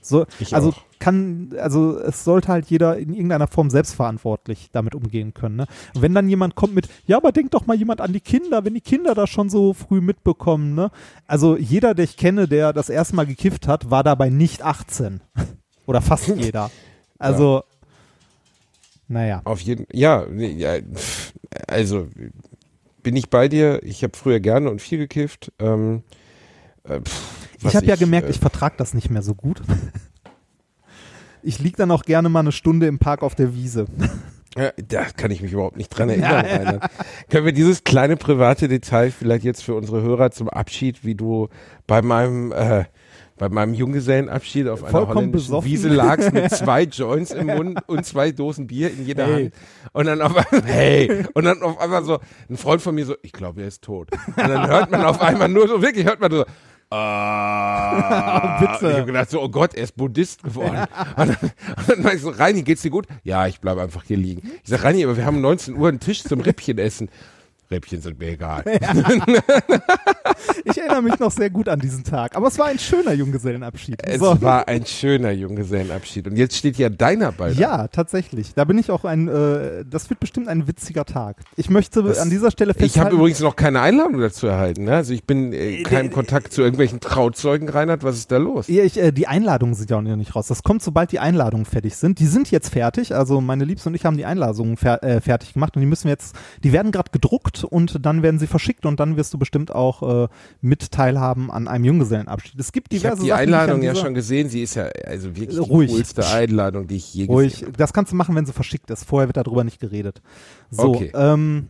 [0.00, 5.34] So, Ich also kann, also es sollte halt jeder in irgendeiner Form selbstverantwortlich damit umgehen
[5.34, 5.56] können.
[5.56, 5.66] Ne?
[5.94, 8.74] Wenn dann jemand kommt mit, ja, aber denk doch mal jemand an die Kinder, wenn
[8.74, 10.90] die Kinder das schon so früh mitbekommen, ne?
[11.26, 15.20] Also jeder, der ich kenne, der das erste Mal gekifft hat, war dabei nicht 18.
[15.86, 16.70] Oder fast jeder.
[17.18, 17.64] Also,
[19.08, 19.42] naja.
[19.44, 20.76] Auf jeden ja, ja,
[21.68, 22.08] also
[23.06, 23.84] bin ich bei dir.
[23.84, 25.52] Ich habe früher gerne und viel gekifft.
[25.60, 26.02] Ähm,
[26.82, 29.62] äh, pff, Ich habe ja gemerkt, äh, ich vertrag das nicht mehr so gut.
[31.42, 33.86] Ich lieg dann auch gerne mal eine Stunde im Park auf der Wiese.
[34.58, 36.32] Ja, da kann ich mich überhaupt nicht dran erinnern.
[36.46, 36.90] Reinhard.
[37.28, 41.50] Können wir dieses kleine private Detail vielleicht jetzt für unsere Hörer zum Abschied, wie du
[41.86, 42.86] bei meinem äh,
[43.38, 45.70] bei meinem Junggesellenabschied auf einer Vollkommen holländischen besoffen.
[45.70, 49.32] Wiese lagst mit zwei Joints im Mund und zwei Dosen Bier in jeder Hey.
[49.44, 49.54] Hand
[49.92, 52.18] und dann auf einmal, hey und dann auf einmal so
[52.48, 55.20] ein Freund von mir so ich glaube er ist tot und dann hört man auf
[55.20, 56.44] einmal nur so wirklich hört man so
[56.88, 58.90] Ah, Bitte.
[58.90, 60.86] Ich habe gedacht so, oh Gott, er ist Buddhist geworden.
[61.16, 61.36] Und dann,
[61.78, 63.08] und dann war ich so, Reini, geht's dir gut?
[63.24, 64.48] Ja, ich bleibe einfach hier liegen.
[64.62, 67.08] Ich sag, Reini, aber wir haben 19 Uhr einen Tisch zum Rippchen essen.
[67.72, 68.62] Rippchen sind mir egal.
[70.64, 72.36] ich erinnere mich noch sehr gut an diesen Tag.
[72.36, 74.02] Aber es war ein schöner Junggesellenabschied.
[74.04, 74.40] Es So.
[74.42, 76.26] war ein schöner Junggesellenabschied.
[76.28, 77.56] Und jetzt steht ja deiner bald.
[77.56, 78.54] Ja, tatsächlich.
[78.54, 81.36] Da bin ich auch ein, äh, das wird bestimmt ein witziger Tag.
[81.56, 84.84] Ich möchte Das- an dieser Stelle Ich habe festhalten, übrigens noch keine Einladung dazu erhalten.
[84.84, 84.94] Ne?
[84.96, 88.04] Also ich bin äh, Äh, keinem äh, Kontakt zu irgendwelchen Trauzeugen, Reinhard.
[88.04, 88.68] Was ist da los?
[88.68, 90.46] Ja, ich, äh, die Einladungen sind ja auch noch nicht raus.
[90.48, 92.18] Das kommt, sobald die Einladungen fertig sind.
[92.18, 93.14] Die sind jetzt fertig.
[93.14, 96.04] Also meine Liebste und ich haben die Einladungen fer äh, fertig gemacht und die müssen
[96.04, 99.38] wir jetzt, die werden gerade gedruckt und dann werden sie verschickt und dann wirst du
[99.38, 100.28] bestimmt auch äh,
[100.60, 102.58] mit teilhaben an einem Junggesellenabschied.
[102.58, 104.48] Es gibt Ich diverse die Sachen, Einladung die ich ja schon gesehen.
[104.48, 105.90] Sie ist ja also wirklich die Ruhig.
[105.90, 107.52] coolste Einladung, die ich je Ruhig.
[107.52, 107.78] gesehen habe.
[107.78, 109.04] Das kannst du machen, wenn sie verschickt ist.
[109.04, 110.22] Vorher wird darüber nicht geredet.
[110.70, 111.10] So, Okay.
[111.14, 111.68] ähm,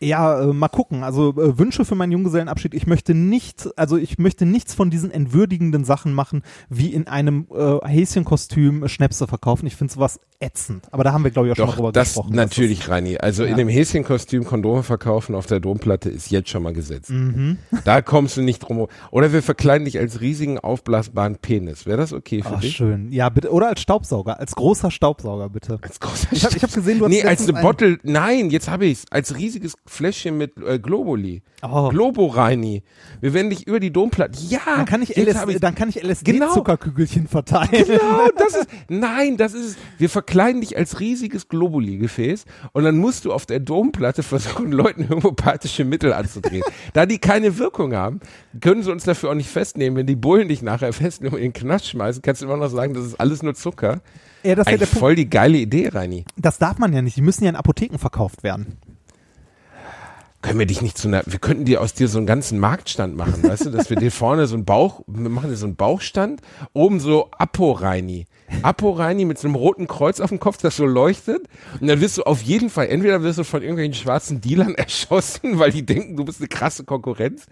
[0.00, 1.02] ja, äh, mal gucken.
[1.02, 2.74] Also äh, Wünsche für meinen Junggesellenabschied.
[2.74, 7.46] Ich möchte nicht, also ich möchte nichts von diesen entwürdigenden Sachen machen, wie in einem
[7.54, 9.66] äh, Häschenkostüm Schnäpse verkaufen.
[9.66, 10.84] Ich finde sowas ätzend.
[10.92, 12.34] Aber da haben wir, glaube ich, auch schon mal Doch, drüber das gesprochen.
[12.36, 13.16] natürlich, Reini.
[13.18, 13.50] Also Ja.
[13.50, 17.10] in dem Häschenkostüm Kondome verkaufen auf der Domplatte ist jetzt schon mal gesetzt.
[17.10, 17.58] Mhm.
[17.84, 18.78] Da kommst du nicht drum.
[18.78, 18.88] rum.
[19.10, 21.86] Oder wir verkleiden dich als riesigen aufblasbaren Penis.
[21.86, 22.76] Wäre das okay für Ach, dich?
[22.76, 23.10] schön.
[23.12, 23.50] Ja, bitte.
[23.50, 24.38] Oder als Staubsauger.
[24.38, 25.78] Als großer Staubsauger, bitte.
[25.82, 28.50] Als großer Ich habe ich hab gesehen, du hast Nee, als eine ein- Bottle, nein,
[28.50, 29.04] jetzt habe ich's.
[29.10, 31.42] Als riesiges Fläschchen mit äh, Globuli.
[31.62, 31.88] Oh.
[31.88, 32.82] Globo Reini.
[33.20, 34.38] Wir werden dich über die Domplatte.
[34.48, 36.46] Ja, Dann kann ich, LS, dann kann ich Genau.
[36.46, 37.84] LSD-Zuckerkügelchen verteilen.
[37.86, 39.76] Genau, das ist, nein, das ist, es.
[39.98, 45.08] wir verkleiden dich als riesiges Globuli-Gefäß und dann musst du auf der Domplatte versuchen, Leuten
[45.08, 46.62] homöopathische Mittel anzudrehen.
[46.92, 48.20] da die keine Wirkung haben,
[48.60, 49.96] können sie uns dafür auch nicht festnehmen.
[49.96, 52.70] Wenn die Bullen dich nachher festnehmen und in den Knast schmeißen, kannst du immer noch
[52.70, 54.00] sagen, das ist alles nur Zucker.
[54.42, 56.24] Ja, das ist ja voll die geile Idee, Reini.
[56.36, 57.16] Das darf man ja nicht.
[57.16, 58.76] Die müssen ja in Apotheken verkauft werden.
[60.44, 63.16] Können wir dich nicht zu einer, wir könnten dir aus dir so einen ganzen Marktstand
[63.16, 65.76] machen, weißt du, dass wir dir vorne so einen Bauch, wir machen dir so einen
[65.76, 66.42] Bauchstand,
[66.74, 68.26] oben so Apo-Reini.
[68.62, 71.42] Apo-Reini mit so einem roten Kreuz auf dem Kopf, das so leuchtet.
[71.80, 75.58] Und dann wirst du auf jeden Fall, entweder wirst du von irgendwelchen schwarzen Dealern erschossen,
[75.58, 77.46] weil die denken, du bist eine krasse Konkurrenz.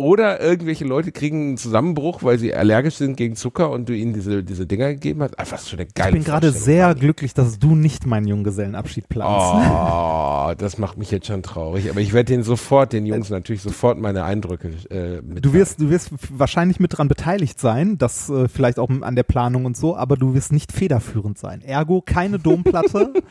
[0.00, 4.14] Oder irgendwelche Leute kriegen einen Zusammenbruch, weil sie allergisch sind gegen Zucker und du ihnen
[4.14, 5.38] diese, diese Dinger gegeben hast.
[5.38, 7.00] Einfach so eine geile Ich bin gerade sehr Reini.
[7.00, 9.68] glücklich, dass du nicht meinen Junggesellenabschied planst.
[9.70, 11.90] Oh, das macht mich jetzt schon traurig.
[11.90, 15.44] Aber ich werde den sofort, den Jungs natürlich sofort meine Eindrücke äh, mit.
[15.44, 19.24] Du wirst, du wirst wahrscheinlich mit dran beteiligt sein, das äh, vielleicht auch an der
[19.24, 21.60] Planung und so, aber du wirst nicht federführend sein.
[21.60, 23.12] Ergo keine Domplatte.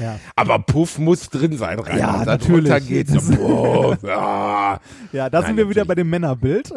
[0.00, 0.18] ja.
[0.36, 1.98] Aber Puff muss drin sein, rein.
[1.98, 2.68] Ja, Und natürlich.
[2.68, 3.12] darunter geht's.
[3.12, 4.80] Das- Puff, ja.
[5.12, 6.72] ja, da Nein, sind wir wieder bei dem Männerbild.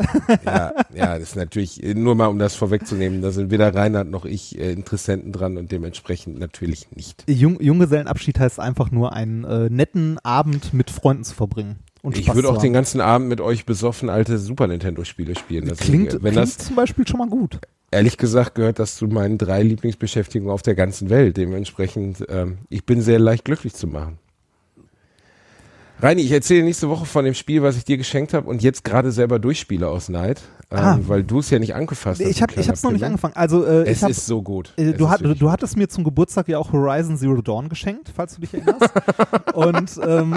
[0.46, 4.10] ja, ja, das ist natürlich, äh, nur mal um das vorwegzunehmen, da sind weder Reinhard
[4.10, 7.24] noch ich äh, Interessenten dran und dementsprechend natürlich nicht.
[7.28, 11.78] Jung, Junggesellenabschied heißt einfach nur einen äh, netten Abend mit Freunden zu verbringen.
[12.02, 15.68] Und Ich würde auch den ganzen Abend mit euch besoffen alte Super Nintendo-Spiele spielen.
[15.68, 17.60] Das Klingt, ist, wenn klingt das, zum Beispiel schon mal gut.
[17.96, 21.38] Ehrlich gesagt, gehört das zu meinen drei Lieblingsbeschäftigungen auf der ganzen Welt.
[21.38, 24.20] Dementsprechend, ähm, ich bin sehr leicht glücklich zu machen.
[26.02, 28.84] Reini, ich erzähle nächste Woche von dem Spiel, was ich dir geschenkt habe und jetzt
[28.84, 31.00] gerade selber durchspiele aus Neid, ähm, Ah.
[31.08, 32.30] weil du es ja nicht angefasst hast.
[32.30, 33.34] Ich habe hab's noch nicht angefangen.
[33.38, 34.74] Also äh, Es ich hab, ist so gut.
[34.76, 38.12] Äh, Es du, hat, du hattest mir zum Geburtstag ja auch Horizon Zero Dawn geschenkt,
[38.14, 38.92] falls du dich erinnerst.
[39.54, 40.36] und ähm,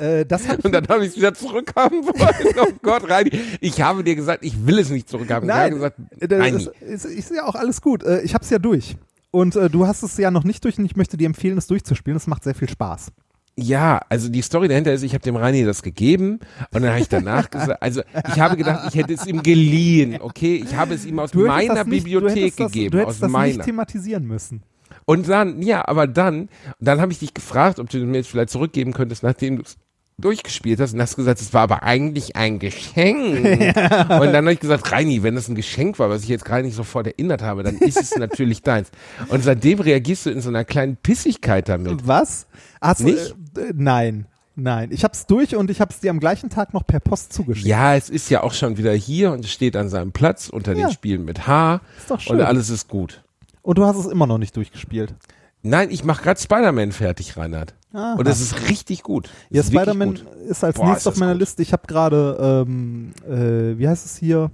[0.00, 2.54] äh, das hat Und dann habe ich es wieder zurückhaben wollen.
[2.60, 3.30] Oh Gott, Reini,
[3.60, 5.48] ich habe dir gesagt, ich will es nicht zurückhaben.
[5.48, 8.02] ich habe Nein, gesagt, äh, das Reini, ist, ist, ist ja auch alles gut.
[8.02, 8.96] Äh, ich habe es ja durch.
[9.30, 11.66] Und äh, du hast es ja noch nicht durch und ich möchte dir empfehlen, es
[11.68, 12.16] durchzuspielen.
[12.16, 13.12] Es macht sehr viel Spaß.
[13.56, 16.38] Ja, also die Story dahinter ist, ich habe dem Reini das gegeben
[16.72, 18.00] und dann habe ich danach gesagt, also
[18.32, 20.62] ich habe gedacht, ich hätte es ihm geliehen, okay?
[20.64, 23.04] Ich habe es ihm aus Du meiner das nicht, du Bibliothek das, gegeben, Du aus
[23.06, 23.46] hättest das meiner.
[23.54, 24.62] nicht thematisieren müssen.
[25.04, 26.48] Und dann, ja, aber dann,
[26.78, 29.76] dann habe ich dich gefragt, ob du mir jetzt vielleicht zurückgeben könntest, nachdem du es
[30.20, 33.44] durchgespielt hast und hast gesagt, es war aber eigentlich ein Geschenk.
[33.44, 36.62] Und dann habe ich gesagt, Reini, wenn das ein Geschenk war, was ich jetzt gerade
[36.64, 38.90] nicht sofort erinnert habe, dann ist es natürlich deins.
[39.28, 42.06] Und seitdem reagierst du in so einer kleinen Pissigkeit damit.
[42.06, 42.46] Was?
[42.80, 43.34] Hast, Nicht?
[43.56, 44.26] Äh, äh, nein.
[44.56, 47.66] Nein, ich hab's durch und ich hab's dir am gleichen Tag noch per Post zugeschickt.
[47.66, 50.74] Ja, es ist ja auch schon wieder hier und es steht an seinem Platz unter
[50.74, 50.88] Ja.
[50.88, 52.36] den Spielen mit H Ist doch schön.
[52.36, 53.22] und alles ist gut.
[53.62, 55.14] Und du hast es immer noch nicht durchgespielt.
[55.62, 57.74] Nein, ich mache gerade Spider-Man fertig, Reinhard.
[57.92, 58.14] Aha.
[58.14, 59.28] Und das ist richtig gut.
[59.50, 60.18] Das Ja, Spider-Man
[60.48, 61.40] ist als Boah, nächstes auf meiner gut.
[61.40, 61.62] Liste.
[61.62, 64.50] Ich habe gerade, ähm, äh, wie heißt es hier?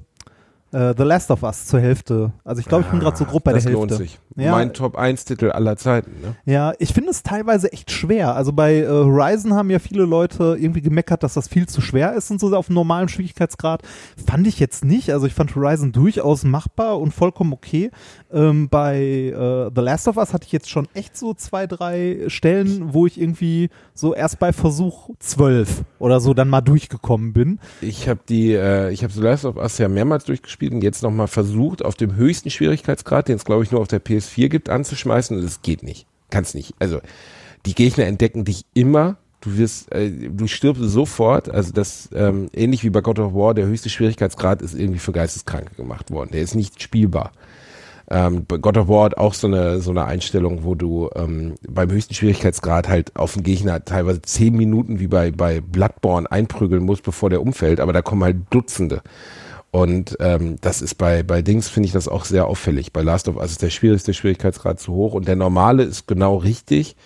[0.76, 2.32] Äh, The Last of Us zur Hälfte.
[2.44, 3.94] Also ich glaube, ich bin gerade so grob bei das der Hälfte.
[3.94, 4.18] lohnt sich.
[4.36, 4.50] Ja.
[4.50, 6.10] Mein Top 1 Titel aller Zeiten.
[6.20, 6.36] Ne?
[6.44, 8.34] Ja, ich finde es teilweise echt schwer.
[8.34, 12.12] Also bei äh, Horizon haben ja viele Leute irgendwie gemeckert, dass das viel zu schwer
[12.12, 13.82] ist und so auf einem normalen Schwierigkeitsgrad.
[14.26, 15.10] Fand ich jetzt nicht.
[15.12, 17.90] Also ich fand Horizon durchaus machbar und vollkommen okay.
[18.30, 22.24] Ähm, bei äh, The Last of Us hatte ich jetzt schon echt so zwei, drei
[22.26, 27.60] Stellen, wo ich irgendwie so erst bei Versuch 12 oder so dann mal durchgekommen bin.
[27.80, 31.02] Ich habe die, äh, ich habe The Last of Us ja mehrmals durchgespielt und jetzt
[31.02, 34.68] nochmal versucht, auf dem höchsten Schwierigkeitsgrad, den es glaube ich nur auf der PS4 gibt,
[34.68, 36.06] anzuschmeißen und es geht nicht.
[36.30, 36.74] Kann's nicht.
[36.78, 37.00] Also
[37.66, 41.48] die Gegner entdecken dich immer Du wirst, äh, du stirbst sofort.
[41.48, 45.12] Also das ähm, ähnlich wie bei God of War, der höchste Schwierigkeitsgrad ist irgendwie für
[45.12, 46.30] Geisteskranke gemacht worden.
[46.32, 47.30] Der ist nicht spielbar.
[48.10, 51.90] Ähm, God of War hat auch so eine so eine Einstellung, wo du ähm, beim
[51.90, 57.04] höchsten Schwierigkeitsgrad halt auf den Gegner teilweise zehn Minuten wie bei bei Bloodborne einprügeln musst,
[57.04, 57.78] bevor der umfällt.
[57.78, 59.02] Aber da kommen halt Dutzende.
[59.76, 62.94] Und ähm, das ist bei, bei Dings, finde ich das auch sehr auffällig.
[62.94, 66.36] Bei Last of Us ist der schwierigste Schwierigkeitsgrad zu hoch und der normale ist genau
[66.36, 66.96] richtig.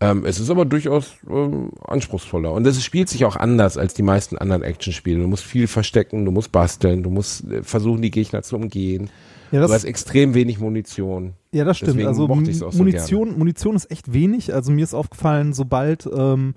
[0.00, 2.52] Ähm, es ist aber durchaus ähm, anspruchsvoller.
[2.52, 5.20] Und es spielt sich auch anders als die meisten anderen Actionspiele.
[5.20, 9.10] Du musst viel verstecken, du musst basteln, du musst äh, versuchen, die Gegner zu umgehen.
[9.52, 11.34] Ja, du das, hast extrem wenig Munition.
[11.52, 11.90] ja, das stimmt.
[11.90, 14.54] deswegen Also auch so Munition, Munition ist echt wenig.
[14.54, 16.54] Also mir ist aufgefallen, sobald ähm,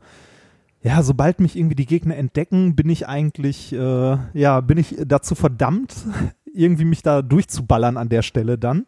[0.82, 5.36] ja, sobald mich irgendwie die Gegner entdecken, bin ich eigentlich, äh, ja, bin ich dazu
[5.36, 5.96] verdammt,
[6.54, 8.86] irgendwie mich da durchzuballern an der Stelle dann.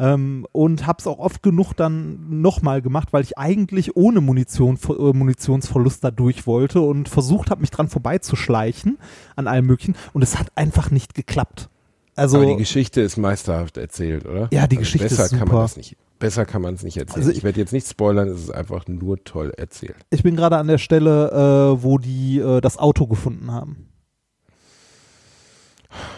[0.00, 4.92] Ähm, und hab's auch oft genug dann nochmal gemacht, weil ich eigentlich ohne Munition, äh,
[4.92, 8.98] Munitionsverlust da durch wollte und versucht habe, mich dran vorbeizuschleichen
[9.34, 9.96] an allem möglichen.
[10.12, 11.68] Und es hat einfach nicht geklappt.
[12.14, 14.48] Also, aber die Geschichte ist meisterhaft erzählt, oder?
[14.52, 15.52] Ja, die also Geschichte besser ist Kann super.
[15.52, 17.18] man das nicht, besser kann man es nicht erzählen.
[17.20, 19.96] Also ich- ich werde jetzt nicht spoilern, es ist einfach nur toll erzählt.
[20.10, 21.30] ich bin gerade an der Stelle,
[21.78, 23.88] äh, wo die äh, das Auto gefunden haben.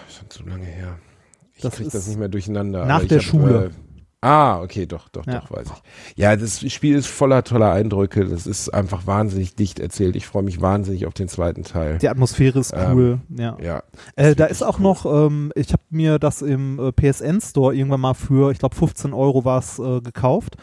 [0.08, 0.98] Schon zu lange her.
[1.54, 2.86] Ich Das krieg das nicht mehr durcheinander.
[2.86, 3.66] nach der hab, Schule.
[3.66, 3.70] Äh,
[4.22, 5.40] ah, okay, doch, doch, Ja.
[5.40, 6.16] doch, weiß ich.
[6.16, 8.24] Ja, das Spiel ist voller toller Eindrücke.
[8.26, 10.16] Das ist einfach wahnsinnig dicht erzählt.
[10.16, 11.98] Ich freue mich wahnsinnig auf den zweiten Teil.
[11.98, 13.56] Die Atmosphäre ist Ähm, cool, ja.
[13.62, 13.82] Ja.
[14.16, 14.82] Äh, da ist auch cool.
[14.82, 18.74] noch, ähm, ich habe mir das im äh, PSN Store irgendwann mal für, ich glaube
[18.76, 20.56] 15 Euro war es äh, gekauft.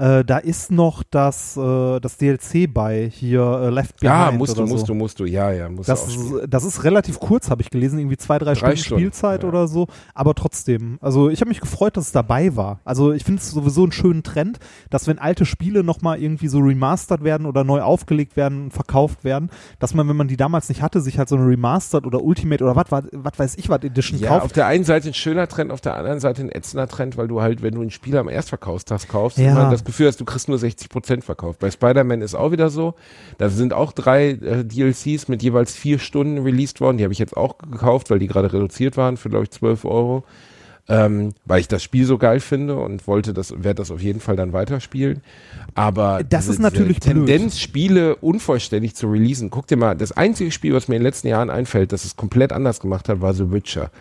[0.00, 4.56] Äh, da ist noch das, äh, das DLC bei hier äh, Left Behind Ja, musst
[4.56, 4.92] du, oder musst so.
[4.92, 5.24] du, musst du.
[5.26, 8.54] Ja, ja, musst Das du das ist relativ kurz, habe ich gelesen, irgendwie zwei, drei,
[8.54, 9.48] Stunden, Stunden, Spielzeit ja.
[9.50, 9.88] oder so.
[10.14, 12.80] Aber trotzdem, also ich habe mich gefreut, dass es dabei war.
[12.84, 14.58] Also ich finde es sowieso einen schönen Trend,
[14.88, 19.50] dass wenn alte Spiele nochmal irgendwie so remastered werden oder neu aufgelegt werden, verkauft werden,
[19.80, 22.64] dass man, wenn man die damals nicht hatte, sich halt so eine Remastered oder Ultimate
[22.64, 24.44] oder was was weiß ich was Edition Ja, kauft.
[24.46, 27.28] auf der einen Seite ein schöner Trend, auf der anderen Seite ein ätzender Trend, weil
[27.28, 29.50] du halt, wenn du ein Spiel am Erstverkaufstag kaufst, Ja.
[29.52, 31.58] immer das Gefühl hast, du kriegst nur 60 Prozent verkauft.
[31.58, 32.94] Bei Spider-Man ist auch wieder so.
[33.38, 36.96] Da sind auch drei äh, DLCs mit jeweils vier Stunden released worden.
[36.98, 39.84] Die habe ich jetzt auch gekauft, weil die gerade reduziert waren für, glaube ich, 12
[39.84, 40.24] Euro.
[40.88, 44.18] Ähm, weil ich das Spiel so geil finde und wollte das, werde das auf jeden
[44.18, 45.22] Fall dann weiterspielen.
[45.74, 47.26] Aber Das diese, ist natürlich diese blöd.
[47.28, 49.50] Tendenz, Spiele unvollständig zu releasen.
[49.50, 52.16] Guck dir mal, das einzige Spiel, was mir in den letzten Jahren einfällt, das es
[52.16, 53.92] komplett anders gemacht hat, war The Witcher.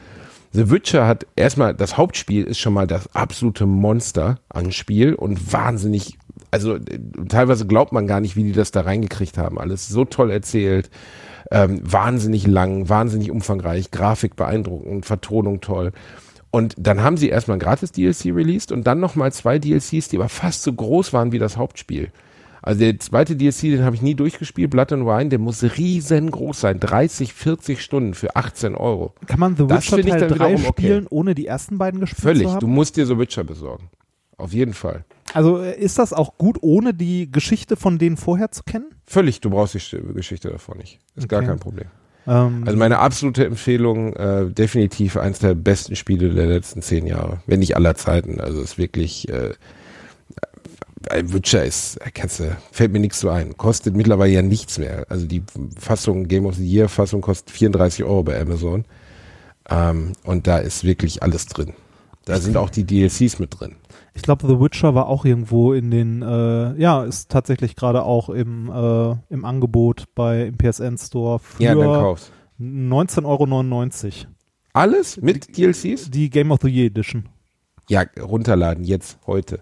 [0.52, 5.54] The Witcher hat erstmal, das Hauptspiel ist schon mal das absolute Monster an Spiel und
[5.54, 6.18] wahnsinnig,
[6.50, 9.60] also äh, teilweise glaubt man gar nicht, wie die das da reingekriegt haben.
[9.60, 10.90] Alles so toll erzählt,
[11.52, 15.92] ähm, wahnsinnig lang, wahnsinnig umfangreich, Grafik beeindruckend, Vertonung toll.
[16.52, 20.18] Und dann haben sie erstmal ein gratis DLC released und dann nochmal zwei DLCs, die
[20.18, 22.12] aber fast so groß waren wie das Hauptspiel.
[22.70, 26.60] Also der zweite DLC, den habe ich nie durchgespielt, Blood and Wine, der muss riesengroß
[26.62, 26.80] sein.
[26.80, 29.14] 30, 40 Stunden für 18 Euro.
[29.26, 30.68] Kann man The Das Witcher Teil dann 3 wiederum okay.
[30.84, 32.48] spielen, ohne die ersten beiden gespielt Völlig.
[32.48, 32.74] zu Du haben?
[32.74, 33.90] musst dir so Witcher besorgen.
[34.38, 35.04] Auf jeden Fall.
[35.34, 38.86] Also äh, ist das auch gut, ohne die Geschichte von denen vorher zu kennen?
[39.06, 39.42] Völlig.
[39.42, 41.00] Du brauchst die Geschichte davon nicht.
[41.16, 41.48] Ist gar Okay.
[41.50, 41.88] kein Problem.
[42.28, 47.42] Ähm, Also meine absolute Empfehlung, äh, definitiv eins der besten Spiele der letzten zehn Jahre.
[47.48, 48.40] Wenn nicht aller Zeiten.
[48.40, 49.54] Also ist wirklich, äh,
[51.22, 53.56] Witcher ist, äh, kannst du, fällt mir nichts so ein.
[53.58, 55.06] Kostet mittlerweile ja nichts mehr.
[55.10, 55.44] Also die
[55.78, 58.86] Fassung, Game of the Year Fassung kostet 34 Euro bei Amazon.
[59.70, 61.74] Ähm, und da ist wirklich alles drin.
[62.26, 63.76] Da sind auch die DLCs mit drin.
[64.14, 68.30] ich glaube, The Witcher war auch irgendwo in den, äh, ja, ist tatsächlich gerade auch
[68.30, 72.32] im, äh, im Angebot bei im PSN Store für Ja, dann kauf's.
[72.60, 74.34] 19,99 Euro.
[74.74, 76.12] Alles mit DLCs?
[76.12, 77.30] Die Game of the Year Edition.
[77.88, 79.62] Ja, runterladen, jetzt, heute.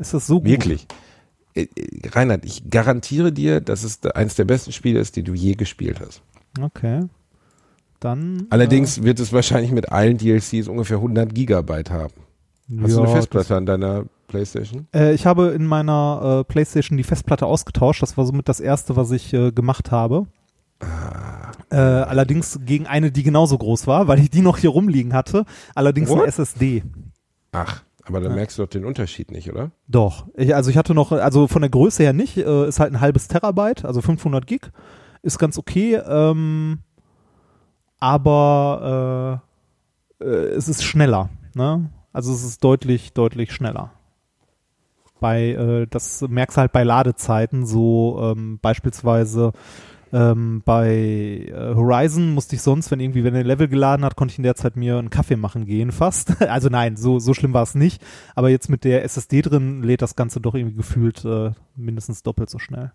[0.00, 0.48] Ist das so gut?
[0.48, 0.86] Wirklich.
[1.54, 5.34] Äh, äh, Reinhard, ich garantiere dir, dass es eins der besten Spiele ist, die du
[5.34, 6.22] je gespielt hast.
[6.60, 7.02] Okay.
[8.00, 8.46] Dann.
[8.50, 12.14] Allerdings wird es wahrscheinlich mit allen DLCs ungefähr 100 Gigabyte haben.
[12.70, 14.88] äh, Hast du eine ja, Festplatte an deiner Playstation?
[14.94, 18.02] Äh, ich habe in meiner äh, Playstation die Festplatte ausgetauscht.
[18.02, 20.26] Das war somit das erste, was ich äh, gemacht habe.
[20.80, 21.52] Ah.
[21.70, 25.44] Äh, allerdings gegen eine, die genauso groß war, weil ich die noch hier rumliegen hatte.
[25.74, 26.28] Allerdings eine What?
[26.28, 26.82] SSD.
[27.52, 28.36] Ach, aber dann Ja.
[28.36, 29.70] merkst du doch den Unterschied nicht, oder?
[29.88, 30.26] Doch.
[30.34, 33.00] Ich, also ich hatte noch, also von der Größe her nicht, äh, ist halt ein
[33.00, 34.70] halbes Terabyte, also 500 Gig.
[35.22, 35.94] Ist ganz okay.
[36.06, 36.78] Ähm,
[37.98, 39.42] aber
[40.20, 41.28] äh, äh, es ist schneller.
[41.54, 41.90] Ne?
[42.12, 43.92] Also es ist deutlich, deutlich schneller.
[45.20, 49.52] Bei, äh, das merkst du halt bei Ladezeiten, so ähm, beispielsweise
[50.12, 54.16] ähm, bei äh, Horizon musste ich sonst, wenn irgendwie, wenn er ein Level geladen hat,
[54.16, 56.34] konnte ich in der Zeit mir einen Kaffee machen gehen, fast.
[56.50, 58.02] Also nein, so, so schlimm war es nicht.
[58.34, 62.50] Aber jetzt mit der SSD drin lädt das Ganze doch irgendwie gefühlt äh, mindestens doppelt
[62.50, 62.92] so schnell.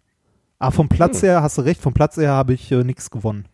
[0.60, 3.46] Aber vom Platz her, hast du recht, vom Platz her habe ich äh, nichts gewonnen.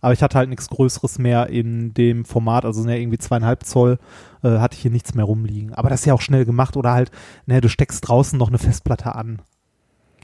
[0.00, 3.98] Aber ich hatte halt nichts Größeres mehr in dem Format, also ne, irgendwie zweieinhalb Zoll,
[4.42, 5.72] äh, hatte ich hier nichts mehr rumliegen.
[5.72, 7.10] Aber das ist ja auch schnell gemacht oder halt,
[7.46, 9.40] ne, du steckst draußen noch eine Festplatte an.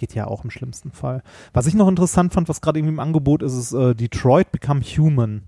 [0.00, 1.22] Geht ja auch im schlimmsten Fall.
[1.52, 4.80] Was ich noch interessant fand, was gerade irgendwie im Angebot ist, ist äh, Detroit Become
[4.80, 5.42] Human.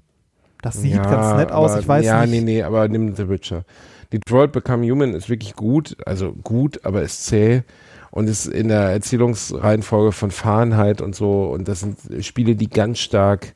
[0.60, 2.32] Das sieht Ja, ganz nett aus, aber- ich weiß ja, nicht.
[2.32, 3.64] nee, nee, aber nimm The Witcher.
[4.12, 7.62] Detroit Become Human ist wirklich gut, also gut, aber ist zäh
[8.10, 12.98] und ist in der Erzählungsreihenfolge von Fahrenheit und so und das sind Spiele, die ganz
[12.98, 13.54] stark,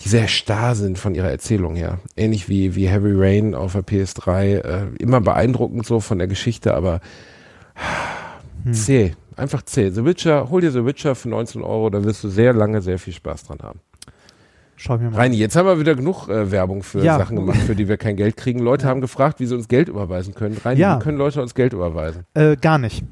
[0.00, 2.00] die sehr starr sind von ihrer Erzählung her.
[2.16, 6.74] Ähnlich wie, wie Heavy Rain auf der PS3, äh, immer beeindruckend so von der Geschichte,
[6.74, 7.00] aber
[8.64, 8.74] Hm.
[8.74, 9.90] zäh, einfach zäh.
[9.90, 12.98] The Witcher, hol dir The Witcher für 19 Euro, da wirst du sehr lange sehr
[12.98, 13.80] viel Spaß dran haben.
[14.76, 15.16] Schau mir mal.
[15.16, 17.16] Reini, jetzt haben wir wieder genug äh, Werbung für Ja.
[17.18, 18.58] Sachen gemacht, für die wir kein Geld kriegen.
[18.58, 20.56] Leute haben gefragt, wie sie uns Geld überweisen können.
[20.64, 20.98] Reini, Ja.
[20.98, 22.24] wie können Leute uns Geld überweisen?
[22.34, 23.04] Äh, gar nicht.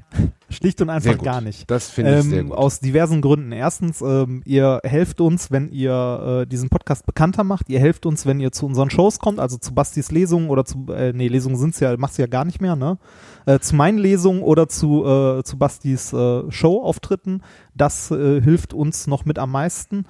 [0.50, 1.70] Schlicht und Sehr einfach gar nicht.
[1.70, 2.58] Das finde ich sehr Ähm, gut.
[2.58, 3.52] aus diversen Gründen.
[3.52, 7.68] Erstens, ähm, ihr helft uns, wenn ihr äh, diesen Podcast bekannter macht.
[7.70, 10.86] Ihr helft uns, wenn ihr zu unseren Shows kommt, also zu Bastis Lesungen oder zu,
[10.92, 12.98] äh, nee, Lesungen sind's ja, machst du ja gar nicht mehr, ne?
[13.46, 17.42] Äh, zu meinen Lesungen oder zu, äh, zu Bastis äh, Show-Auftritten.
[17.74, 20.04] Das äh, hilft uns noch mit am meisten.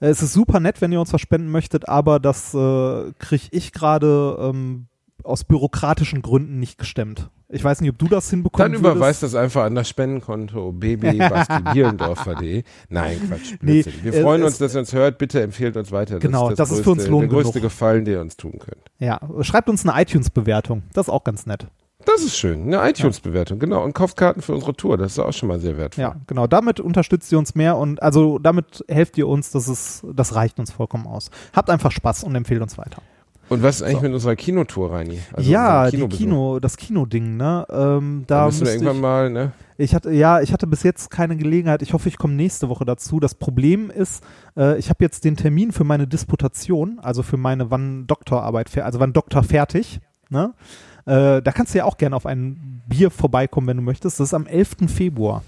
[0.00, 3.48] Äh, es ist super nett, wenn ihr uns was spenden möchtet, aber das äh, kriege
[3.50, 4.86] ich gerade ähm,
[5.24, 7.30] aus bürokratischen Gründen nicht gestemmt.
[7.48, 12.62] Ich weiß nicht, ob du das hinbekommen Dann überweist das einfach an das Spendenkonto bbastibierendorfer.de.
[12.88, 13.54] Nein, Quatsch.
[13.60, 13.84] Nee.
[14.02, 15.18] Wir äh, freuen es- uns, dass ihr uns hört.
[15.18, 16.18] Bitte empfehlt uns weiter.
[16.18, 17.62] Genau, das, das ist, ist für uns größte- Lohn der größte genug.
[17.64, 18.82] Gefallen, den ihr uns tun könnt.
[18.98, 20.84] Ja, schreibt uns eine iTunes-Bewertung.
[20.92, 21.66] Das ist auch ganz nett.
[22.06, 22.62] Das ist schön.
[22.72, 23.84] Eine iTunes-Bewertung, genau.
[23.84, 24.96] Und kauft Karten für unsere Tour.
[24.96, 26.02] Das ist auch schon mal sehr wertvoll.
[26.02, 26.46] Ja, genau.
[26.46, 29.50] Damit unterstützt ihr uns mehr und also damit helft ihr uns.
[29.50, 31.30] Das ist, das reicht uns vollkommen aus.
[31.52, 33.02] Habt einfach Spaß und empfehlt uns weiter.
[33.50, 34.02] Und was ist eigentlich So.
[34.02, 35.18] mit unserer Kinotour, Reini?
[35.32, 36.18] Also ja, Kinobesuch?
[36.18, 37.66] Kino, das Kinoding, ne?
[37.70, 39.52] Ähm, Da da müssen wir irgendwann ich, mal, ne?
[39.76, 41.82] ich hatte, ja, ich hatte bis jetzt keine Gelegenheit.
[41.82, 43.18] Ich hoffe, ich komme nächste Woche dazu.
[43.20, 44.22] Das Problem ist,
[44.56, 49.00] äh, ich habe jetzt den Termin für meine Disputation, also für meine wann Doktorarbeit, also
[49.00, 50.00] wann Doktor fertig,
[50.30, 50.54] ne?
[51.06, 54.20] Äh, da kannst du ja auch gerne auf ein Bier vorbeikommen, wenn du möchtest.
[54.20, 54.86] Das ist am 11.
[54.86, 55.42] Februar.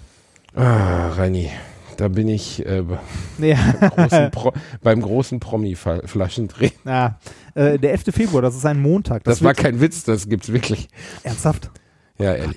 [0.56, 1.50] Ah, Reini,
[1.97, 2.82] da bin ich äh,
[3.39, 3.56] Ja.
[3.89, 4.52] großen Pro
[4.82, 6.70] beim großen Promi-Flaschendreh.
[6.85, 7.19] Ja,
[7.55, 8.05] äh, der 11.
[8.12, 9.24] Februar, das ist ein Montag.
[9.24, 10.89] Das, war wird- kein Witz, das gibt's wirklich.
[11.23, 11.70] Ernsthaft?
[12.19, 12.56] Ja, ehrlich.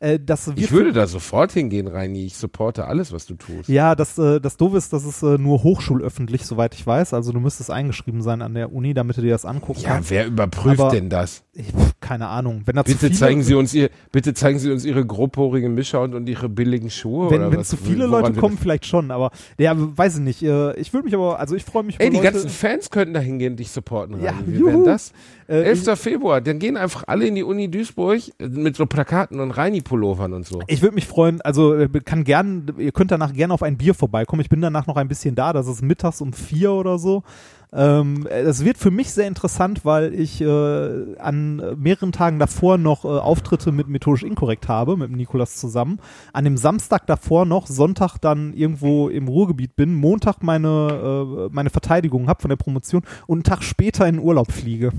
[0.00, 2.26] Äh, das Ich würde da sofort hingehen, Reini.
[2.26, 3.68] Ich supporte alles, was du tust.
[3.70, 7.14] ja, das, äh, das Doofe ist, das ist äh, nur hochschulöffentlich, soweit ich weiß.
[7.14, 10.10] Also du müsstest eingeschrieben sein an der Uni, damit du dir das angucken Ja, kannst.
[10.10, 11.42] wer überprüft Aber- denn das?
[11.60, 12.62] Ich, keine Ahnung.
[12.64, 15.74] Wenn da zu Bitte viele, zeigen Sie uns ihr, bitte zeigen Sie uns Ihre grobporigen
[15.74, 19.10] Mischer und, und Ihre billigen Schuhe wenn, wenn zu viele Woran Leute kommen, vielleicht schon,
[19.10, 20.42] aber ja, weiß ich nicht.
[20.42, 23.14] Äh, ich würde mich aber, also ich freue mich Ey, die Leute, ganzen Fans könnten
[23.14, 24.20] da hingehen, dich supporten.
[24.22, 24.46] Ja, Reini.
[24.46, 25.12] Wie wäre das?
[25.50, 25.98] äh, 11.
[25.98, 30.32] Februar, dann gehen einfach alle in die Uni Duisburg äh, mit so Plakaten und Reini-Pullovern
[30.32, 30.62] und so.
[30.68, 33.94] Ich würde mich freuen, also äh, kann gern, ihr könnt danach gerne auf ein Bier
[33.94, 34.40] vorbeikommen.
[34.42, 37.24] Ich bin danach noch ein bisschen da, das ist mittags um vier oder so.
[37.72, 42.78] Ähm, äh, das wird für mich sehr interessant, weil ich äh, an mehreren Tagen davor
[42.78, 46.00] noch äh, Auftritte mit Methodisch Inkorrekt habe, mit Nikolas zusammen.
[46.32, 51.70] An dem Samstag davor noch, Sonntag dann irgendwo im Ruhrgebiet bin, Montag meine, äh, meine
[51.70, 54.90] Verteidigung habe von der Promotion und einen Tag später in Urlaub fliege.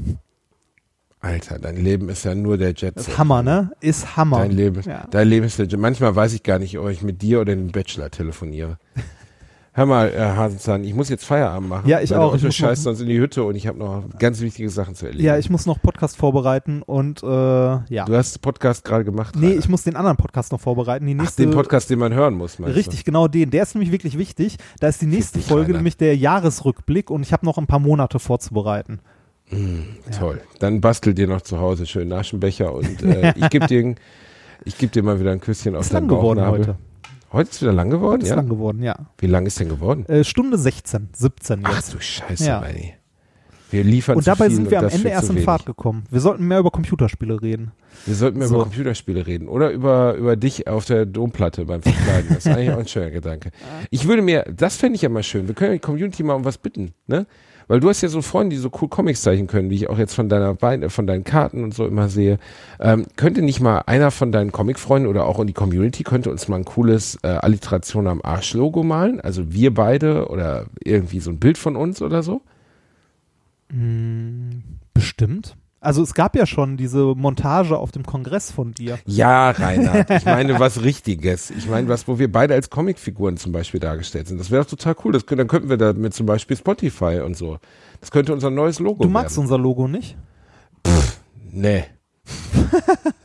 [1.19, 2.95] Alter, dein Leben ist ja nur der Jet.
[2.97, 3.71] Ist Hammer, ne?
[3.79, 4.39] Ist Hammer.
[4.39, 5.05] Dein Leben, Ja.
[5.11, 5.79] dein Leben ist der Jet.
[5.79, 8.79] Manchmal weiß ich gar nicht, ob ich mit dir oder dem Bachelor telefoniere.
[9.73, 11.87] Hör mal, äh, Hasenzahn, ich muss jetzt Feierabend machen.
[11.87, 12.35] Ja, ich auch.
[12.35, 15.25] Ich noch- sonst in die Hütte und ich habe noch ganz wichtige Sachen zu erledigen.
[15.25, 18.03] Ja, ich muss noch Podcast vorbereiten und äh, ja.
[18.05, 19.33] Du hast Podcast gerade gemacht.
[19.37, 19.59] Nee, Rainer.
[19.59, 21.05] ich muss den anderen Podcast noch vorbereiten.
[21.05, 23.49] Die Ach, nächste, den Podcast, den man hören muss, meinst Richtig, genau den.
[23.49, 24.57] Der ist nämlich wirklich wichtig.
[24.81, 25.77] Da ist die nächste dich, Folge, Rainer.
[25.77, 28.99] nämlich der Jahresrückblick und ich habe noch ein paar Monate vorzubereiten.
[29.51, 29.55] du?
[29.55, 29.83] Mm,
[30.19, 30.41] Toll.
[30.59, 33.95] Dann bastel dir noch zu Hause schön Aschenbecher und äh, ich gebe dir,
[34.65, 36.59] ich geb dir mal wieder ein Küsschen auf Ist deinen lang geworden Bauchnabel.
[36.59, 36.75] heute.
[37.31, 38.35] Heute ist wieder lang geworden, Heute ist ja?
[38.35, 38.95] lang geworden, ja.
[39.17, 40.05] Wie lang ist denn geworden?
[40.07, 41.93] Äh, Stunde 16, 17 Ach jetzt.
[41.93, 42.59] du Scheiße, Ja.
[42.59, 42.93] Reini.
[43.69, 45.45] Wir liefern und dabei viel sind wir am Ende erst in wenig.
[45.45, 46.03] Fahrt gekommen.
[46.11, 47.71] Wir sollten mehr über Computerspiele reden.
[48.05, 48.55] Wir sollten mehr So.
[48.55, 52.27] über Computerspiele reden oder über, über dich auf der Domplatte beim Verkleiden.
[52.35, 53.51] Das ist eigentlich auch ein schöner Gedanke.
[53.89, 55.47] Ich würde mir, das fände ich ja mal schön.
[55.47, 57.27] Wir können ja die Community mal um was bitten, ne?
[57.71, 59.97] Weil du hast ja so Freunde, die so cool Comics zeichnen können, wie ich auch
[59.97, 62.37] jetzt von deiner Beine, von deinen Karten und so immer sehe.
[62.81, 66.49] Ähm, könnte nicht mal einer von deinen Comic-Freunden oder auch in die Community könnte uns
[66.49, 69.21] mal ein cooles äh, Alliteration am Arsch-Logo malen?
[69.21, 72.41] Also wir beide oder irgendwie so ein Bild von uns oder so?
[73.69, 75.55] Hm, bestimmt.
[75.83, 78.99] Also es gab ja schon diese Montage auf dem Kongress von dir.
[79.07, 81.49] Ja, Reinhard, ich meine was Richtiges.
[81.49, 84.37] Ich meine was, wo wir beide als Comicfiguren zum Beispiel dargestellt sind.
[84.39, 85.13] Das wäre doch total cool.
[85.13, 87.57] Das, dann könnten wir da mit zum Beispiel Spotify und so.
[87.99, 89.45] Das könnte unser neues Logo Du magst werden.
[89.45, 90.15] unser Logo nicht?
[91.51, 91.85] Nee.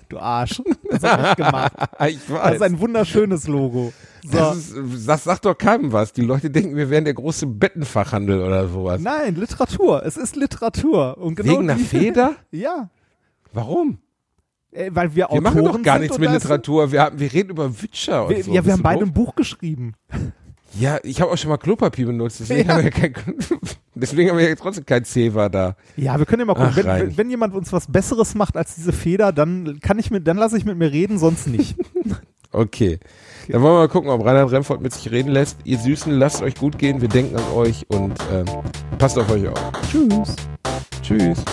[0.08, 0.62] Du Arsch.
[0.88, 1.72] Das hab ich gemacht.
[2.08, 2.54] ich Das weiß.
[2.56, 3.92] ist ein wunderschönes Logo.
[4.30, 4.38] So.
[4.38, 6.12] das, ist, das sagt doch keinem was.
[6.12, 9.00] Die Leute denken, wir wären der große Bettenfachhandel oder sowas.
[9.00, 10.04] Nein, Literatur.
[10.04, 11.16] Es ist Literatur.
[11.18, 12.34] Und genau Wegen einer Feder?
[12.50, 12.90] Ja.
[13.52, 13.98] Warum?
[14.72, 16.92] Äh, weil wir Wir Autoren machen doch gar nichts und mit Literatur.
[16.92, 18.52] Wir, haben, wir reden über Witcher und Wir, so.
[18.52, 19.94] ja, wir haben beide ein Buch geschrieben.
[20.78, 22.74] Ja, ich habe auch schon mal Klopapier benutzt, deswegen Ja.
[22.74, 23.14] haben wir kein,
[23.94, 25.76] deswegen haben wir ja trotzdem kein Zewa da.
[25.96, 26.84] Ja, wir können ja mal gucken.
[26.86, 30.26] Ach, wenn, wenn jemand uns was Besseres macht als diese Feder, dann kann ich mit,
[30.28, 31.76] dann lasse ich mit mir reden, sonst nicht.
[32.52, 33.00] Okay.
[33.48, 35.58] Dann wollen wir mal gucken, ob Reinhard Remford mit sich reden lässt.
[35.64, 37.00] Ihr Süßen, lasst euch gut gehen.
[37.00, 38.46] Wir denken an euch und ähm,
[38.98, 39.60] passt auf euch auf.
[39.90, 40.36] Tschüss.
[41.02, 41.44] Tschüss.